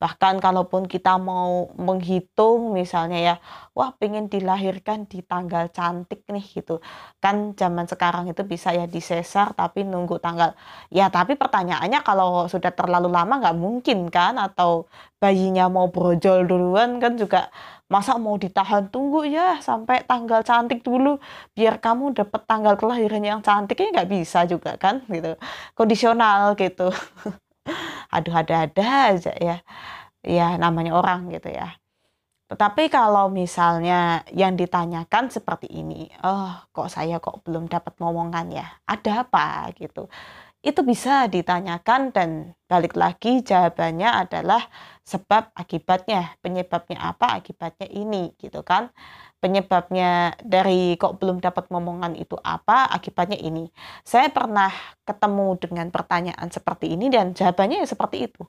Bahkan 0.00 0.40
kalaupun 0.40 0.88
kita 0.88 1.20
mau 1.20 1.68
menghitung 1.76 2.72
misalnya 2.72 3.18
ya, 3.20 3.34
wah 3.76 3.92
pengen 4.00 4.32
dilahirkan 4.32 5.04
di 5.04 5.20
tanggal 5.20 5.68
cantik 5.68 6.24
nih 6.32 6.40
gitu. 6.56 6.80
Kan 7.22 7.52
zaman 7.52 7.84
sekarang 7.84 8.24
itu 8.32 8.42
bisa 8.48 8.72
ya 8.72 8.88
disesar 8.88 9.52
tapi 9.52 9.84
nunggu 9.84 10.16
tanggal. 10.24 10.56
Ya 10.88 11.12
tapi 11.12 11.36
pertanyaannya 11.36 12.00
kalau 12.00 12.48
sudah 12.48 12.72
terlalu 12.72 13.12
lama 13.12 13.34
nggak 13.44 13.58
mungkin 13.60 14.08
kan 14.08 14.40
atau 14.40 14.88
bayinya 15.20 15.68
mau 15.68 15.92
brojol 15.92 16.48
duluan 16.48 16.96
kan 16.96 17.20
juga 17.20 17.52
masa 17.92 18.16
mau 18.16 18.38
ditahan 18.38 18.86
tunggu 18.88 19.26
ya 19.26 19.58
sampai 19.60 20.06
tanggal 20.06 20.40
cantik 20.46 20.80
dulu 20.86 21.18
biar 21.58 21.82
kamu 21.82 22.14
dapat 22.14 22.40
tanggal 22.46 22.74
kelahiran 22.80 23.20
yang 23.20 23.40
cantik 23.42 23.76
ini 23.82 23.90
nggak 23.92 24.10
bisa 24.14 24.46
juga 24.46 24.78
kan 24.78 25.02
gitu 25.10 25.34
kondisional 25.74 26.54
gitu 26.54 26.88
aduh 28.14 28.34
ada-ada 28.34 29.14
aja 29.14 29.32
ya. 29.38 29.56
Ya 30.20 30.56
namanya 30.60 30.96
orang 30.96 31.32
gitu 31.32 31.48
ya. 31.48 31.76
Tetapi 32.50 32.90
kalau 32.90 33.30
misalnya 33.30 34.26
yang 34.34 34.58
ditanyakan 34.58 35.30
seperti 35.30 35.70
ini 35.70 36.10
oh 36.26 36.50
kok 36.74 36.90
saya 36.90 37.22
kok 37.22 37.46
belum 37.46 37.70
dapat 37.70 37.94
ngomongan 38.02 38.46
ya? 38.50 38.66
Ada 38.84 39.24
apa? 39.26 39.70
gitu. 39.78 40.10
Itu 40.60 40.84
bisa 40.84 41.24
ditanyakan 41.30 42.12
dan 42.12 42.30
balik 42.68 42.92
lagi 42.98 43.40
jawabannya 43.40 44.28
adalah 44.28 44.60
sebab 45.10 45.56
akibatnya 45.56 46.36
penyebabnya 46.44 47.00
apa 47.00 47.40
akibatnya 47.40 47.88
ini 47.88 48.36
gitu 48.36 48.60
kan 48.60 48.92
penyebabnya 49.40 50.36
dari 50.44 50.94
kok 51.00 51.16
belum 51.20 51.40
dapat 51.40 51.72
ngomongan 51.72 52.14
itu 52.20 52.36
apa 52.44 52.86
akibatnya 52.92 53.40
ini. 53.40 53.72
Saya 54.04 54.28
pernah 54.28 54.70
ketemu 55.08 55.56
dengan 55.56 55.86
pertanyaan 55.88 56.48
seperti 56.52 56.94
ini 56.94 57.08
dan 57.08 57.32
jawabannya 57.32 57.82
ya 57.82 57.88
seperti 57.88 58.28
itu. 58.28 58.42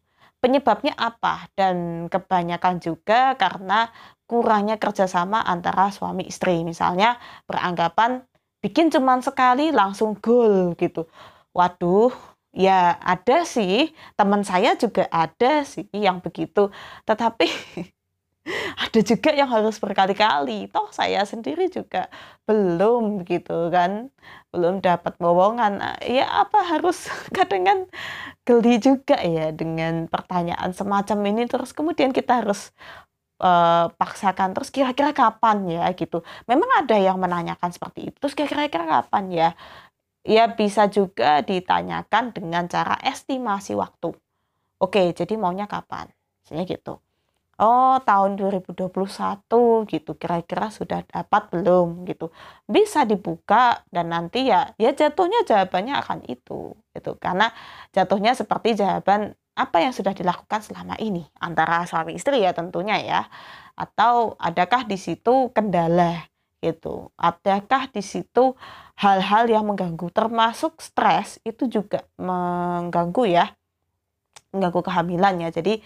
Penyebabnya 0.44 0.94
apa? 1.00 1.48
Dan 1.56 2.08
kebanyakan 2.12 2.82
juga 2.84 3.38
karena 3.40 3.90
kurangnya 4.28 4.76
kerjasama 4.82 5.42
antara 5.46 5.94
suami 5.96 6.28
istri. 6.28 6.66
Misalnya 6.68 7.18
beranggapan 7.48 8.26
bikin 8.64 8.92
cuman 8.94 9.22
sekali 9.24 9.72
langsung 9.72 10.18
goal 10.20 10.76
gitu. 10.76 11.08
Waduh 11.56 12.12
ya 12.52 13.00
ada 13.00 13.48
sih. 13.48 13.96
Teman 14.20 14.44
saya 14.44 14.76
juga 14.76 15.08
ada 15.12 15.64
sih 15.64 15.88
yang 15.96 16.20
begitu. 16.26 16.72
Tetapi 17.08 17.48
ada 18.84 19.00
juga 19.06 19.30
yang 19.34 19.50
harus 19.50 19.78
berkali-kali. 19.78 20.70
Toh 20.74 20.90
saya 20.90 21.22
sendiri 21.26 21.70
juga 21.70 22.10
belum 22.50 23.22
gitu 23.26 23.70
kan. 23.70 24.10
Belum 24.50 24.82
dapat 24.82 25.16
bohongan 25.22 25.74
nah, 25.78 25.96
ya 26.02 26.26
apa 26.26 26.66
harus 26.66 27.08
kadang 27.38 27.64
kan 27.64 27.80
geli 28.44 28.82
juga 28.82 29.18
ya 29.22 29.54
dengan 29.54 30.10
pertanyaan 30.10 30.74
semacam 30.74 31.18
ini. 31.30 31.46
Terus 31.46 31.72
kemudian 31.78 32.10
kita 32.10 32.42
harus 32.42 32.74
uh, 33.42 33.94
paksakan 33.96 34.58
terus 34.58 34.74
kira-kira 34.74 35.14
kapan 35.14 35.58
ya 35.70 35.86
gitu. 35.94 36.26
Memang 36.50 36.70
ada 36.82 36.98
yang 36.98 37.22
menanyakan 37.22 37.70
seperti 37.70 38.10
itu. 38.10 38.18
Terus 38.18 38.34
kira-kira 38.34 38.86
kapan 38.90 39.26
ya? 39.30 39.50
Ya 40.22 40.46
bisa 40.54 40.86
juga 40.86 41.42
ditanyakan 41.42 42.34
dengan 42.34 42.70
cara 42.70 42.98
estimasi 43.06 43.74
waktu. 43.78 44.14
Oke 44.82 45.14
jadi 45.14 45.34
maunya 45.38 45.70
kapan? 45.70 46.10
Misalnya 46.42 46.66
gitu 46.66 47.02
oh 47.62 48.02
tahun 48.02 48.42
2021 48.42 48.90
gitu 49.86 50.12
kira-kira 50.18 50.74
sudah 50.74 51.06
dapat 51.06 51.54
belum 51.54 52.10
gitu. 52.10 52.34
Bisa 52.66 53.06
dibuka 53.06 53.86
dan 53.94 54.10
nanti 54.10 54.50
ya 54.50 54.74
ya 54.82 54.92
jatuhnya 54.92 55.46
jawabannya 55.46 55.94
akan 56.02 56.20
itu 56.26 56.74
itu 56.98 57.12
karena 57.22 57.54
jatuhnya 57.94 58.34
seperti 58.34 58.76
jawaban 58.82 59.38
apa 59.54 59.78
yang 59.84 59.94
sudah 59.94 60.18
dilakukan 60.18 60.66
selama 60.66 60.98
ini 60.98 61.22
antara 61.38 61.86
suami 61.86 62.18
istri 62.18 62.42
ya 62.42 62.52
tentunya 62.58 62.98
ya. 62.98 63.22
Atau 63.78 64.36
adakah 64.42 64.90
di 64.90 64.98
situ 64.98 65.54
kendala 65.54 66.26
gitu. 66.66 67.14
Adakah 67.18 67.90
di 67.94 68.02
situ 68.02 68.58
hal-hal 68.98 69.50
yang 69.50 69.66
mengganggu 69.70 70.10
termasuk 70.14 70.82
stres 70.82 71.42
itu 71.46 71.66
juga 71.70 72.06
mengganggu 72.18 73.24
ya 73.30 73.54
mengganggu 74.52 74.82
kehamilan 74.84 75.34
ya. 75.48 75.50
Jadi 75.50 75.80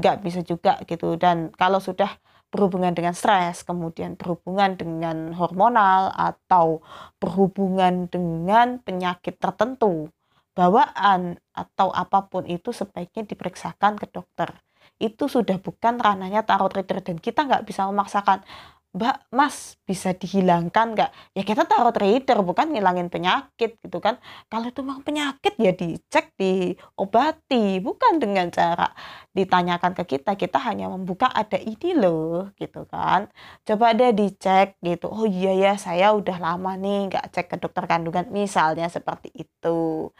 nggak 0.00 0.24
bisa 0.24 0.40
juga 0.42 0.80
gitu 0.88 1.14
dan 1.20 1.52
kalau 1.54 1.78
sudah 1.78 2.10
berhubungan 2.50 2.92
dengan 2.92 3.14
stres, 3.14 3.62
kemudian 3.62 4.18
berhubungan 4.18 4.74
dengan 4.74 5.30
hormonal 5.38 6.10
atau 6.10 6.82
berhubungan 7.22 8.10
dengan 8.10 8.82
penyakit 8.82 9.38
tertentu, 9.38 10.10
bawaan 10.58 11.38
atau 11.54 11.94
apa 11.94 12.26
pun 12.26 12.44
itu 12.50 12.74
sebaiknya 12.74 13.22
diperiksakan 13.22 13.96
ke 14.02 14.10
dokter. 14.10 14.50
Itu 14.98 15.30
sudah 15.30 15.62
bukan 15.62 16.02
ranahnya 16.02 16.42
tarot 16.42 16.74
reader 16.74 17.00
dan 17.00 17.16
kita 17.22 17.46
nggak 17.46 17.64
bisa 17.64 17.86
memaksakan 17.86 18.42
Mbak, 18.90 19.16
Mas 19.30 19.78
bisa 19.86 20.10
dihilangkan 20.10 20.86
nggak? 20.98 21.10
Ya 21.38 21.42
kita 21.46 21.62
taruh 21.70 21.94
trader 21.94 22.42
bukan 22.42 22.74
ngilangin 22.74 23.06
penyakit 23.06 23.78
gitu 23.78 23.98
kan. 24.02 24.18
Kalau 24.50 24.66
itu 24.66 24.82
memang 24.82 25.06
penyakit 25.06 25.54
ya 25.62 25.70
dicek, 25.70 26.34
diobati, 26.34 27.78
bukan 27.86 28.18
dengan 28.18 28.50
cara 28.50 28.90
ditanyakan 29.30 29.94
ke 29.94 30.02
kita. 30.18 30.34
Kita 30.34 30.58
hanya 30.66 30.90
membuka 30.90 31.30
ada 31.30 31.54
ini 31.54 31.94
loh 31.94 32.50
gitu 32.58 32.82
kan. 32.90 33.30
Coba 33.62 33.94
deh 33.94 34.10
dicek 34.10 34.74
gitu. 34.82 35.06
Oh 35.06 35.22
iya 35.22 35.54
ya 35.54 35.70
saya 35.78 36.10
udah 36.18 36.36
lama 36.42 36.70
nih 36.74 37.14
nggak 37.14 37.24
cek 37.30 37.46
ke 37.46 37.56
dokter 37.62 37.86
kandungan 37.86 38.26
misalnya 38.34 38.90
seperti 38.90 39.30
itu. 39.38 40.10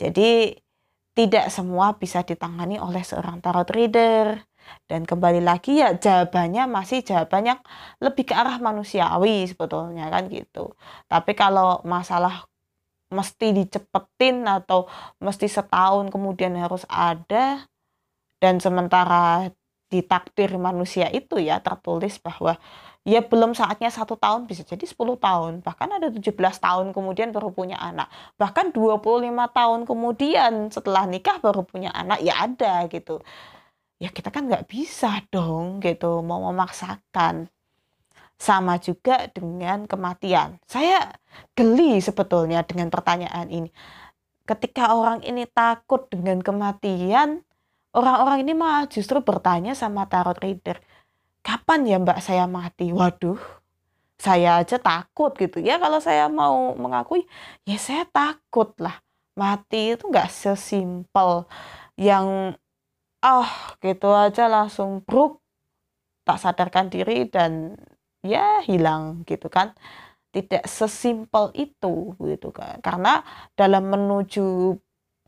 Jadi 0.00 0.56
tidak 1.16 1.48
semua 1.56 1.96
bisa 1.96 2.20
ditangani 2.28 2.76
oleh 2.76 3.00
seorang 3.00 3.40
tarot 3.44 3.68
reader 3.72 4.44
dan 4.86 5.02
kembali 5.02 5.42
lagi 5.42 5.82
ya 5.82 5.94
jawabannya 5.94 6.70
masih 6.70 7.02
jawaban 7.02 7.56
yang 7.56 7.60
lebih 7.98 8.28
ke 8.28 8.34
arah 8.34 8.58
manusiawi 8.62 9.46
sebetulnya 9.50 10.06
kan 10.10 10.30
gitu. 10.30 10.74
Tapi 11.10 11.32
kalau 11.34 11.82
masalah 11.82 12.46
mesti 13.10 13.54
dicepetin 13.54 14.42
atau 14.46 14.90
mesti 15.22 15.46
setahun 15.46 16.10
kemudian 16.10 16.54
harus 16.58 16.82
ada 16.90 17.66
dan 18.42 18.58
sementara 18.58 19.50
di 19.86 20.02
takdir 20.02 20.50
manusia 20.58 21.06
itu 21.14 21.38
ya 21.38 21.62
tertulis 21.62 22.18
bahwa 22.18 22.58
ya 23.06 23.22
belum 23.22 23.54
saatnya 23.54 23.86
satu 23.94 24.18
tahun 24.18 24.50
bisa 24.50 24.66
jadi 24.66 24.82
10 24.82 24.98
tahun. 25.22 25.52
Bahkan 25.62 25.88
ada 26.02 26.10
17 26.10 26.34
tahun 26.34 26.90
kemudian 26.90 27.30
baru 27.30 27.54
punya 27.54 27.78
anak. 27.78 28.10
Bahkan 28.34 28.74
25 28.74 29.46
tahun 29.54 29.80
kemudian 29.86 30.52
setelah 30.74 31.06
nikah 31.06 31.38
baru 31.38 31.62
punya 31.62 31.94
anak 31.94 32.18
ya 32.26 32.34
ada 32.42 32.90
gitu 32.90 33.22
ya 33.96 34.12
kita 34.12 34.28
kan 34.28 34.48
nggak 34.48 34.68
bisa 34.68 35.24
dong 35.32 35.80
gitu 35.84 36.20
mau 36.20 36.40
memaksakan. 36.52 37.48
Sama 38.36 38.76
juga 38.76 39.32
dengan 39.32 39.88
kematian. 39.88 40.60
Saya 40.68 41.08
geli 41.56 41.96
sebetulnya 42.04 42.60
dengan 42.68 42.92
pertanyaan 42.92 43.48
ini. 43.48 43.72
Ketika 44.44 44.92
orang 44.92 45.24
ini 45.24 45.48
takut 45.48 46.06
dengan 46.12 46.44
kematian 46.44 47.40
orang-orang 47.96 48.44
ini 48.44 48.52
malah 48.52 48.84
justru 48.92 49.24
bertanya 49.24 49.72
sama 49.72 50.04
tarot 50.04 50.36
reader 50.44 50.78
kapan 51.40 51.88
ya 51.88 51.96
mbak 51.96 52.20
saya 52.20 52.44
mati? 52.44 52.92
Waduh 52.92 53.40
saya 54.20 54.60
aja 54.60 54.76
takut 54.80 55.32
gitu. 55.36 55.60
Ya 55.60 55.80
kalau 55.80 56.00
saya 56.00 56.28
mau 56.28 56.76
mengakui 56.76 57.24
ya 57.64 57.76
saya 57.80 58.04
takut 58.08 58.72
lah 58.80 59.00
mati 59.36 59.96
itu 59.96 60.08
nggak 60.08 60.28
sesimpel 60.32 61.44
yang 61.96 62.56
ah 63.26 63.74
gitu 63.82 64.14
aja 64.14 64.46
langsung 64.46 65.02
bruk. 65.02 65.42
Tak 66.26 66.38
sadarkan 66.42 66.86
diri 66.90 67.26
dan 67.26 67.74
ya 68.22 68.62
hilang 68.62 69.26
gitu 69.26 69.50
kan. 69.50 69.74
Tidak 70.34 70.62
sesimpel 70.68 71.50
itu 71.58 72.14
gitu 72.22 72.48
kan. 72.54 72.78
Karena 72.86 73.22
dalam 73.58 73.90
menuju 73.90 74.78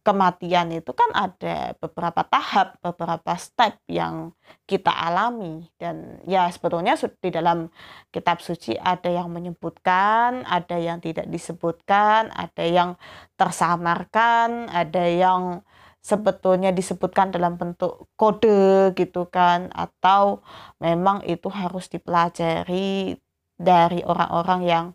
kematian 0.09 0.73
itu 0.73 0.89
kan 0.97 1.11
ada 1.13 1.77
beberapa 1.77 2.25
tahap, 2.25 2.81
beberapa 2.81 3.37
step 3.37 3.77
yang 3.91 4.33
kita 4.65 4.89
alami. 4.89 5.69
Dan 5.77 6.23
ya 6.25 6.49
sebetulnya 6.49 6.97
di 6.97 7.29
dalam 7.29 7.69
kitab 8.09 8.41
suci 8.41 8.73
ada 8.79 9.13
yang 9.13 9.29
menyebutkan, 9.29 10.49
ada 10.49 10.77
yang 10.81 10.99
tidak 11.05 11.29
disebutkan, 11.29 12.33
ada 12.33 12.65
yang 12.65 12.91
tersamarkan, 13.37 14.73
ada 14.73 15.05
yang 15.05 15.61
sebetulnya 16.09 16.73
disebutkan 16.73 17.29
dalam 17.29 17.61
bentuk 17.61 18.09
kode 18.17 18.97
gitu 18.97 19.29
kan 19.29 19.69
atau 19.77 20.41
memang 20.81 21.21
itu 21.29 21.53
harus 21.53 21.93
dipelajari 21.93 23.21
dari 23.61 24.01
orang-orang 24.09 24.61
yang 24.65 24.87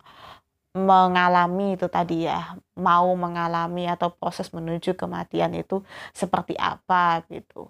mengalami 0.73 1.78
itu 1.78 1.86
tadi 1.86 2.26
ya 2.26 2.58
mau 2.82 3.13
mengalami 3.13 3.86
atau 3.86 4.10
proses 4.10 4.49
menuju 4.49 4.97
kematian 4.97 5.54
itu 5.54 5.86
seperti 6.17 6.58
apa 6.58 7.21
gitu. 7.30 7.69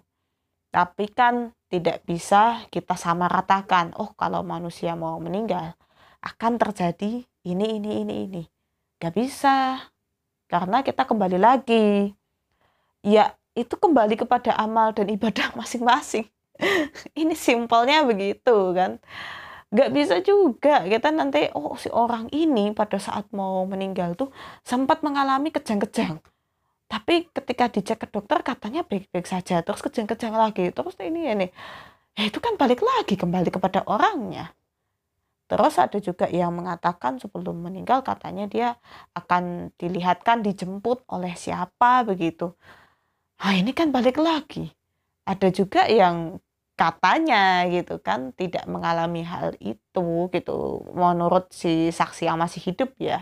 Tapi 0.72 1.12
kan 1.12 1.52
tidak 1.68 2.00
bisa 2.08 2.64
kita 2.72 2.96
sama 2.96 3.28
ratakan 3.28 3.92
oh 4.00 4.16
kalau 4.16 4.40
manusia 4.40 4.96
mau 4.96 5.20
meninggal 5.20 5.76
akan 6.24 6.56
terjadi 6.56 7.28
ini 7.44 7.66
ini 7.76 7.90
ini 8.00 8.14
ini. 8.24 8.42
Gak 8.96 9.12
bisa 9.20 9.84
karena 10.48 10.80
kita 10.80 11.04
kembali 11.04 11.36
lagi 11.36 12.16
ya 13.04 13.36
itu 13.54 13.76
kembali 13.76 14.16
kepada 14.18 14.56
amal 14.56 14.96
dan 14.96 15.12
ibadah 15.12 15.52
masing-masing. 15.60 16.26
Ini 17.14 17.34
simpelnya 17.36 18.02
begitu 18.06 18.72
kan. 18.74 18.98
Gak 19.74 19.90
bisa 19.90 20.22
juga 20.22 20.86
kita 20.86 21.10
nanti 21.10 21.50
oh 21.50 21.74
si 21.74 21.90
orang 21.90 22.30
ini 22.30 22.70
pada 22.70 22.94
saat 23.02 23.26
mau 23.34 23.66
meninggal 23.66 24.14
tuh 24.14 24.30
sempat 24.62 25.02
mengalami 25.02 25.50
kejang-kejang. 25.50 26.22
Tapi 26.86 27.26
ketika 27.34 27.66
dicek 27.66 27.98
ke 27.98 28.06
dokter 28.06 28.38
katanya 28.46 28.86
baik-baik 28.86 29.26
saja 29.26 29.60
terus 29.66 29.82
kejang-kejang 29.82 30.34
lagi 30.34 30.70
terus 30.70 30.94
ini 31.02 31.26
ini. 31.26 31.46
Ya 32.14 32.30
itu 32.30 32.38
kan 32.38 32.54
balik 32.54 32.86
lagi 32.86 33.18
kembali 33.18 33.50
kepada 33.50 33.82
orangnya. 33.90 34.54
Terus 35.50 35.74
ada 35.76 35.98
juga 35.98 36.30
yang 36.30 36.54
mengatakan 36.54 37.18
sebelum 37.18 37.66
meninggal 37.66 38.00
katanya 38.06 38.46
dia 38.46 38.68
akan 39.12 39.74
dilihatkan 39.76 40.40
dijemput 40.46 41.02
oleh 41.10 41.34
siapa 41.34 42.06
begitu. 42.06 42.54
Nah, 43.44 43.52
ini 43.60 43.76
kan 43.76 43.92
balik 43.92 44.16
lagi. 44.16 44.72
Ada 45.28 45.52
juga 45.52 45.84
yang 45.84 46.40
katanya 46.80 47.68
gitu 47.68 48.00
kan 48.00 48.32
tidak 48.34 48.64
mengalami 48.66 49.22
hal 49.22 49.54
itu 49.62 50.32
gitu 50.32 50.56
menurut 50.96 51.52
si 51.52 51.92
saksi 51.92 52.24
yang 52.24 52.40
masih 52.40 52.64
hidup 52.72 52.96
ya. 52.96 53.20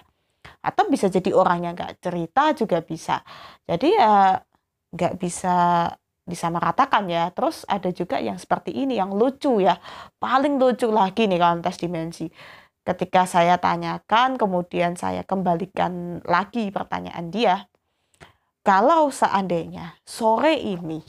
Atau 0.62 0.86
bisa 0.86 1.10
jadi 1.10 1.34
orang 1.34 1.66
yang 1.66 1.74
nggak 1.74 1.98
cerita 1.98 2.54
juga 2.54 2.78
bisa. 2.86 3.26
Jadi 3.66 3.98
ya 3.98 4.38
nggak 4.94 5.14
bisa 5.18 5.90
disamaratakan 6.22 7.10
ya. 7.10 7.34
Terus 7.34 7.66
ada 7.66 7.90
juga 7.90 8.22
yang 8.22 8.38
seperti 8.38 8.70
ini 8.78 9.02
yang 9.02 9.10
lucu 9.10 9.58
ya. 9.58 9.74
Paling 10.22 10.54
lucu 10.62 10.86
lagi 10.86 11.26
nih 11.26 11.38
kalau 11.42 11.58
tes 11.66 11.82
dimensi. 11.82 12.30
Ketika 12.86 13.26
saya 13.26 13.58
tanyakan 13.58 14.38
kemudian 14.38 14.94
saya 14.94 15.26
kembalikan 15.26 16.22
lagi 16.26 16.70
pertanyaan 16.70 17.30
dia 17.34 17.66
kalau 18.62 19.10
seandainya 19.10 19.98
sore 20.06 20.54
ini 20.54 21.02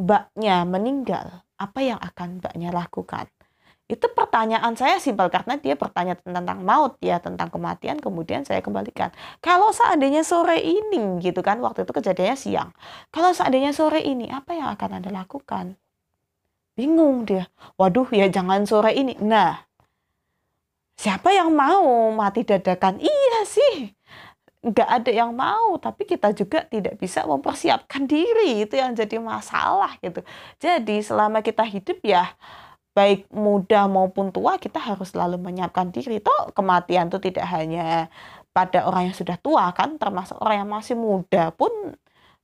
mbaknya 0.00 0.64
meninggal, 0.64 1.44
apa 1.60 1.80
yang 1.84 2.00
akan 2.00 2.40
mbaknya 2.40 2.72
lakukan? 2.72 3.28
Itu 3.84 4.08
pertanyaan 4.16 4.72
saya 4.72 4.96
simpel 4.96 5.28
karena 5.28 5.60
dia 5.60 5.76
bertanya 5.76 6.16
tentang 6.16 6.64
maut 6.64 6.96
ya, 7.04 7.20
tentang 7.20 7.52
kematian, 7.52 8.00
kemudian 8.00 8.40
saya 8.48 8.64
kembalikan. 8.64 9.12
Kalau 9.44 9.76
seandainya 9.76 10.24
sore 10.24 10.56
ini 10.56 11.20
gitu 11.20 11.44
kan, 11.44 11.60
waktu 11.60 11.84
itu 11.84 11.92
kejadiannya 11.92 12.36
siang. 12.40 12.70
Kalau 13.12 13.36
seandainya 13.36 13.76
sore 13.76 14.00
ini, 14.00 14.32
apa 14.32 14.56
yang 14.56 14.72
akan 14.72 15.04
Anda 15.04 15.12
lakukan? 15.12 15.76
Bingung 16.72 17.28
dia. 17.28 17.44
Waduh 17.76 18.08
ya 18.08 18.32
jangan 18.32 18.64
sore 18.64 18.96
ini. 18.96 19.20
Nah, 19.20 19.68
siapa 20.96 21.36
yang 21.36 21.52
mau 21.52 22.08
mati 22.16 22.40
dadakan? 22.40 22.98
Iya 23.04 23.40
sih 23.44 23.92
nggak 24.64 24.88
ada 24.88 25.10
yang 25.12 25.30
mau 25.36 25.76
tapi 25.76 26.08
kita 26.08 26.32
juga 26.32 26.64
tidak 26.64 26.96
bisa 26.96 27.28
mempersiapkan 27.28 28.08
diri. 28.08 28.64
Itu 28.64 28.80
yang 28.80 28.96
jadi 28.96 29.20
masalah 29.20 30.00
gitu. 30.00 30.24
Jadi 30.56 31.04
selama 31.04 31.44
kita 31.44 31.62
hidup 31.68 32.00
ya 32.00 32.32
baik 32.96 33.26
muda 33.34 33.90
maupun 33.90 34.30
tua 34.30 34.56
kita 34.56 34.80
harus 34.80 35.12
selalu 35.12 35.36
menyiapkan 35.36 35.92
diri. 35.92 36.22
Toh 36.24 36.54
kematian 36.56 37.12
itu 37.12 37.18
tidak 37.20 37.44
hanya 37.52 38.08
pada 38.56 38.86
orang 38.88 39.12
yang 39.12 39.16
sudah 39.18 39.36
tua 39.36 39.68
kan 39.76 40.00
termasuk 40.00 40.38
orang 40.40 40.64
yang 40.64 40.70
masih 40.70 40.96
muda 40.96 41.50
pun 41.52 41.70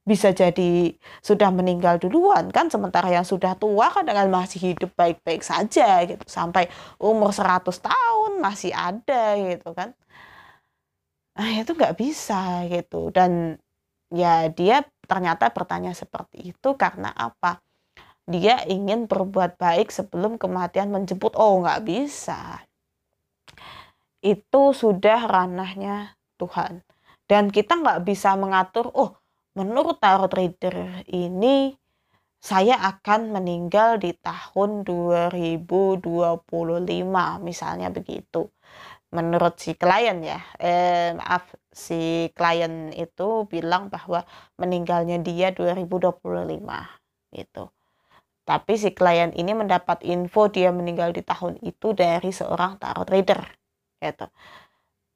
bisa 0.04 0.34
jadi 0.34 0.96
sudah 1.22 1.48
meninggal 1.54 1.96
duluan 2.02 2.52
kan. 2.52 2.68
Sementara 2.68 3.08
yang 3.08 3.24
sudah 3.24 3.56
tua 3.56 3.88
kan 3.94 4.04
dengan 4.04 4.28
masih 4.28 4.74
hidup 4.74 4.92
baik-baik 4.92 5.40
saja 5.40 6.04
gitu. 6.04 6.24
Sampai 6.28 6.68
umur 7.00 7.32
100 7.32 7.64
tahun 7.80 8.32
masih 8.44 8.76
ada 8.76 9.38
gitu 9.40 9.72
kan 9.72 9.96
Nah, 11.40 11.56
itu 11.56 11.72
nggak 11.72 11.96
bisa 11.96 12.68
gitu 12.68 13.08
dan 13.08 13.56
ya 14.12 14.52
dia 14.52 14.84
ternyata 15.08 15.48
bertanya 15.48 15.96
seperti 15.96 16.52
itu 16.52 16.76
karena 16.76 17.08
apa? 17.16 17.64
Dia 18.28 18.60
ingin 18.68 19.08
berbuat 19.08 19.56
baik 19.56 19.88
sebelum 19.88 20.36
kematian 20.36 20.92
menjemput. 20.92 21.32
Oh, 21.40 21.64
nggak 21.64 21.80
bisa. 21.88 22.60
Itu 24.20 24.76
sudah 24.76 25.24
ranahnya 25.24 26.12
Tuhan. 26.36 26.84
Dan 27.24 27.48
kita 27.48 27.80
nggak 27.80 28.04
bisa 28.04 28.36
mengatur, 28.36 28.92
oh, 28.92 29.16
menurut 29.56 29.96
tarot 29.96 30.28
reader 30.36 31.08
ini 31.08 31.72
saya 32.36 32.76
akan 32.84 33.32
meninggal 33.32 33.96
di 33.96 34.12
tahun 34.12 34.84
2025 34.84 36.44
misalnya 37.40 37.88
begitu 37.88 38.52
menurut 39.10 39.58
si 39.58 39.74
klien 39.74 40.22
ya 40.22 40.38
eh, 40.62 41.10
maaf 41.18 41.50
si 41.70 42.30
klien 42.34 42.94
itu 42.94 43.46
bilang 43.50 43.90
bahwa 43.90 44.22
meninggalnya 44.58 45.18
dia 45.18 45.50
2025 45.50 46.14
gitu 47.34 47.64
tapi 48.46 48.72
si 48.78 48.90
klien 48.94 49.30
ini 49.34 49.52
mendapat 49.54 50.02
info 50.06 50.50
dia 50.50 50.70
meninggal 50.70 51.10
di 51.14 51.22
tahun 51.22 51.58
itu 51.62 51.94
dari 51.94 52.30
seorang 52.30 52.78
tarot 52.78 53.10
reader 53.10 53.42
gitu 53.98 54.26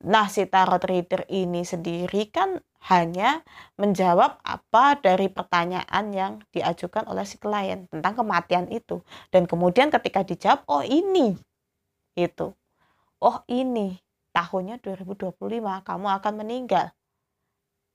nah 0.05 0.27
si 0.27 0.47
tarot 0.51 0.83
reader 0.83 1.27
ini 1.31 1.63
sendiri 1.63 2.31
kan 2.35 2.59
hanya 2.85 3.41
menjawab 3.81 4.45
apa 4.45 5.01
dari 5.01 5.33
pertanyaan 5.33 6.05
yang 6.13 6.33
diajukan 6.53 7.09
oleh 7.09 7.25
si 7.25 7.41
klien 7.41 7.89
tentang 7.89 8.13
kematian 8.13 8.69
itu. 8.69 9.01
Dan 9.33 9.49
kemudian 9.49 9.89
ketika 9.89 10.21
dijawab, 10.21 10.69
oh 10.69 10.85
ini, 10.85 11.33
itu. 12.13 12.53
Oh 13.21 13.43
ini, 13.51 13.99
tahunnya 14.35 14.83
2025, 14.83 15.83
kamu 15.87 16.07
akan 16.19 16.35
meninggal. 16.41 16.91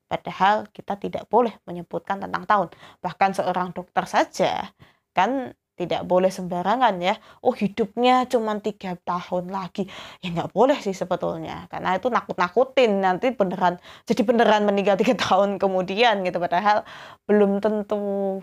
Padahal 0.09 0.65
kita 0.73 0.97
tidak 0.97 1.29
boleh 1.29 1.53
menyebutkan 1.69 2.17
tentang 2.17 2.43
tahun. 2.49 2.67
Bahkan 3.05 3.31
seorang 3.37 3.69
dokter 3.77 4.05
saja 4.09 4.73
kan 5.13 5.53
tidak 5.77 6.01
boleh 6.09 6.33
sembarangan 6.33 6.97
ya. 6.97 7.13
Oh 7.45 7.53
hidupnya 7.53 8.25
cuma 8.25 8.57
tiga 8.57 8.97
tahun 9.05 9.53
lagi. 9.53 9.85
Ya 10.25 10.33
nggak 10.33 10.49
boleh 10.51 10.77
sih 10.81 10.97
sebetulnya. 10.97 11.69
Karena 11.69 11.93
itu 11.93 12.09
nakut-nakutin. 12.09 13.05
Nanti 13.05 13.29
beneran 13.37 13.77
jadi 14.09 14.21
beneran 14.25 14.65
meninggal 14.65 14.97
tiga 14.97 15.13
tahun 15.29 15.61
kemudian 15.61 16.25
gitu. 16.25 16.37
Padahal 16.41 16.83
belum 17.29 17.61
tentu 17.61 18.41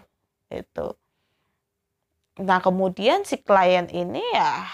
itu. 0.54 0.86
Nah 2.40 2.60
kemudian 2.60 3.24
si 3.28 3.36
klien 3.40 3.88
ini 3.92 4.20
ya 4.36 4.64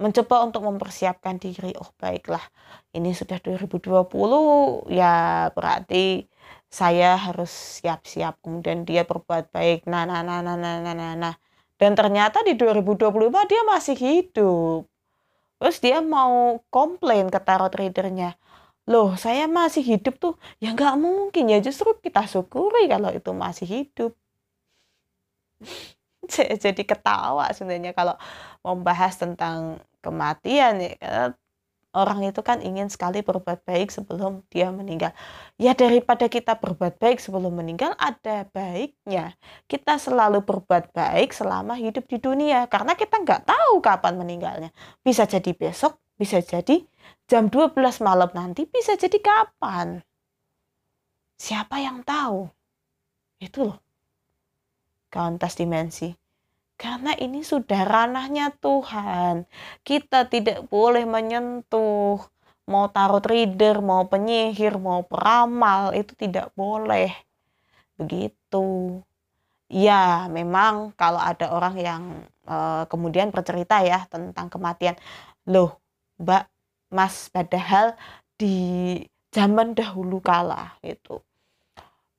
mencoba 0.00 0.48
untuk 0.48 0.64
mempersiapkan 0.64 1.36
diri 1.36 1.76
oh 1.76 1.92
baiklah 2.00 2.42
ini 2.96 3.12
sudah 3.12 3.38
2020 3.38 4.88
ya 4.88 5.48
berarti 5.52 6.24
saya 6.70 7.20
harus 7.20 7.52
siap-siap 7.82 8.40
kemudian 8.40 8.88
dia 8.88 9.04
berbuat 9.04 9.52
baik 9.52 9.84
nah 9.84 10.08
nah 10.08 10.24
nah 10.24 10.40
nah 10.40 10.56
nah 10.56 10.80
nah 10.80 10.94
nah, 10.96 11.14
nah. 11.14 11.34
Dan 11.80 11.96
ternyata 11.96 12.44
di 12.44 12.52
2025 12.60 13.08
dia 13.48 13.62
masih 13.64 13.96
hidup. 13.96 14.84
Terus 15.56 15.76
dia 15.80 16.04
mau 16.04 16.60
komplain 16.68 17.32
ke 17.32 17.40
tarot 17.40 17.72
readernya. 17.72 18.36
Loh 18.84 19.16
saya 19.16 19.48
masih 19.48 19.80
hidup 19.96 20.20
tuh. 20.20 20.34
Ya 20.60 20.76
nggak 20.76 21.00
mungkin 21.00 21.48
ya 21.48 21.56
justru 21.64 21.96
kita 22.04 22.28
syukuri 22.28 22.84
kalau 22.84 23.08
itu 23.16 23.32
masih 23.32 23.64
hidup. 23.64 24.12
Jadi 26.64 26.82
ketawa 26.84 27.48
sebenarnya 27.56 27.96
kalau 27.96 28.16
membahas 28.60 29.16
tentang 29.16 29.80
kematian 30.00 30.80
ya 30.80 31.32
orang 31.90 32.22
itu 32.22 32.40
kan 32.42 32.62
ingin 32.62 32.86
sekali 32.86 33.22
berbuat 33.22 33.66
baik 33.66 33.90
sebelum 33.90 34.46
dia 34.50 34.70
meninggal. 34.70 35.10
Ya 35.58 35.74
daripada 35.74 36.30
kita 36.30 36.54
berbuat 36.58 37.02
baik 37.02 37.18
sebelum 37.18 37.58
meninggal, 37.58 37.94
ada 37.98 38.46
baiknya 38.54 39.34
kita 39.66 39.98
selalu 39.98 40.42
berbuat 40.46 40.94
baik 40.94 41.34
selama 41.34 41.74
hidup 41.74 42.06
di 42.06 42.18
dunia. 42.22 42.66
Karena 42.70 42.94
kita 42.94 43.18
nggak 43.22 43.46
tahu 43.46 43.82
kapan 43.82 44.14
meninggalnya. 44.18 44.70
Bisa 45.02 45.26
jadi 45.26 45.50
besok, 45.50 45.98
bisa 46.14 46.38
jadi 46.38 46.82
jam 47.26 47.50
12 47.50 47.74
malam 48.02 48.30
nanti, 48.34 48.66
bisa 48.70 48.94
jadi 48.94 49.18
kapan. 49.18 50.02
Siapa 51.40 51.80
yang 51.80 52.04
tahu? 52.04 52.46
Itu 53.40 53.72
loh. 53.72 53.78
Kauntas 55.10 55.58
dimensi. 55.58 56.12
Karena 56.80 57.12
ini 57.20 57.44
sudah 57.44 57.84
ranahnya 57.84 58.56
Tuhan. 58.56 59.44
Kita 59.84 60.24
tidak 60.32 60.64
boleh 60.72 61.04
menyentuh. 61.04 62.16
Mau 62.70 62.86
tarot 62.88 63.20
reader, 63.28 63.84
mau 63.84 64.08
penyihir, 64.08 64.80
mau 64.80 65.04
peramal, 65.04 65.92
itu 65.92 66.16
tidak 66.16 66.48
boleh. 66.56 67.12
Begitu. 68.00 68.96
Ya, 69.68 70.24
memang 70.32 70.96
kalau 70.96 71.20
ada 71.20 71.52
orang 71.52 71.76
yang 71.76 72.02
uh, 72.48 72.88
kemudian 72.88 73.28
bercerita 73.28 73.84
ya 73.84 74.08
tentang 74.08 74.48
kematian. 74.48 74.96
Loh, 75.44 75.76
Mbak, 76.16 76.44
Mas, 76.96 77.28
padahal 77.28 77.92
di 78.40 78.56
zaman 79.30 79.76
dahulu 79.76 80.18
kala 80.24 80.80
itu 80.80 81.20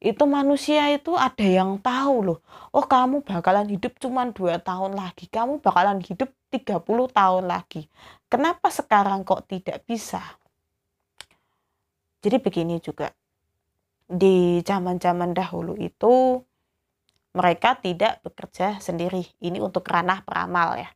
itu 0.02 0.26
manusia 0.26 0.90
itu 0.90 1.14
ada 1.14 1.46
yang 1.46 1.78
tahu 1.78 2.34
loh. 2.34 2.40
Oh 2.74 2.82
kamu 2.82 3.22
bakalan 3.22 3.70
hidup 3.70 4.02
cuma 4.02 4.26
dua 4.34 4.58
tahun 4.58 4.98
lagi. 4.98 5.30
Kamu 5.30 5.62
bakalan 5.62 6.02
hidup 6.02 6.34
30 6.50 6.82
tahun 7.14 7.46
lagi. 7.46 7.86
Kenapa 8.26 8.74
sekarang 8.74 9.22
kok 9.22 9.46
tidak 9.46 9.86
bisa? 9.86 10.20
Jadi 12.26 12.38
begini 12.42 12.82
juga. 12.82 13.14
Di 14.10 14.60
zaman-zaman 14.66 15.38
dahulu 15.38 15.78
itu 15.78 16.42
mereka 17.38 17.78
tidak 17.78 18.26
bekerja 18.26 18.82
sendiri. 18.82 19.24
Ini 19.38 19.62
untuk 19.62 19.86
ranah 19.86 20.26
peramal 20.26 20.82
ya. 20.82 20.90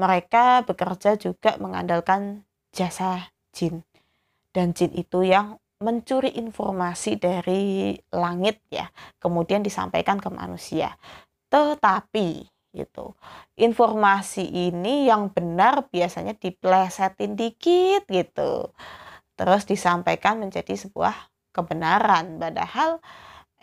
Mereka 0.00 0.64
bekerja 0.64 1.20
juga 1.20 1.60
mengandalkan 1.60 2.42
jasa 2.72 3.28
jin. 3.52 3.84
Dan 4.48 4.72
jin 4.72 4.96
itu 4.96 5.28
yang 5.28 5.60
mencuri 5.80 6.32
informasi 6.40 7.20
dari 7.20 7.92
langit 8.12 8.64
ya, 8.72 8.88
kemudian 9.20 9.60
disampaikan 9.60 10.16
ke 10.16 10.28
manusia. 10.32 10.96
Tetapi 11.52 12.48
gitu. 12.76 13.16
Informasi 13.56 14.44
ini 14.44 15.08
yang 15.08 15.32
benar 15.32 15.88
biasanya 15.88 16.36
diplesetin 16.36 17.32
dikit 17.32 18.04
gitu. 18.08 18.72
Terus 19.36 19.64
disampaikan 19.64 20.40
menjadi 20.40 20.76
sebuah 20.76 21.32
kebenaran 21.56 22.36
padahal 22.36 23.00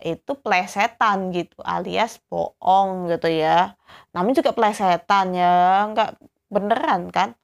itu 0.02 0.34
plesetan 0.42 1.30
gitu 1.32 1.62
alias 1.62 2.20
bohong 2.28 3.14
gitu 3.14 3.30
ya. 3.30 3.78
Namun 4.18 4.34
juga 4.34 4.52
plesetan 4.52 5.38
ya, 5.38 5.88
nggak 5.94 6.12
beneran 6.50 7.14
kan. 7.14 7.38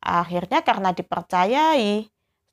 Akhirnya 0.00 0.64
karena 0.64 0.94
dipercayai 0.96 2.08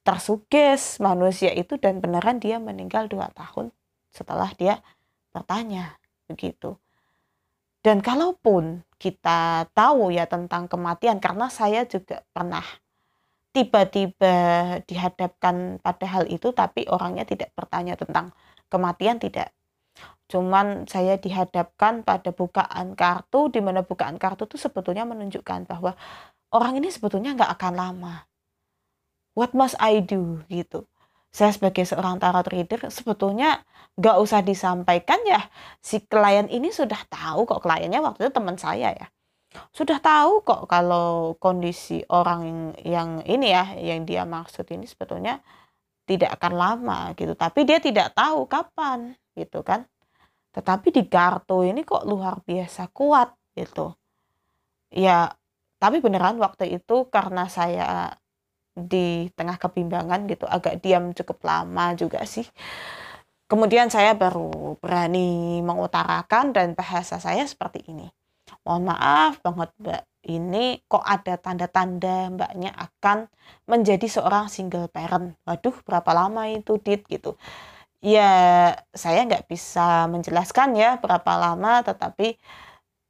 tersuges 0.08 1.04
manusia 1.04 1.52
itu 1.52 1.76
dan 1.76 2.00
beneran 2.00 2.40
dia 2.40 2.64
meninggal 2.64 3.12
dua 3.12 3.28
tahun 3.36 3.76
setelah 4.16 4.56
dia 4.56 4.80
bertanya 5.36 6.00
begitu. 6.32 6.80
Dan 7.84 8.00
kalaupun 8.00 8.88
kita 8.96 9.68
tahu 9.76 10.16
ya 10.16 10.24
tentang 10.24 10.72
kematian 10.72 11.20
karena 11.20 11.52
saya 11.52 11.84
juga 11.84 12.24
pernah 12.32 12.64
tiba-tiba 13.52 14.36
dihadapkan 14.88 15.84
pada 15.84 16.06
hal 16.08 16.24
itu 16.32 16.56
tapi 16.56 16.88
orangnya 16.88 17.28
tidak 17.28 17.52
bertanya 17.52 18.00
tentang 18.00 18.32
kematian 18.72 19.20
tidak. 19.20 19.52
Cuman 20.32 20.88
saya 20.88 21.20
dihadapkan 21.20 22.04
pada 22.08 22.32
bukaan 22.32 22.96
kartu 22.96 23.52
di 23.52 23.60
mana 23.60 23.84
bukaan 23.84 24.16
kartu 24.16 24.48
itu 24.48 24.56
sebetulnya 24.56 25.04
menunjukkan 25.04 25.68
bahwa 25.68 26.00
orang 26.56 26.80
ini 26.80 26.92
sebetulnya 26.92 27.36
nggak 27.36 27.52
akan 27.60 27.74
lama 27.76 28.27
what 29.38 29.54
must 29.54 29.78
I 29.78 30.02
do? 30.02 30.42
Gitu. 30.50 30.90
Saya 31.30 31.54
sebagai 31.54 31.86
seorang 31.86 32.18
tarot 32.18 32.50
reader 32.50 32.90
sebetulnya 32.90 33.62
gak 33.94 34.18
usah 34.18 34.42
disampaikan 34.42 35.22
ya. 35.30 35.46
Si 35.78 36.02
klien 36.02 36.50
ini 36.50 36.74
sudah 36.74 36.98
tahu 37.06 37.46
kok 37.46 37.62
kliennya 37.62 38.02
waktu 38.02 38.26
itu 38.26 38.34
teman 38.34 38.58
saya 38.58 38.98
ya. 38.98 39.08
Sudah 39.70 40.02
tahu 40.02 40.42
kok 40.42 40.66
kalau 40.66 41.38
kondisi 41.38 42.02
orang 42.10 42.74
yang 42.82 43.22
ini 43.30 43.54
ya 43.54 43.78
yang 43.78 44.10
dia 44.10 44.26
maksud 44.26 44.66
ini 44.74 44.90
sebetulnya 44.90 45.46
tidak 46.10 46.42
akan 46.42 46.54
lama 46.58 47.00
gitu. 47.14 47.38
Tapi 47.38 47.70
dia 47.70 47.78
tidak 47.78 48.18
tahu 48.18 48.50
kapan 48.50 49.14
gitu 49.38 49.62
kan. 49.62 49.86
Tetapi 50.58 50.90
di 50.90 51.04
kartu 51.06 51.62
ini 51.62 51.86
kok 51.86 52.02
luar 52.10 52.42
biasa 52.42 52.90
kuat 52.90 53.30
gitu. 53.54 53.94
Ya 54.90 55.30
tapi 55.78 56.02
beneran 56.02 56.42
waktu 56.42 56.82
itu 56.82 57.06
karena 57.14 57.46
saya 57.46 58.18
di 58.78 59.34
tengah 59.34 59.58
kebimbangan 59.58 60.30
gitu 60.30 60.46
agak 60.46 60.78
diam 60.86 61.10
cukup 61.18 61.42
lama 61.42 61.98
juga 61.98 62.22
sih. 62.30 62.46
Kemudian 63.48 63.88
saya 63.90 64.14
baru 64.14 64.76
berani 64.78 65.64
mengutarakan 65.64 66.52
dan 66.52 66.76
bahasa 66.76 67.18
saya 67.18 67.48
seperti 67.48 67.82
ini. 67.90 68.06
Mohon 68.68 68.84
maaf 68.94 69.40
banget 69.40 69.72
mbak. 69.80 70.04
Ini 70.28 70.84
kok 70.92 71.08
ada 71.08 71.40
tanda-tanda 71.40 72.28
mbaknya 72.28 72.76
akan 72.76 73.32
menjadi 73.64 74.04
seorang 74.12 74.52
single 74.52 74.92
parent? 74.92 75.40
Waduh 75.48 75.80
berapa 75.88 76.12
lama 76.12 76.52
itu 76.52 76.76
dit 76.84 77.00
gitu. 77.08 77.40
Ya 78.04 78.76
saya 78.92 79.24
nggak 79.24 79.48
bisa 79.48 80.06
menjelaskan 80.12 80.76
ya 80.76 81.00
berapa 81.00 81.32
lama 81.40 81.82
tetapi 81.88 82.36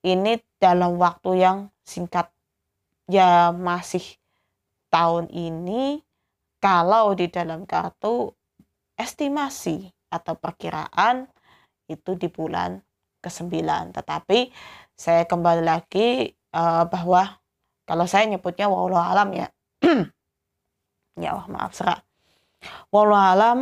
ini 0.05 0.37
dalam 0.61 1.01
waktu 1.01 1.41
yang 1.41 1.57
singkat. 1.81 2.29
Ya 3.09 3.49
masih 3.49 4.03
tahun 4.89 5.29
ini 5.31 6.01
kalau 6.57 7.13
di 7.13 7.29
dalam 7.29 7.63
kartu 7.63 8.33
estimasi 8.97 9.87
atau 10.09 10.33
perkiraan 10.39 11.27
itu 11.87 12.15
di 12.17 12.27
bulan 12.31 12.81
ke-9 13.21 13.53
tetapi 13.93 14.49
saya 14.97 15.27
kembali 15.29 15.63
lagi 15.63 16.31
uh, 16.55 16.87
bahwa 16.89 17.37
kalau 17.87 18.03
saya 18.09 18.27
nyebutnya 18.27 18.67
wallahu 18.67 19.03
alam 19.03 19.29
ya. 19.33 19.47
Ya 21.17 21.33
Allah 21.33 21.49
maaf 21.49 21.73
serak 21.73 22.05
wallahu 22.93 23.25
alam 23.33 23.59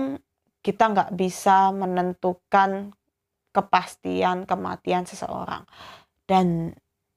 kita 0.66 0.92
nggak 0.92 1.12
bisa 1.14 1.70
menentukan 1.70 2.98
kepastian 3.54 4.50
kematian 4.50 5.06
seseorang. 5.06 5.64
Dan 6.26 6.74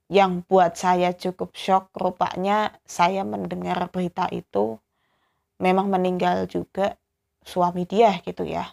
yang 0.08 0.44
buat 0.48 0.72
saya 0.76 1.12
cukup 1.12 1.52
shock 1.52 1.92
rupanya 1.96 2.72
saya 2.88 3.22
mendengar 3.24 3.78
berita 3.92 4.28
itu 4.32 4.80
memang 5.60 5.92
meninggal 5.92 6.48
juga 6.48 6.96
suami 7.44 7.84
dia 7.84 8.20
gitu 8.24 8.44
ya 8.44 8.72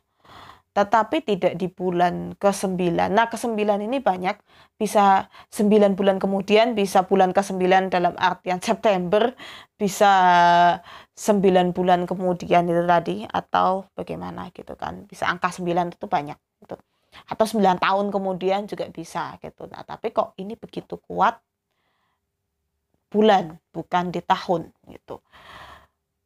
tetapi 0.76 1.24
tidak 1.24 1.56
di 1.56 1.72
bulan 1.72 2.36
ke-9. 2.36 3.08
Nah, 3.08 3.32
ke-9 3.32 3.80
ini 3.88 4.04
banyak, 4.04 4.36
bisa 4.76 5.32
9 5.48 5.96
bulan 5.96 6.20
kemudian, 6.20 6.76
bisa 6.76 7.08
bulan 7.08 7.32
ke-9 7.32 7.88
dalam 7.88 8.12
artian 8.20 8.60
September, 8.60 9.32
bisa 9.80 10.12
9 11.16 11.72
bulan 11.72 12.04
kemudian 12.04 12.68
itu 12.68 12.84
tadi, 12.84 13.24
atau 13.24 13.88
bagaimana 13.96 14.52
gitu 14.52 14.76
kan. 14.76 15.08
Bisa 15.08 15.32
angka 15.32 15.48
9 15.56 15.96
itu 15.96 16.06
banyak 16.12 16.36
gitu. 16.60 16.76
Atau 17.30 17.46
9 17.48 17.80
tahun 17.80 18.08
kemudian 18.12 18.68
juga 18.68 18.86
bisa 18.92 19.40
gitu. 19.40 19.66
Nah, 19.72 19.84
tapi 19.88 20.12
kok 20.12 20.36
ini 20.40 20.54
begitu 20.60 21.00
kuat 21.00 21.40
bulan, 23.10 23.56
bukan 23.72 24.12
di 24.12 24.20
tahun 24.20 24.70
gitu. 24.92 25.24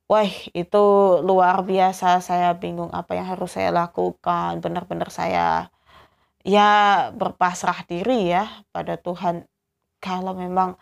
Wah, 0.09 0.25
itu 0.57 0.85
luar 1.21 1.61
biasa. 1.61 2.17
Saya 2.25 2.57
bingung 2.57 2.89
apa 2.89 3.13
yang 3.13 3.29
harus 3.29 3.53
saya 3.53 3.69
lakukan. 3.69 4.57
Benar-benar 4.57 5.13
saya 5.13 5.69
ya 6.41 6.69
berpasrah 7.13 7.85
diri 7.85 8.33
ya 8.33 8.49
pada 8.73 8.97
Tuhan. 8.97 9.45
Kalau 10.01 10.33
memang 10.33 10.81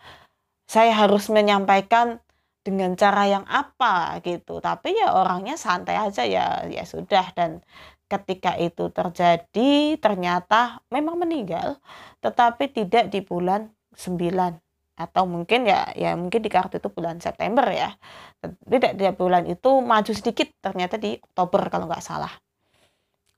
saya 0.64 0.92
harus 0.96 1.28
menyampaikan 1.28 2.24
dengan 2.64 2.96
cara 2.96 3.28
yang 3.28 3.44
apa 3.48 4.16
gitu. 4.24 4.64
Tapi 4.64 4.96
ya 4.96 5.12
orangnya 5.12 5.56
santai 5.60 5.96
aja 6.00 6.24
ya 6.24 6.64
ya 6.68 6.84
sudah 6.88 7.32
dan 7.36 7.60
ketika 8.08 8.56
itu 8.56 8.88
terjadi 8.90 10.00
ternyata 10.00 10.80
memang 10.88 11.20
meninggal 11.20 11.76
tetapi 12.24 12.72
tidak 12.72 13.12
di 13.12 13.20
bulan 13.20 13.70
9 13.94 14.58
atau 14.98 15.30
mungkin 15.30 15.62
ya 15.62 15.94
ya 15.94 16.18
mungkin 16.18 16.42
di 16.42 16.50
kartu 16.50 16.82
itu 16.82 16.90
bulan 16.90 17.22
September 17.22 17.62
ya. 17.70 17.94
Tidak 18.42 18.98
di 18.98 19.06
bulan 19.14 19.46
itu 19.46 19.78
maju 19.78 20.10
sedikit 20.10 20.50
ternyata 20.58 20.98
di 20.98 21.14
Oktober 21.22 21.70
kalau 21.70 21.86
nggak 21.86 22.02
salah. 22.02 22.34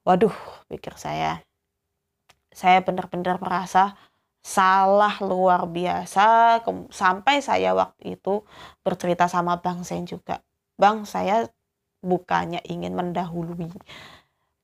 Waduh 0.08 0.32
pikir 0.72 0.96
saya. 0.96 1.44
Saya 2.50 2.80
benar-benar 2.80 3.36
merasa 3.38 3.94
salah 4.40 5.20
luar 5.20 5.68
biasa. 5.68 6.60
Sampai 6.88 7.44
saya 7.44 7.76
waktu 7.76 8.16
itu 8.16 8.40
bercerita 8.80 9.28
sama 9.28 9.60
Bang 9.60 9.84
Sen 9.84 10.08
juga. 10.08 10.40
Bang 10.80 11.04
saya 11.04 11.44
bukannya 12.00 12.64
ingin 12.64 12.96
mendahului 12.96 13.68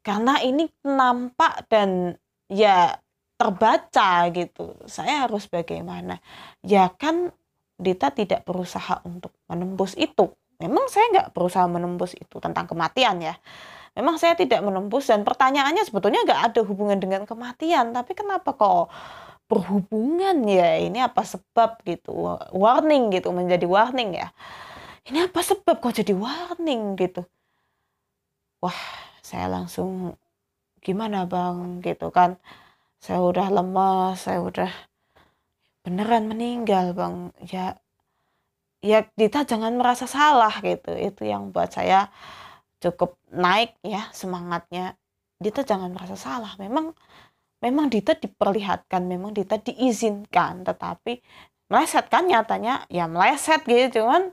karena 0.07 0.38
ini 0.38 0.70
nampak 0.86 1.66
dan 1.66 2.14
ya 2.46 2.94
terbaca 3.34 4.30
gitu. 4.30 4.78
Saya 4.86 5.26
harus 5.26 5.50
bagaimana? 5.50 6.22
Ya 6.62 6.86
kan 6.94 7.34
Dita 7.76 8.09
tidak 8.09 8.48
berusaha 8.48 9.04
untuk 9.04 9.36
menembus 9.52 9.92
itu. 10.00 10.32
Memang 10.57 10.88
saya 10.88 11.12
nggak 11.12 11.28
berusaha 11.36 11.68
menembus 11.68 12.16
itu 12.16 12.40
tentang 12.40 12.64
kematian 12.64 13.20
ya. 13.20 13.36
Memang 13.92 14.16
saya 14.16 14.32
tidak 14.32 14.64
menembus 14.64 15.12
dan 15.12 15.28
pertanyaannya 15.28 15.84
sebetulnya 15.84 16.24
nggak 16.24 16.40
ada 16.52 16.61
hubungan 16.64 16.96
dengan 16.96 17.28
kematian. 17.28 17.92
Tapi 17.92 18.16
kenapa 18.16 18.57
kok 18.57 18.88
berhubungan 19.44 20.40
ya? 20.48 20.80
Ini 20.80 21.04
apa 21.04 21.20
sebab 21.20 21.84
gitu? 21.84 22.40
Warning 22.57 23.12
gitu 23.12 23.28
menjadi 23.36 23.68
warning 23.68 24.16
ya. 24.24 24.32
Ini 25.04 25.28
apa 25.28 25.44
sebab 25.44 25.76
kok 25.76 26.00
jadi 26.00 26.16
warning 26.16 26.96
gitu? 26.96 27.28
Wah, 28.64 28.80
saya 29.27 29.51
langsung 29.51 30.14
gimana 30.87 31.27
bang? 31.27 31.83
Gitu 31.83 32.14
kan. 32.14 32.39
Saya 33.03 33.18
udah 33.22 33.47
lemas 33.51 34.22
saya 34.27 34.39
udah 34.39 34.70
beneran 35.83 36.31
meninggal 36.31 36.95
bang. 36.95 37.35
Ya 37.51 37.66
ya 38.87 39.03
kita 39.18 39.43
jangan 39.51 39.74
merasa 39.74 40.07
salah 40.07 40.55
gitu. 40.62 40.95
Itu 40.95 41.27
yang 41.27 41.51
buat 41.51 41.74
saya 41.74 42.07
cukup 42.79 43.18
naik 43.35 43.74
ya 43.83 44.07
semangatnya. 44.14 44.95
Dita 45.43 45.66
jangan 45.66 45.91
merasa 45.91 46.14
salah. 46.14 46.55
Memang 46.62 46.95
memang 47.61 47.91
Dita 47.91 48.14
diperlihatkan 48.14 49.03
memang 49.05 49.35
Dita 49.35 49.59
diizinkan 49.59 50.62
tetapi 50.62 51.18
meleset 51.66 52.07
kan 52.07 52.31
nyatanya 52.31 52.87
ya 52.87 53.11
meleset 53.11 53.66
gitu. 53.66 54.03
Cuman 54.03 54.31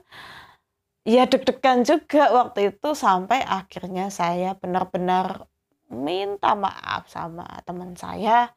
ya 1.04 1.28
deg-degan 1.28 1.84
juga 1.84 2.32
waktu 2.32 2.72
itu 2.74 2.96
sampai 2.96 3.44
akhirnya 3.44 4.08
saya 4.08 4.56
benar-benar 4.56 5.48
minta 5.92 6.56
maaf 6.56 7.06
sama 7.12 7.44
teman 7.68 7.94
saya. 7.94 8.52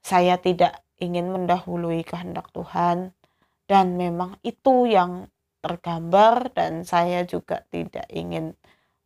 Saya 0.00 0.40
tidak 0.40 0.80
ingin 1.00 1.32
mendahului 1.32 2.04
kehendak 2.04 2.52
Tuhan. 2.52 3.12
Dan 3.64 3.94
memang 3.96 4.36
itu 4.42 4.90
yang 4.90 5.30
tergambar 5.62 6.50
dan 6.56 6.82
saya 6.82 7.22
juga 7.22 7.62
tidak 7.70 8.04
ingin 8.10 8.56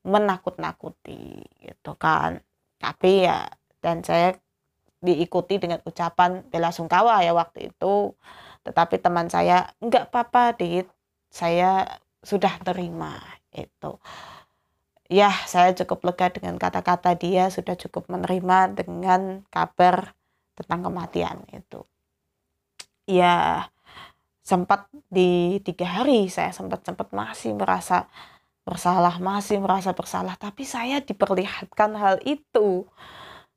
menakut-nakuti 0.07 1.45
gitu 1.61 1.93
kan. 1.99 2.41
Tapi 2.81 3.29
ya 3.29 3.49
dan 3.85 4.01
saya 4.01 4.33
diikuti 5.05 5.61
dengan 5.61 5.85
ucapan 5.85 6.41
bela 6.49 6.73
sungkawa 6.73 7.21
ya 7.21 7.37
waktu 7.37 7.73
itu. 7.75 8.17
Tetapi 8.65 8.97
teman 9.05 9.29
saya 9.29 9.69
enggak 9.85 10.09
apa-apa 10.09 10.57
dit. 10.57 10.89
Saya 11.29 11.85
sudah 12.25 12.57
terima 12.65 13.21
itu. 13.53 14.01
Ya 15.13 15.31
saya 15.45 15.77
cukup 15.77 16.01
lega 16.09 16.33
dengan 16.33 16.57
kata-kata 16.57 17.13
dia 17.21 17.53
sudah 17.53 17.77
cukup 17.77 18.09
menerima 18.09 18.73
dengan 18.73 19.45
kabar 19.53 20.17
tentang 20.57 20.89
kematian 20.89 21.45
itu. 21.53 21.85
Ya 23.05 23.69
sempat 24.41 24.89
di 25.13 25.61
tiga 25.61 26.01
hari 26.01 26.29
saya 26.33 26.53
sempat 26.57 26.85
sempat 26.85 27.13
masih 27.13 27.53
merasa 27.53 28.09
bersalah 28.65 29.21
masih 29.21 29.61
merasa 29.61 29.93
bersalah. 29.93 30.41
Tapi 30.41 30.65
saya 30.65 31.05
diperlihatkan 31.05 31.93
hal 32.01 32.17
itu. 32.25 32.89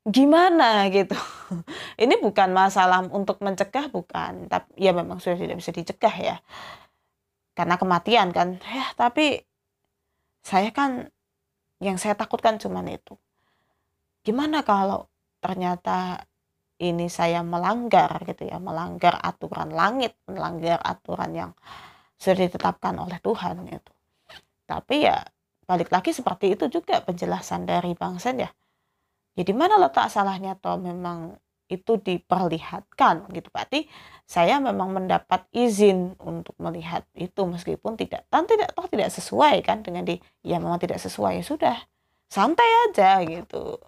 Gimana 0.04 0.88
gitu? 0.92 1.16
Ini 2.02 2.20
bukan 2.20 2.52
masalah 2.52 3.04
untuk 3.08 3.40
mencegah 3.40 3.88
bukan. 3.88 4.52
Tapi 4.52 4.68
ya 4.76 4.92
memang 4.92 5.16
sudah 5.16 5.40
tidak 5.40 5.56
bisa 5.56 5.72
dicegah 5.72 6.16
ya 6.16 6.36
karena 7.58 7.74
kematian 7.74 8.30
kan 8.30 8.62
ya 8.62 8.86
tapi 8.94 9.42
saya 10.46 10.70
kan 10.70 11.10
yang 11.82 11.98
saya 11.98 12.14
takutkan 12.14 12.62
cuman 12.62 12.86
itu 12.94 13.18
gimana 14.22 14.62
kalau 14.62 15.10
ternyata 15.42 16.22
ini 16.78 17.10
saya 17.10 17.42
melanggar 17.42 18.22
gitu 18.22 18.46
ya, 18.46 18.62
melanggar 18.62 19.18
aturan 19.18 19.74
langit, 19.74 20.14
melanggar 20.30 20.78
aturan 20.78 21.30
yang 21.34 21.50
sudah 22.14 22.46
ditetapkan 22.46 22.94
oleh 22.98 23.18
Tuhan 23.18 23.66
gitu. 23.66 23.92
Tapi 24.66 25.06
ya 25.06 25.18
balik 25.66 25.90
lagi 25.90 26.14
seperti 26.14 26.54
itu 26.54 26.70
juga 26.70 27.02
penjelasan 27.02 27.66
dari 27.66 27.98
Bang 27.98 28.22
Sen 28.22 28.46
ya. 28.46 28.50
Jadi 29.34 29.52
mana 29.54 29.78
letak 29.78 30.10
salahnya 30.10 30.58
toh 30.58 30.78
memang 30.78 31.34
itu 31.68 32.00
diperlihatkan 32.00 33.28
gitu. 33.32 33.48
Berarti 33.52 33.86
saya 34.28 34.60
memang 34.60 34.92
mendapat 34.92 35.44
izin 35.52 36.16
untuk 36.20 36.52
melihat 36.60 37.04
itu 37.16 37.44
meskipun 37.48 37.96
tidak 37.96 38.24
dan 38.28 38.44
tidak 38.44 38.72
toh 38.76 38.88
tidak 38.88 39.08
sesuai 39.12 39.64
kan 39.64 39.80
dengan 39.84 40.04
di 40.04 40.20
ya 40.44 40.60
memang 40.60 40.80
tidak 40.80 41.00
sesuai 41.00 41.40
ya 41.40 41.44
sudah 41.44 41.76
santai 42.28 42.68
aja 42.88 43.24
gitu. 43.24 43.80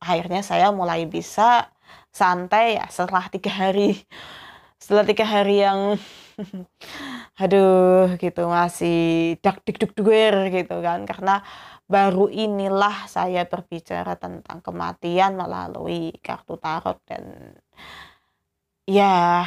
Akhirnya 0.00 0.44
saya 0.44 0.68
mulai 0.72 1.08
bisa 1.08 1.72
santai 2.12 2.76
ya 2.80 2.86
setelah 2.88 3.28
tiga 3.32 3.52
hari 3.52 4.04
setelah 4.80 5.04
tiga 5.08 5.24
hari 5.24 5.64
yang 5.64 5.96
aduh 7.40 8.14
gitu 8.20 8.42
masih 8.46 9.36
dak 9.40 9.64
dik 9.64 9.80
duk 9.80 9.92
gitu 10.52 10.76
kan. 10.84 11.04
Karena 11.08 11.40
baru 11.84 12.32
inilah 12.32 13.04
saya 13.06 13.44
berbicara 13.44 14.16
tentang 14.16 14.64
kematian 14.64 15.36
melalui 15.36 16.16
kartu 16.24 16.56
tarot 16.56 16.96
dan 17.04 17.52
ya 18.88 19.44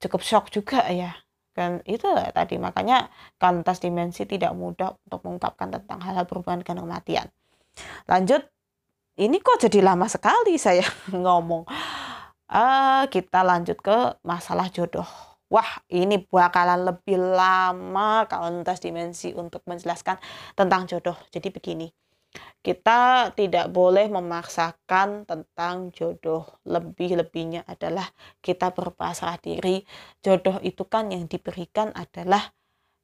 cukup 0.00 0.20
shock 0.20 0.52
juga 0.52 0.84
ya. 0.92 1.16
Kan 1.54 1.80
itu 1.86 2.04
tadi 2.34 2.58
makanya 2.58 3.08
kantas 3.38 3.78
dimensi 3.78 4.26
tidak 4.26 4.52
mudah 4.58 4.98
untuk 5.06 5.22
mengungkapkan 5.22 5.70
tentang 5.70 6.02
hal-hal 6.02 6.26
berhubungan 6.26 6.66
dengan 6.66 6.84
kematian. 6.84 7.30
Lanjut 8.10 8.42
ini 9.14 9.38
kok 9.38 9.62
jadi 9.62 9.80
lama 9.80 10.10
sekali 10.10 10.58
saya 10.58 10.84
ngomong. 11.14 11.64
Uh, 12.44 13.08
kita 13.08 13.40
lanjut 13.40 13.80
ke 13.80 14.20
masalah 14.20 14.68
jodoh 14.68 15.33
wah 15.50 15.70
ini 15.90 16.22
bakalan 16.24 16.84
lebih 16.88 17.18
lama 17.18 18.24
kalau 18.30 18.50
lintas 18.52 18.80
dimensi 18.80 19.32
untuk 19.34 19.62
menjelaskan 19.68 20.16
tentang 20.56 20.88
jodoh 20.88 21.16
jadi 21.30 21.48
begini 21.50 21.88
kita 22.64 23.30
tidak 23.36 23.70
boleh 23.70 24.10
memaksakan 24.10 25.28
tentang 25.28 25.92
jodoh. 25.94 26.58
Lebih-lebihnya 26.66 27.62
adalah 27.68 28.08
kita 28.42 28.74
berpasrah 28.74 29.38
diri. 29.38 29.84
Jodoh 30.24 30.58
itu 30.64 30.82
kan 30.88 31.12
yang 31.14 31.30
diberikan 31.30 31.94
adalah 31.94 32.50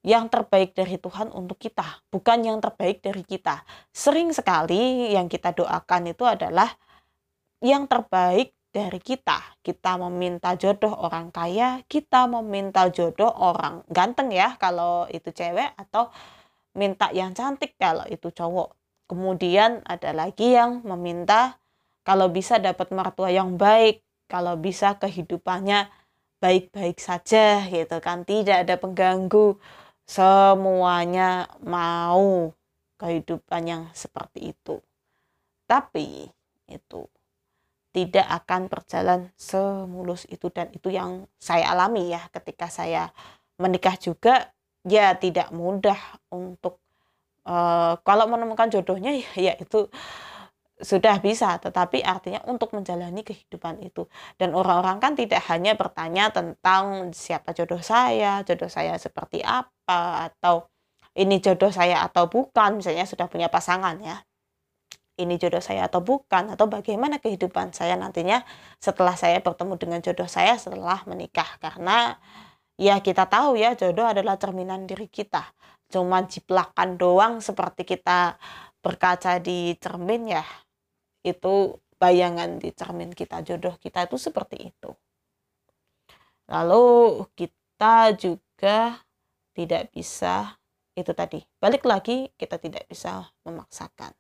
yang 0.00 0.32
terbaik 0.32 0.72
dari 0.72 0.96
Tuhan 0.96 1.28
untuk 1.28 1.60
kita, 1.60 1.84
bukan 2.08 2.40
yang 2.40 2.58
terbaik 2.58 3.04
dari 3.04 3.20
kita. 3.20 3.60
Sering 3.92 4.32
sekali 4.32 5.12
yang 5.12 5.28
kita 5.28 5.52
doakan 5.52 6.08
itu 6.08 6.24
adalah 6.24 6.72
yang 7.60 7.84
terbaik 7.84 8.56
dari 8.70 8.98
kita. 9.02 9.58
Kita 9.62 9.98
meminta 9.98 10.54
jodoh 10.54 10.94
orang 10.94 11.34
kaya, 11.34 11.82
kita 11.90 12.26
meminta 12.30 12.86
jodoh 12.90 13.30
orang 13.34 13.82
ganteng 13.90 14.30
ya 14.30 14.54
kalau 14.58 15.06
itu 15.10 15.30
cewek 15.34 15.74
atau 15.78 16.10
minta 16.78 17.10
yang 17.10 17.34
cantik 17.34 17.74
kalau 17.76 18.06
itu 18.06 18.30
cowok 18.30 18.80
Kemudian 19.10 19.82
ada 19.90 20.14
lagi 20.14 20.54
yang 20.54 20.86
meminta 20.86 21.58
kalau 22.06 22.30
bisa 22.30 22.62
dapat 22.62 22.94
mertua 22.94 23.34
yang 23.34 23.58
baik, 23.58 24.06
kalau 24.30 24.54
bisa 24.54 25.02
kehidupannya 25.02 25.90
baik-baik 26.38 27.02
saja 27.02 27.66
gitu 27.66 27.98
kan, 27.98 28.22
tidak 28.22 28.62
ada 28.62 28.78
pengganggu. 28.78 29.58
Semuanya 30.06 31.50
mau 31.58 32.54
kehidupan 33.02 33.62
yang 33.66 33.82
seperti 33.98 34.54
itu. 34.54 34.78
Tapi 35.66 36.30
itu 36.70 37.02
tidak 37.90 38.26
akan 38.26 38.70
berjalan 38.70 39.20
semulus 39.34 40.26
itu 40.30 40.46
dan 40.54 40.70
itu 40.70 40.94
yang 40.94 41.26
saya 41.42 41.74
alami 41.74 42.14
ya 42.14 42.22
ketika 42.30 42.70
saya 42.70 43.10
menikah 43.58 43.98
juga 43.98 44.54
ya 44.86 45.12
tidak 45.18 45.50
mudah 45.50 45.98
untuk 46.30 46.78
uh, 47.44 47.98
kalau 48.06 48.24
menemukan 48.30 48.70
jodohnya 48.70 49.12
ya, 49.18 49.52
ya 49.52 49.52
itu 49.58 49.90
sudah 50.80 51.20
bisa, 51.20 51.60
tetapi 51.60 52.00
artinya 52.00 52.40
untuk 52.48 52.72
menjalani 52.72 53.20
kehidupan 53.20 53.84
itu. 53.84 54.08
Dan 54.40 54.56
orang-orang 54.56 54.96
kan 54.96 55.12
tidak 55.12 55.44
hanya 55.52 55.76
bertanya 55.76 56.32
tentang 56.32 57.12
siapa 57.12 57.52
jodoh 57.52 57.84
saya, 57.84 58.40
jodoh 58.48 58.72
saya 58.72 58.96
seperti 58.96 59.44
apa, 59.44 60.32
atau 60.32 60.72
ini 61.12 61.36
jodoh 61.44 61.68
saya 61.68 62.00
atau 62.08 62.32
bukan, 62.32 62.80
misalnya 62.80 63.04
sudah 63.04 63.28
punya 63.28 63.52
pasangan 63.52 64.00
ya. 64.00 64.24
Ini 65.20 65.36
jodoh 65.36 65.60
saya 65.60 65.84
atau 65.84 66.00
bukan, 66.00 66.56
atau 66.56 66.64
bagaimana 66.64 67.20
kehidupan 67.20 67.76
saya 67.76 67.92
nantinya 68.00 68.40
setelah 68.80 69.12
saya 69.12 69.44
bertemu 69.44 69.76
dengan 69.76 70.00
jodoh 70.00 70.24
saya 70.24 70.56
setelah 70.56 71.04
menikah. 71.04 71.60
Karena 71.60 72.16
ya 72.80 73.04
kita 73.04 73.28
tahu 73.28 73.60
ya 73.60 73.76
jodoh 73.76 74.08
adalah 74.08 74.40
cerminan 74.40 74.88
diri 74.88 75.12
kita. 75.12 75.44
Cuma 75.92 76.24
jiplakan 76.24 76.96
doang 76.96 77.44
seperti 77.44 77.84
kita 77.84 78.40
berkaca 78.80 79.36
di 79.44 79.76
cermin 79.76 80.40
ya 80.40 80.44
itu 81.20 81.76
bayangan 82.00 82.56
di 82.56 82.72
cermin 82.72 83.12
kita 83.12 83.44
jodoh 83.44 83.76
kita 83.76 84.08
itu 84.08 84.16
seperti 84.16 84.72
itu. 84.72 84.90
Lalu 86.48 87.28
kita 87.36 88.16
juga 88.16 89.04
tidak 89.52 89.92
bisa 89.92 90.56
itu 90.96 91.12
tadi 91.12 91.40
balik 91.60 91.84
lagi 91.86 92.28
kita 92.34 92.56
tidak 92.58 92.84
bisa 92.90 93.30
memaksakan 93.46 94.12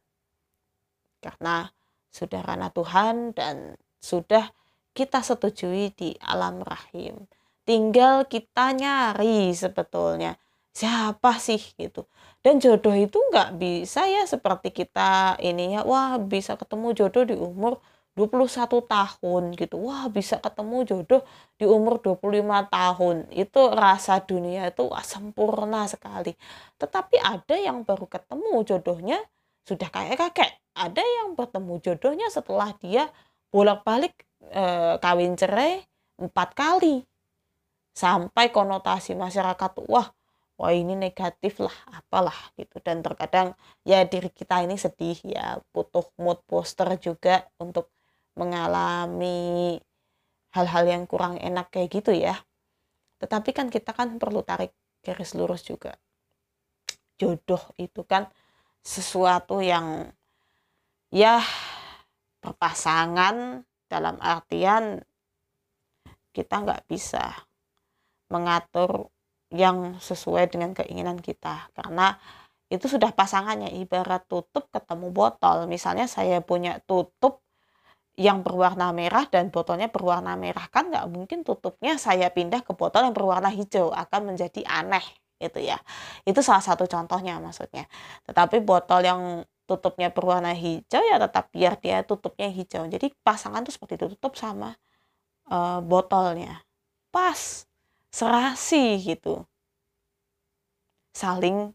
karena 1.20 1.70
sudah 2.10 2.42
ranah 2.42 2.74
Tuhan 2.74 3.36
dan 3.36 3.78
sudah 4.02 4.50
kita 4.90 5.22
setujui 5.22 5.94
di 5.94 6.18
alam 6.18 6.64
rahim. 6.66 7.28
Tinggal 7.62 8.26
kita 8.26 8.74
nyari 8.74 9.54
sebetulnya 9.54 10.34
siapa 10.74 11.38
sih 11.38 11.60
gitu. 11.78 12.08
Dan 12.40 12.58
jodoh 12.58 12.96
itu 12.96 13.20
nggak 13.30 13.60
bisa 13.60 14.08
ya 14.08 14.24
seperti 14.26 14.72
kita 14.72 15.36
ini 15.44 15.76
ya 15.78 15.84
wah 15.86 16.16
bisa 16.18 16.56
ketemu 16.56 16.96
jodoh 16.96 17.24
di 17.28 17.36
umur 17.36 17.78
21 18.18 18.84
tahun 18.84 19.42
gitu. 19.54 19.76
Wah 19.80 20.10
bisa 20.10 20.42
ketemu 20.42 20.82
jodoh 20.88 21.22
di 21.56 21.64
umur 21.68 22.02
25 22.02 22.66
tahun. 22.68 23.16
Itu 23.30 23.60
rasa 23.70 24.18
dunia 24.24 24.68
itu 24.72 24.82
wah, 24.90 25.04
sempurna 25.04 25.86
sekali. 25.86 26.34
Tetapi 26.80 27.16
ada 27.22 27.56
yang 27.56 27.86
baru 27.86 28.10
ketemu 28.10 28.52
jodohnya 28.66 29.18
sudah 29.64 29.88
kayak 29.92 30.18
kakek 30.18 30.59
ada 30.74 31.02
yang 31.02 31.34
bertemu 31.34 31.82
jodohnya 31.82 32.28
setelah 32.30 32.70
dia 32.78 33.10
bolak-balik 33.50 34.14
e, 34.50 34.64
kawin 35.02 35.34
cerai 35.34 35.82
empat 36.20 36.54
kali. 36.54 37.02
Sampai 37.90 38.54
konotasi 38.54 39.18
masyarakat 39.18 39.72
wah 39.90 40.08
wah 40.60 40.72
ini 40.76 40.92
negatif 40.94 41.58
lah 41.58 41.74
apalah 41.90 42.36
gitu. 42.54 42.78
Dan 42.84 43.00
terkadang 43.00 43.56
ya 43.82 44.04
diri 44.06 44.30
kita 44.30 44.62
ini 44.62 44.76
sedih 44.76 45.18
ya 45.26 45.58
butuh 45.74 46.06
mood 46.20 46.38
poster 46.46 46.86
juga 47.00 47.48
untuk 47.58 47.90
mengalami 48.38 49.80
hal-hal 50.54 50.84
yang 50.86 51.04
kurang 51.08 51.40
enak 51.40 51.72
kayak 51.72 51.90
gitu 51.90 52.12
ya. 52.14 52.38
Tetapi 53.18 53.50
kan 53.52 53.66
kita 53.68 53.92
kan 53.96 54.16
perlu 54.16 54.40
tarik 54.46 54.72
garis 55.04 55.32
lurus 55.34 55.64
juga. 55.64 55.96
Jodoh 57.20 57.60
itu 57.76 58.00
kan 58.04 58.28
sesuatu 58.80 59.60
yang 59.60 60.08
ya 61.10 61.42
berpasangan 62.40 63.66
dalam 63.90 64.16
artian 64.22 65.02
kita 66.30 66.62
nggak 66.62 66.86
bisa 66.86 67.34
mengatur 68.30 69.10
yang 69.50 69.98
sesuai 69.98 70.46
dengan 70.54 70.70
keinginan 70.72 71.18
kita. 71.18 71.68
Karena 71.74 72.14
itu 72.70 72.86
sudah 72.86 73.10
pasangannya 73.10 73.74
ibarat 73.82 74.30
tutup 74.30 74.70
ketemu 74.70 75.10
botol. 75.10 75.66
Misalnya 75.66 76.06
saya 76.06 76.38
punya 76.38 76.78
tutup 76.86 77.42
yang 78.14 78.46
berwarna 78.46 78.94
merah 78.94 79.26
dan 79.26 79.50
botolnya 79.50 79.90
berwarna 79.90 80.36
merah 80.36 80.68
kan 80.68 80.92
nggak 80.92 81.08
mungkin 81.08 81.40
tutupnya 81.40 81.96
saya 81.96 82.28
pindah 82.28 82.60
ke 82.60 82.76
botol 82.76 83.08
yang 83.08 83.16
berwarna 83.16 83.48
hijau 83.48 83.88
akan 83.96 84.34
menjadi 84.34 84.60
aneh 84.68 85.02
gitu 85.40 85.58
ya. 85.58 85.80
Itu 86.28 86.44
salah 86.44 86.62
satu 86.62 86.84
contohnya 86.84 87.40
maksudnya. 87.40 87.88
Tetapi 88.28 88.60
botol 88.60 89.00
yang 89.02 89.20
tutupnya 89.64 90.10
berwarna 90.10 90.52
hijau 90.52 91.00
ya 91.00 91.16
tetap 91.16 91.48
biar 91.54 91.80
dia 91.80 92.04
tutupnya 92.04 92.52
hijau. 92.52 92.84
Jadi 92.86 93.10
pasangan 93.24 93.64
tuh 93.64 93.72
seperti 93.72 93.96
itu 93.96 94.06
tutup 94.14 94.36
sama 94.36 94.76
uh, 95.48 95.80
botolnya. 95.80 96.60
Pas 97.08 97.64
serasi 98.12 99.00
gitu. 99.00 99.48
Saling 101.16 101.72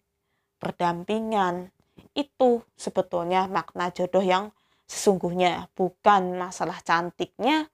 berdampingan. 0.61 1.73
Itu 2.15 2.63
sebetulnya 2.79 3.49
makna 3.51 3.91
jodoh 3.91 4.23
yang 4.23 4.53
sesungguhnya. 4.87 5.67
Bukan 5.75 6.39
masalah 6.39 6.79
cantiknya 6.79 7.67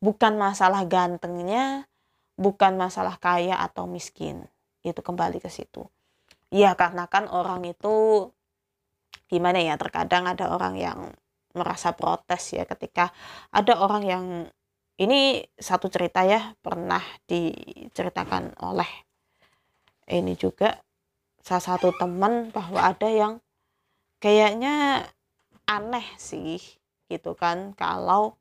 bukan 0.00 0.36
masalah 0.36 0.84
gantengnya 0.84 1.88
bukan 2.36 2.76
masalah 2.76 3.16
kaya 3.16 3.56
atau 3.56 3.88
miskin 3.88 4.44
itu 4.92 5.02
kembali 5.02 5.38
ke 5.42 5.50
situ. 5.50 5.86
Ya 6.52 6.74
karena 6.78 7.10
kan 7.10 7.26
orang 7.26 7.66
itu 7.66 8.28
gimana 9.26 9.58
ya 9.58 9.74
terkadang 9.74 10.30
ada 10.30 10.54
orang 10.54 10.78
yang 10.78 11.00
merasa 11.56 11.96
protes 11.96 12.52
ya 12.54 12.68
ketika 12.68 13.10
ada 13.50 13.80
orang 13.80 14.02
yang 14.04 14.24
ini 15.00 15.44
satu 15.56 15.88
cerita 15.88 16.22
ya 16.22 16.54
pernah 16.60 17.02
diceritakan 17.26 18.56
oleh 18.62 18.88
ini 20.12 20.38
juga 20.38 20.78
salah 21.42 21.64
satu 21.74 21.90
teman 21.96 22.54
bahwa 22.54 22.80
ada 22.80 23.08
yang 23.10 23.42
kayaknya 24.22 25.04
aneh 25.66 26.06
sih 26.16 26.62
gitu 27.10 27.34
kan 27.34 27.74
kalau 27.74 28.38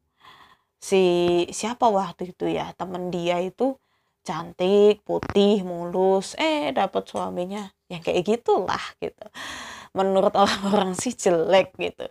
si 0.78 1.02
siapa 1.50 1.90
waktu 1.90 2.34
itu 2.34 2.46
ya 2.50 2.74
temen 2.78 3.10
dia 3.10 3.42
itu 3.42 3.78
cantik 4.26 5.06
putih 5.06 5.62
mulus 5.62 6.34
eh 6.42 6.74
dapat 6.74 7.06
suaminya. 7.06 7.70
Yang 7.86 8.02
kayak 8.10 8.24
gitulah 8.26 8.86
gitu. 8.98 9.26
Menurut 9.94 10.34
orang-orang 10.42 10.98
sih 10.98 11.14
jelek 11.14 11.78
gitu. 11.78 12.10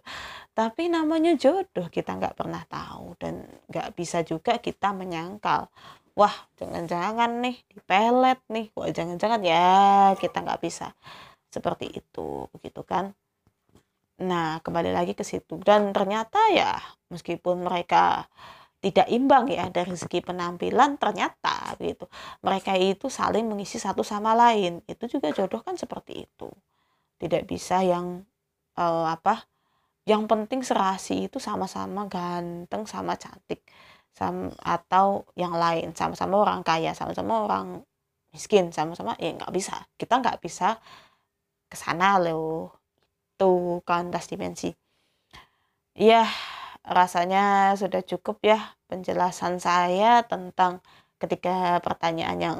Tapi 0.54 0.86
namanya 0.86 1.34
jodoh 1.34 1.90
kita 1.90 2.14
nggak 2.14 2.38
pernah 2.38 2.62
tahu. 2.70 3.18
Dan 3.18 3.42
nggak 3.66 3.98
bisa 3.98 4.22
juga 4.22 4.62
kita 4.62 4.94
menyangkal 4.94 5.66
wah 6.14 6.34
jangan-jangan 6.54 7.42
nih 7.42 7.56
dipelet 7.66 8.40
nih. 8.48 8.66
Wah 8.78 8.90
jangan-jangan 8.94 9.42
ya 9.42 9.68
kita 10.14 10.38
nggak 10.46 10.62
bisa. 10.62 10.94
Seperti 11.50 11.90
itu 11.90 12.46
begitu 12.54 12.86
kan. 12.86 13.10
Nah 14.22 14.62
kembali 14.62 14.94
lagi 14.94 15.18
ke 15.18 15.26
situ. 15.26 15.58
Dan 15.58 15.90
ternyata 15.90 16.38
ya 16.54 16.78
meskipun 17.10 17.66
mereka 17.66 18.30
tidak 18.84 19.08
imbang 19.08 19.48
ya 19.48 19.64
dari 19.72 19.96
segi 19.96 20.20
penampilan 20.20 21.00
ternyata 21.00 21.72
gitu 21.80 22.04
mereka 22.44 22.76
itu 22.76 23.08
saling 23.08 23.48
mengisi 23.48 23.80
satu 23.80 24.04
sama 24.04 24.36
lain. 24.36 24.84
Itu 24.84 25.08
juga 25.08 25.32
jodoh 25.32 25.64
kan 25.64 25.80
seperti 25.80 26.28
itu. 26.28 26.52
Tidak 27.16 27.48
bisa 27.48 27.80
yang 27.80 28.20
uh, 28.76 29.06
apa 29.08 29.48
yang 30.04 30.28
penting 30.28 30.60
serasi 30.60 31.32
itu 31.32 31.40
sama-sama 31.40 32.04
ganteng 32.12 32.84
sama 32.84 33.16
cantik 33.16 33.64
sama, 34.12 34.52
atau 34.60 35.24
yang 35.32 35.56
lain 35.56 35.96
sama-sama 35.96 36.44
orang 36.44 36.60
kaya 36.60 36.92
sama-sama 36.92 37.48
orang 37.48 37.66
miskin 38.36 38.68
sama-sama 38.68 39.16
ya 39.16 39.32
nggak 39.32 39.52
bisa. 39.56 39.88
Kita 39.96 40.20
nggak 40.20 40.44
bisa 40.44 40.76
ke 41.72 41.76
sana 41.80 42.20
loh. 42.20 42.68
Itu 43.32 43.80
kantas 43.88 44.28
dimensi. 44.28 44.68
Ya 45.96 46.28
rasanya 46.84 47.72
sudah 47.80 48.04
cukup 48.04 48.44
ya 48.44 48.60
penjelasan 48.88 49.56
saya 49.56 50.20
tentang 50.28 50.84
ketika 51.16 51.80
pertanyaan 51.80 52.38
yang 52.38 52.58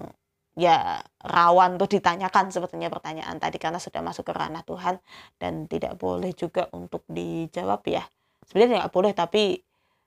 ya 0.55 1.03
rawan 1.21 1.77
tuh 1.77 1.91
ditanyakan 1.99 2.49
sebetulnya 2.49 2.89
pertanyaan 2.89 3.37
tadi 3.43 3.59
karena 3.59 3.83
sudah 3.83 4.01
masuk 4.01 4.31
ke 4.31 4.33
ranah 4.33 4.63
Tuhan 4.63 5.03
dan 5.37 5.67
tidak 5.67 5.99
boleh 5.99 6.31
juga 6.33 6.71
untuk 6.73 7.03
dijawab 7.11 7.83
ya. 7.91 8.07
Sebenarnya 8.47 8.87
nggak 8.87 8.95
boleh 8.95 9.13
tapi 9.13 9.59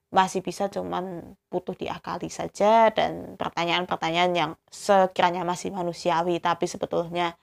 masih 0.08 0.40
bisa 0.40 0.72
cuman 0.72 1.36
butuh 1.52 1.76
diakali 1.76 2.32
saja 2.32 2.88
dan 2.96 3.36
pertanyaan-pertanyaan 3.36 4.32
yang 4.32 4.52
sekiranya 4.72 5.44
masih 5.44 5.76
manusiawi 5.76 6.40
tapi 6.40 6.64
sebetulnya 6.64 7.36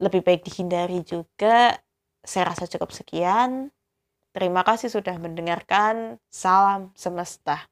lebih 0.00 0.24
baik 0.24 0.40
dihindari 0.48 1.04
juga 1.04 1.76
saya 2.24 2.56
rasa 2.56 2.64
cukup 2.64 2.88
sekian 2.88 3.68
terima 4.34 4.62
kasih 4.66 4.90
sudah 4.90 5.16
mendengarkan. 5.22 6.18
Salam 6.30 6.90
semesta 6.98 7.69